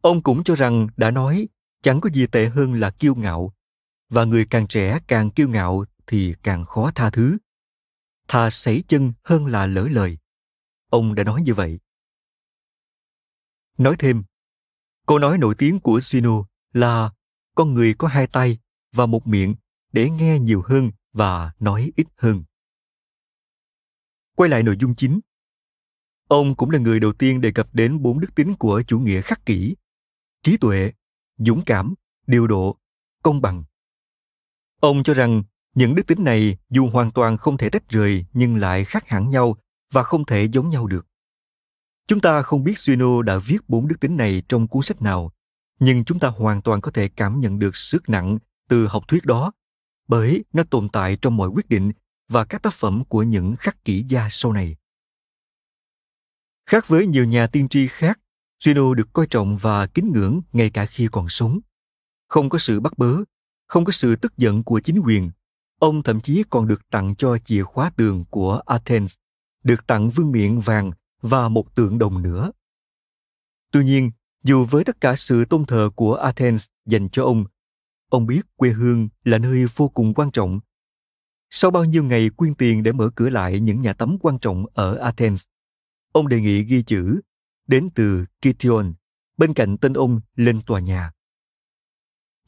Ông 0.00 0.22
cũng 0.22 0.44
cho 0.44 0.54
rằng 0.54 0.88
đã 0.96 1.10
nói 1.10 1.48
chẳng 1.82 2.00
có 2.00 2.10
gì 2.10 2.26
tệ 2.26 2.48
hơn 2.48 2.74
là 2.74 2.90
kiêu 2.90 3.14
ngạo, 3.14 3.54
và 4.08 4.24
người 4.24 4.46
càng 4.50 4.66
trẻ 4.66 4.98
càng 5.06 5.30
kiêu 5.30 5.48
ngạo 5.48 5.84
thì 6.06 6.34
càng 6.42 6.64
khó 6.64 6.90
tha 6.94 7.10
thứ. 7.10 7.38
Thà 8.28 8.50
sảy 8.50 8.82
chân 8.88 9.12
hơn 9.22 9.46
là 9.46 9.66
lỡ 9.66 9.88
lời. 9.90 10.18
Ông 10.90 11.14
đã 11.14 11.24
nói 11.24 11.42
như 11.42 11.54
vậy. 11.54 11.80
Nói 13.78 13.96
thêm, 13.98 14.22
câu 15.06 15.18
nói 15.18 15.38
nổi 15.38 15.54
tiếng 15.58 15.80
của 15.80 16.00
Sino 16.00 16.44
là 16.72 17.10
con 17.54 17.74
người 17.74 17.94
có 17.98 18.08
hai 18.08 18.26
tay 18.26 18.58
và 18.92 19.06
một 19.06 19.26
miệng 19.26 19.54
để 19.92 20.10
nghe 20.10 20.38
nhiều 20.38 20.62
hơn 20.66 20.90
và 21.12 21.52
nói 21.58 21.92
ít 21.96 22.06
hơn. 22.16 22.44
Quay 24.36 24.50
lại 24.50 24.62
nội 24.62 24.76
dung 24.80 24.94
chính. 24.94 25.20
Ông 26.28 26.54
cũng 26.54 26.70
là 26.70 26.78
người 26.78 27.00
đầu 27.00 27.12
tiên 27.12 27.40
đề 27.40 27.52
cập 27.52 27.74
đến 27.74 28.02
bốn 28.02 28.20
đức 28.20 28.34
tính 28.34 28.54
của 28.58 28.82
chủ 28.86 28.98
nghĩa 28.98 29.20
khắc 29.22 29.46
kỷ. 29.46 29.76
Trí 30.42 30.56
tuệ, 30.56 30.92
dũng 31.36 31.62
cảm, 31.66 31.94
điều 32.26 32.46
độ, 32.46 32.78
công 33.22 33.40
bằng. 33.40 33.64
Ông 34.80 35.02
cho 35.02 35.14
rằng 35.14 35.42
những 35.74 35.94
đức 35.94 36.06
tính 36.06 36.24
này 36.24 36.56
dù 36.70 36.90
hoàn 36.90 37.10
toàn 37.10 37.36
không 37.36 37.56
thể 37.56 37.70
tách 37.70 37.88
rời 37.88 38.26
nhưng 38.32 38.56
lại 38.56 38.84
khác 38.84 39.08
hẳn 39.08 39.30
nhau 39.30 39.56
và 39.92 40.02
không 40.02 40.24
thể 40.24 40.44
giống 40.44 40.68
nhau 40.68 40.86
được. 40.86 41.06
Chúng 42.06 42.20
ta 42.20 42.42
không 42.42 42.64
biết 42.64 42.78
Suino 42.78 43.22
đã 43.22 43.38
viết 43.38 43.68
bốn 43.68 43.88
đức 43.88 43.96
tính 44.00 44.16
này 44.16 44.42
trong 44.48 44.68
cuốn 44.68 44.82
sách 44.82 45.02
nào, 45.02 45.32
nhưng 45.80 46.04
chúng 46.04 46.18
ta 46.18 46.28
hoàn 46.28 46.62
toàn 46.62 46.80
có 46.80 46.90
thể 46.90 47.08
cảm 47.08 47.40
nhận 47.40 47.58
được 47.58 47.76
sức 47.76 48.08
nặng 48.08 48.38
từ 48.68 48.86
học 48.86 49.04
thuyết 49.08 49.24
đó, 49.24 49.52
bởi 50.08 50.44
nó 50.52 50.62
tồn 50.70 50.88
tại 50.88 51.16
trong 51.22 51.36
mọi 51.36 51.48
quyết 51.48 51.68
định 51.68 51.92
và 52.28 52.44
các 52.44 52.62
tác 52.62 52.74
phẩm 52.74 53.04
của 53.04 53.22
những 53.22 53.56
khắc 53.56 53.84
kỷ 53.84 54.04
gia 54.08 54.28
sau 54.30 54.52
này. 54.52 54.76
Khác 56.66 56.88
với 56.88 57.06
nhiều 57.06 57.24
nhà 57.24 57.46
tiên 57.46 57.68
tri 57.68 57.86
khác, 57.86 58.20
Suino 58.60 58.94
được 58.94 59.08
coi 59.12 59.26
trọng 59.26 59.56
và 59.56 59.86
kính 59.86 60.12
ngưỡng 60.12 60.40
ngay 60.52 60.70
cả 60.70 60.86
khi 60.86 61.08
còn 61.12 61.28
sống. 61.28 61.60
Không 62.28 62.48
có 62.48 62.58
sự 62.58 62.80
bắt 62.80 62.98
bớ, 62.98 63.16
không 63.66 63.84
có 63.84 63.92
sự 63.92 64.16
tức 64.16 64.36
giận 64.36 64.62
của 64.62 64.80
chính 64.80 65.00
quyền. 65.04 65.30
Ông 65.84 66.02
thậm 66.02 66.20
chí 66.20 66.44
còn 66.50 66.68
được 66.68 66.90
tặng 66.90 67.14
cho 67.14 67.38
chìa 67.38 67.62
khóa 67.62 67.90
tường 67.96 68.24
của 68.30 68.62
Athens, 68.66 69.14
được 69.64 69.86
tặng 69.86 70.10
vương 70.10 70.32
miện 70.32 70.58
vàng 70.58 70.90
và 71.20 71.48
một 71.48 71.74
tượng 71.74 71.98
đồng 71.98 72.22
nữa. 72.22 72.52
Tuy 73.70 73.84
nhiên, 73.84 74.10
dù 74.42 74.64
với 74.64 74.84
tất 74.84 75.00
cả 75.00 75.16
sự 75.16 75.44
tôn 75.44 75.64
thờ 75.64 75.90
của 75.96 76.14
Athens 76.14 76.66
dành 76.86 77.08
cho 77.08 77.24
ông, 77.24 77.44
ông 78.10 78.26
biết 78.26 78.40
quê 78.56 78.70
hương 78.70 79.08
là 79.24 79.38
nơi 79.38 79.64
vô 79.76 79.88
cùng 79.88 80.14
quan 80.14 80.30
trọng. 80.30 80.60
Sau 81.50 81.70
bao 81.70 81.84
nhiêu 81.84 82.04
ngày 82.04 82.30
quyên 82.36 82.54
tiền 82.54 82.82
để 82.82 82.92
mở 82.92 83.10
cửa 83.14 83.28
lại 83.28 83.60
những 83.60 83.80
nhà 83.80 83.92
tắm 83.92 84.16
quan 84.20 84.38
trọng 84.38 84.66
ở 84.74 84.96
Athens, 84.96 85.44
ông 86.12 86.28
đề 86.28 86.40
nghị 86.40 86.62
ghi 86.62 86.82
chữ 86.82 87.20
đến 87.66 87.88
từ 87.94 88.24
Kition 88.40 88.94
bên 89.36 89.54
cạnh 89.54 89.78
tên 89.78 89.92
ông 89.92 90.20
lên 90.36 90.60
tòa 90.66 90.80
nhà. 90.80 91.12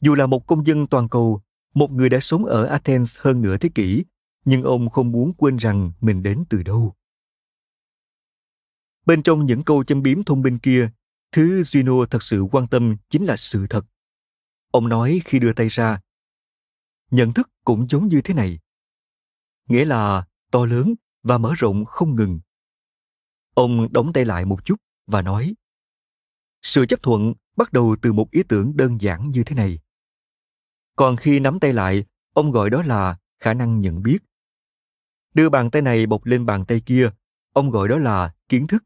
Dù 0.01 0.15
là 0.15 0.25
một 0.27 0.47
công 0.47 0.67
dân 0.67 0.87
toàn 0.87 1.09
cầu, 1.09 1.41
một 1.77 1.91
người 1.91 2.09
đã 2.09 2.19
sống 2.19 2.45
ở 2.45 2.65
Athens 2.65 3.19
hơn 3.19 3.41
nửa 3.41 3.57
thế 3.57 3.69
kỷ, 3.75 4.05
nhưng 4.45 4.63
ông 4.63 4.89
không 4.89 5.11
muốn 5.11 5.33
quên 5.33 5.57
rằng 5.57 5.91
mình 6.01 6.23
đến 6.23 6.43
từ 6.49 6.63
đâu. 6.63 6.93
Bên 9.05 9.23
trong 9.23 9.45
những 9.45 9.63
câu 9.63 9.83
châm 9.83 10.01
biếm 10.01 10.23
thông 10.23 10.41
minh 10.41 10.59
kia, 10.59 10.89
thứ 11.31 11.63
Gino 11.63 12.05
thật 12.05 12.23
sự 12.23 12.45
quan 12.51 12.67
tâm 12.67 12.97
chính 13.09 13.25
là 13.25 13.35
sự 13.37 13.67
thật. 13.69 13.85
Ông 14.71 14.89
nói 14.89 15.21
khi 15.25 15.39
đưa 15.39 15.53
tay 15.53 15.67
ra, 15.67 16.01
nhận 17.11 17.33
thức 17.33 17.49
cũng 17.63 17.87
giống 17.89 18.07
như 18.07 18.21
thế 18.21 18.33
này. 18.33 18.59
Nghĩa 19.67 19.85
là 19.85 20.27
to 20.51 20.65
lớn 20.65 20.93
và 21.23 21.37
mở 21.37 21.53
rộng 21.57 21.85
không 21.85 22.15
ngừng. 22.15 22.39
Ông 23.53 23.93
đóng 23.93 24.13
tay 24.13 24.25
lại 24.25 24.45
một 24.45 24.65
chút 24.65 24.75
và 25.07 25.21
nói, 25.21 25.55
sự 26.61 26.85
chấp 26.85 27.01
thuận 27.01 27.33
bắt 27.55 27.73
đầu 27.73 27.95
từ 28.01 28.13
một 28.13 28.31
ý 28.31 28.43
tưởng 28.49 28.77
đơn 28.77 29.01
giản 29.01 29.29
như 29.29 29.43
thế 29.43 29.55
này. 29.55 29.79
Còn 30.97 31.15
khi 31.15 31.39
nắm 31.39 31.59
tay 31.59 31.73
lại, 31.73 32.05
ông 32.33 32.51
gọi 32.51 32.69
đó 32.69 32.81
là 32.81 33.17
khả 33.39 33.53
năng 33.53 33.81
nhận 33.81 34.03
biết. 34.03 34.17
Đưa 35.33 35.49
bàn 35.49 35.71
tay 35.71 35.81
này 35.81 36.05
bọc 36.05 36.25
lên 36.25 36.45
bàn 36.45 36.65
tay 36.65 36.81
kia, 36.85 37.09
ông 37.53 37.69
gọi 37.69 37.87
đó 37.87 37.97
là 37.97 38.33
kiến 38.49 38.67
thức 38.67 38.83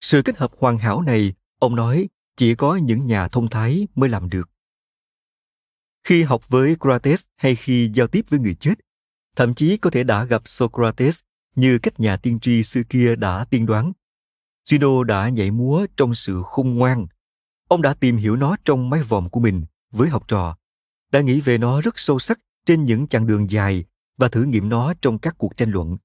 sự 0.00 0.22
kết 0.24 0.38
hợp 0.38 0.52
hoàn 0.58 0.78
hảo 0.78 1.02
này, 1.02 1.34
ông 1.58 1.76
nói, 1.76 2.08
chỉ 2.36 2.54
có 2.54 2.76
những 2.76 3.06
nhà 3.06 3.28
thông 3.28 3.48
thái 3.48 3.86
mới 3.94 4.08
làm 4.08 4.28
được. 4.30 4.50
Khi 6.04 6.22
học 6.22 6.48
với 6.48 6.76
Socrates 6.80 7.24
hay 7.36 7.56
khi 7.56 7.90
giao 7.94 8.06
tiếp 8.06 8.24
với 8.28 8.40
người 8.40 8.54
chết, 8.54 8.74
thậm 9.36 9.54
chí 9.54 9.76
có 9.76 9.90
thể 9.90 10.04
đã 10.04 10.24
gặp 10.24 10.42
Socrates 10.44 11.20
như 11.54 11.78
cách 11.78 12.00
nhà 12.00 12.16
tiên 12.16 12.38
tri 12.38 12.62
xưa 12.62 12.82
kia 12.88 13.16
đã 13.16 13.44
tiên 13.50 13.66
đoán. 13.66 13.92
Juno 14.68 15.02
đã 15.02 15.28
nhảy 15.28 15.50
múa 15.50 15.86
trong 15.96 16.14
sự 16.14 16.42
khôn 16.44 16.74
ngoan. 16.74 17.06
Ông 17.68 17.82
đã 17.82 17.94
tìm 17.94 18.16
hiểu 18.16 18.36
nó 18.36 18.56
trong 18.64 18.90
mái 18.90 19.02
vòm 19.02 19.28
của 19.28 19.40
mình 19.40 19.64
với 19.90 20.08
học 20.08 20.28
trò, 20.28 20.56
đã 21.12 21.20
nghĩ 21.20 21.40
về 21.40 21.58
nó 21.58 21.80
rất 21.80 21.98
sâu 21.98 22.18
sắc 22.18 22.40
trên 22.66 22.84
những 22.84 23.06
chặng 23.06 23.26
đường 23.26 23.50
dài 23.50 23.84
và 24.16 24.28
thử 24.28 24.42
nghiệm 24.42 24.68
nó 24.68 24.94
trong 25.02 25.18
các 25.18 25.34
cuộc 25.38 25.56
tranh 25.56 25.70
luận. 25.70 25.96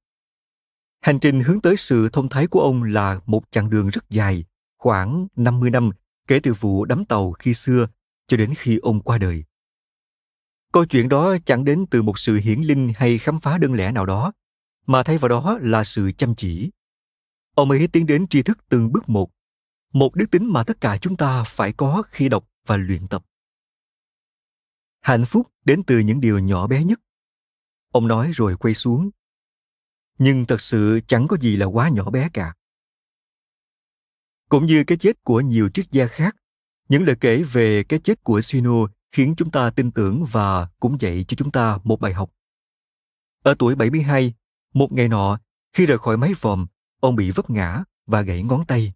Hành 1.01 1.19
trình 1.19 1.41
hướng 1.41 1.61
tới 1.61 1.77
sự 1.77 2.09
thông 2.09 2.29
thái 2.29 2.47
của 2.47 2.59
ông 2.59 2.83
là 2.83 3.19
một 3.25 3.43
chặng 3.51 3.69
đường 3.69 3.89
rất 3.89 4.09
dài, 4.09 4.45
khoảng 4.77 5.27
50 5.35 5.69
năm 5.69 5.89
kể 6.27 6.39
từ 6.43 6.53
vụ 6.53 6.85
đắm 6.85 7.05
tàu 7.05 7.31
khi 7.31 7.53
xưa 7.53 7.87
cho 8.27 8.37
đến 8.37 8.53
khi 8.57 8.77
ông 8.77 8.99
qua 8.99 9.17
đời. 9.17 9.43
Câu 10.71 10.85
chuyện 10.85 11.09
đó 11.09 11.37
chẳng 11.45 11.65
đến 11.65 11.85
từ 11.91 12.01
một 12.01 12.19
sự 12.19 12.35
hiển 12.35 12.61
linh 12.61 12.91
hay 12.95 13.17
khám 13.17 13.39
phá 13.39 13.57
đơn 13.57 13.73
lẻ 13.73 13.91
nào 13.91 14.05
đó, 14.05 14.33
mà 14.85 15.03
thay 15.03 15.17
vào 15.17 15.29
đó 15.29 15.57
là 15.61 15.83
sự 15.83 16.11
chăm 16.11 16.35
chỉ. 16.35 16.71
Ông 17.55 17.71
ấy 17.71 17.87
tiến 17.87 18.05
đến 18.05 18.27
tri 18.27 18.43
thức 18.43 18.57
từng 18.69 18.91
bước 18.91 19.09
một, 19.09 19.29
một 19.93 20.15
đức 20.15 20.31
tính 20.31 20.53
mà 20.53 20.63
tất 20.63 20.81
cả 20.81 20.97
chúng 20.97 21.15
ta 21.15 21.43
phải 21.43 21.73
có 21.73 22.03
khi 22.07 22.29
đọc 22.29 22.49
và 22.67 22.77
luyện 22.77 23.07
tập. 23.07 23.23
Hạnh 25.03 25.25
phúc 25.25 25.47
đến 25.65 25.83
từ 25.83 25.99
những 25.99 26.21
điều 26.21 26.39
nhỏ 26.39 26.67
bé 26.67 26.83
nhất. 26.83 26.99
Ông 27.91 28.07
nói 28.07 28.31
rồi 28.33 28.57
quay 28.57 28.73
xuống. 28.73 29.09
Nhưng 30.17 30.45
thật 30.45 30.61
sự 30.61 30.99
chẳng 31.07 31.27
có 31.27 31.37
gì 31.41 31.55
là 31.55 31.65
quá 31.65 31.89
nhỏ 31.89 32.09
bé 32.09 32.29
cả. 32.33 32.53
Cũng 34.49 34.65
như 34.65 34.83
cái 34.87 34.97
chết 34.97 35.23
của 35.23 35.41
nhiều 35.41 35.69
triết 35.69 35.91
gia 35.91 36.07
khác, 36.07 36.35
những 36.89 37.03
lời 37.03 37.15
kể 37.19 37.43
về 37.43 37.83
cái 37.83 37.99
chết 37.99 38.23
của 38.23 38.41
Sino 38.41 38.87
khiến 39.11 39.33
chúng 39.37 39.51
ta 39.51 39.69
tin 39.69 39.91
tưởng 39.91 40.25
và 40.31 40.69
cũng 40.79 40.97
dạy 40.99 41.25
cho 41.27 41.35
chúng 41.35 41.51
ta 41.51 41.79
một 41.83 42.01
bài 42.01 42.13
học. 42.13 42.31
Ở 43.43 43.55
tuổi 43.59 43.75
72, 43.75 44.33
một 44.73 44.91
ngày 44.91 45.07
nọ, 45.07 45.39
khi 45.73 45.85
rời 45.85 45.97
khỏi 45.97 46.17
máy 46.17 46.33
phòng, 46.37 46.67
ông 46.99 47.15
bị 47.15 47.31
vấp 47.31 47.49
ngã 47.49 47.83
và 48.05 48.21
gãy 48.21 48.43
ngón 48.43 48.65
tay. 48.65 48.93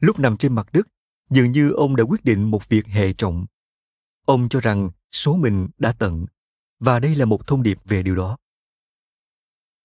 Lúc 0.00 0.18
nằm 0.18 0.36
trên 0.36 0.54
mặt 0.54 0.72
đất, 0.72 0.88
dường 1.30 1.52
như 1.52 1.70
ông 1.70 1.96
đã 1.96 2.04
quyết 2.04 2.24
định 2.24 2.50
một 2.50 2.68
việc 2.68 2.86
hệ 2.86 3.12
trọng. 3.12 3.46
Ông 4.26 4.48
cho 4.48 4.60
rằng 4.60 4.90
số 5.12 5.36
mình 5.36 5.68
đã 5.78 5.94
tận, 5.98 6.26
và 6.78 6.98
đây 6.98 7.14
là 7.14 7.24
một 7.24 7.46
thông 7.46 7.62
điệp 7.62 7.78
về 7.84 8.02
điều 8.02 8.16
đó. 8.16 8.36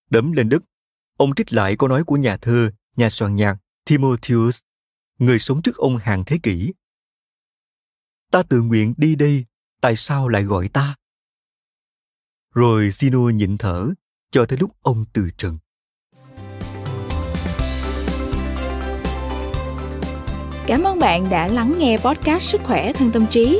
Đấm 0.09 0.31
lên 0.31 0.49
đức 0.49 0.63
ông 1.17 1.35
trích 1.35 1.53
lại 1.53 1.75
câu 1.79 1.89
nói 1.89 2.03
của 2.03 2.17
nhà 2.17 2.37
thơ, 2.37 2.71
nhà 2.95 3.09
soạn 3.09 3.35
nhạc 3.35 3.57
Timotheus, 3.85 4.59
người 5.17 5.39
sống 5.39 5.61
trước 5.61 5.77
ông 5.77 5.97
hàng 5.97 6.23
thế 6.25 6.39
kỷ. 6.43 6.73
Ta 8.31 8.43
tự 8.43 8.61
nguyện 8.61 8.93
đi 8.97 9.15
đây, 9.15 9.45
tại 9.81 9.95
sao 9.95 10.27
lại 10.27 10.43
gọi 10.43 10.69
ta? 10.69 10.95
Rồi 12.53 12.91
sino 12.91 13.29
nhịn 13.29 13.57
thở, 13.57 13.89
cho 14.31 14.45
tới 14.45 14.57
lúc 14.57 14.71
ông 14.81 15.05
từ 15.13 15.29
trần. 15.37 15.57
Cảm 20.67 20.83
ơn 20.83 20.99
bạn 20.99 21.29
đã 21.29 21.47
lắng 21.47 21.75
nghe 21.77 21.97
podcast 21.97 22.43
Sức 22.43 22.61
khỏe 22.63 22.93
thân 22.93 23.11
tâm 23.11 23.25
trí. 23.31 23.59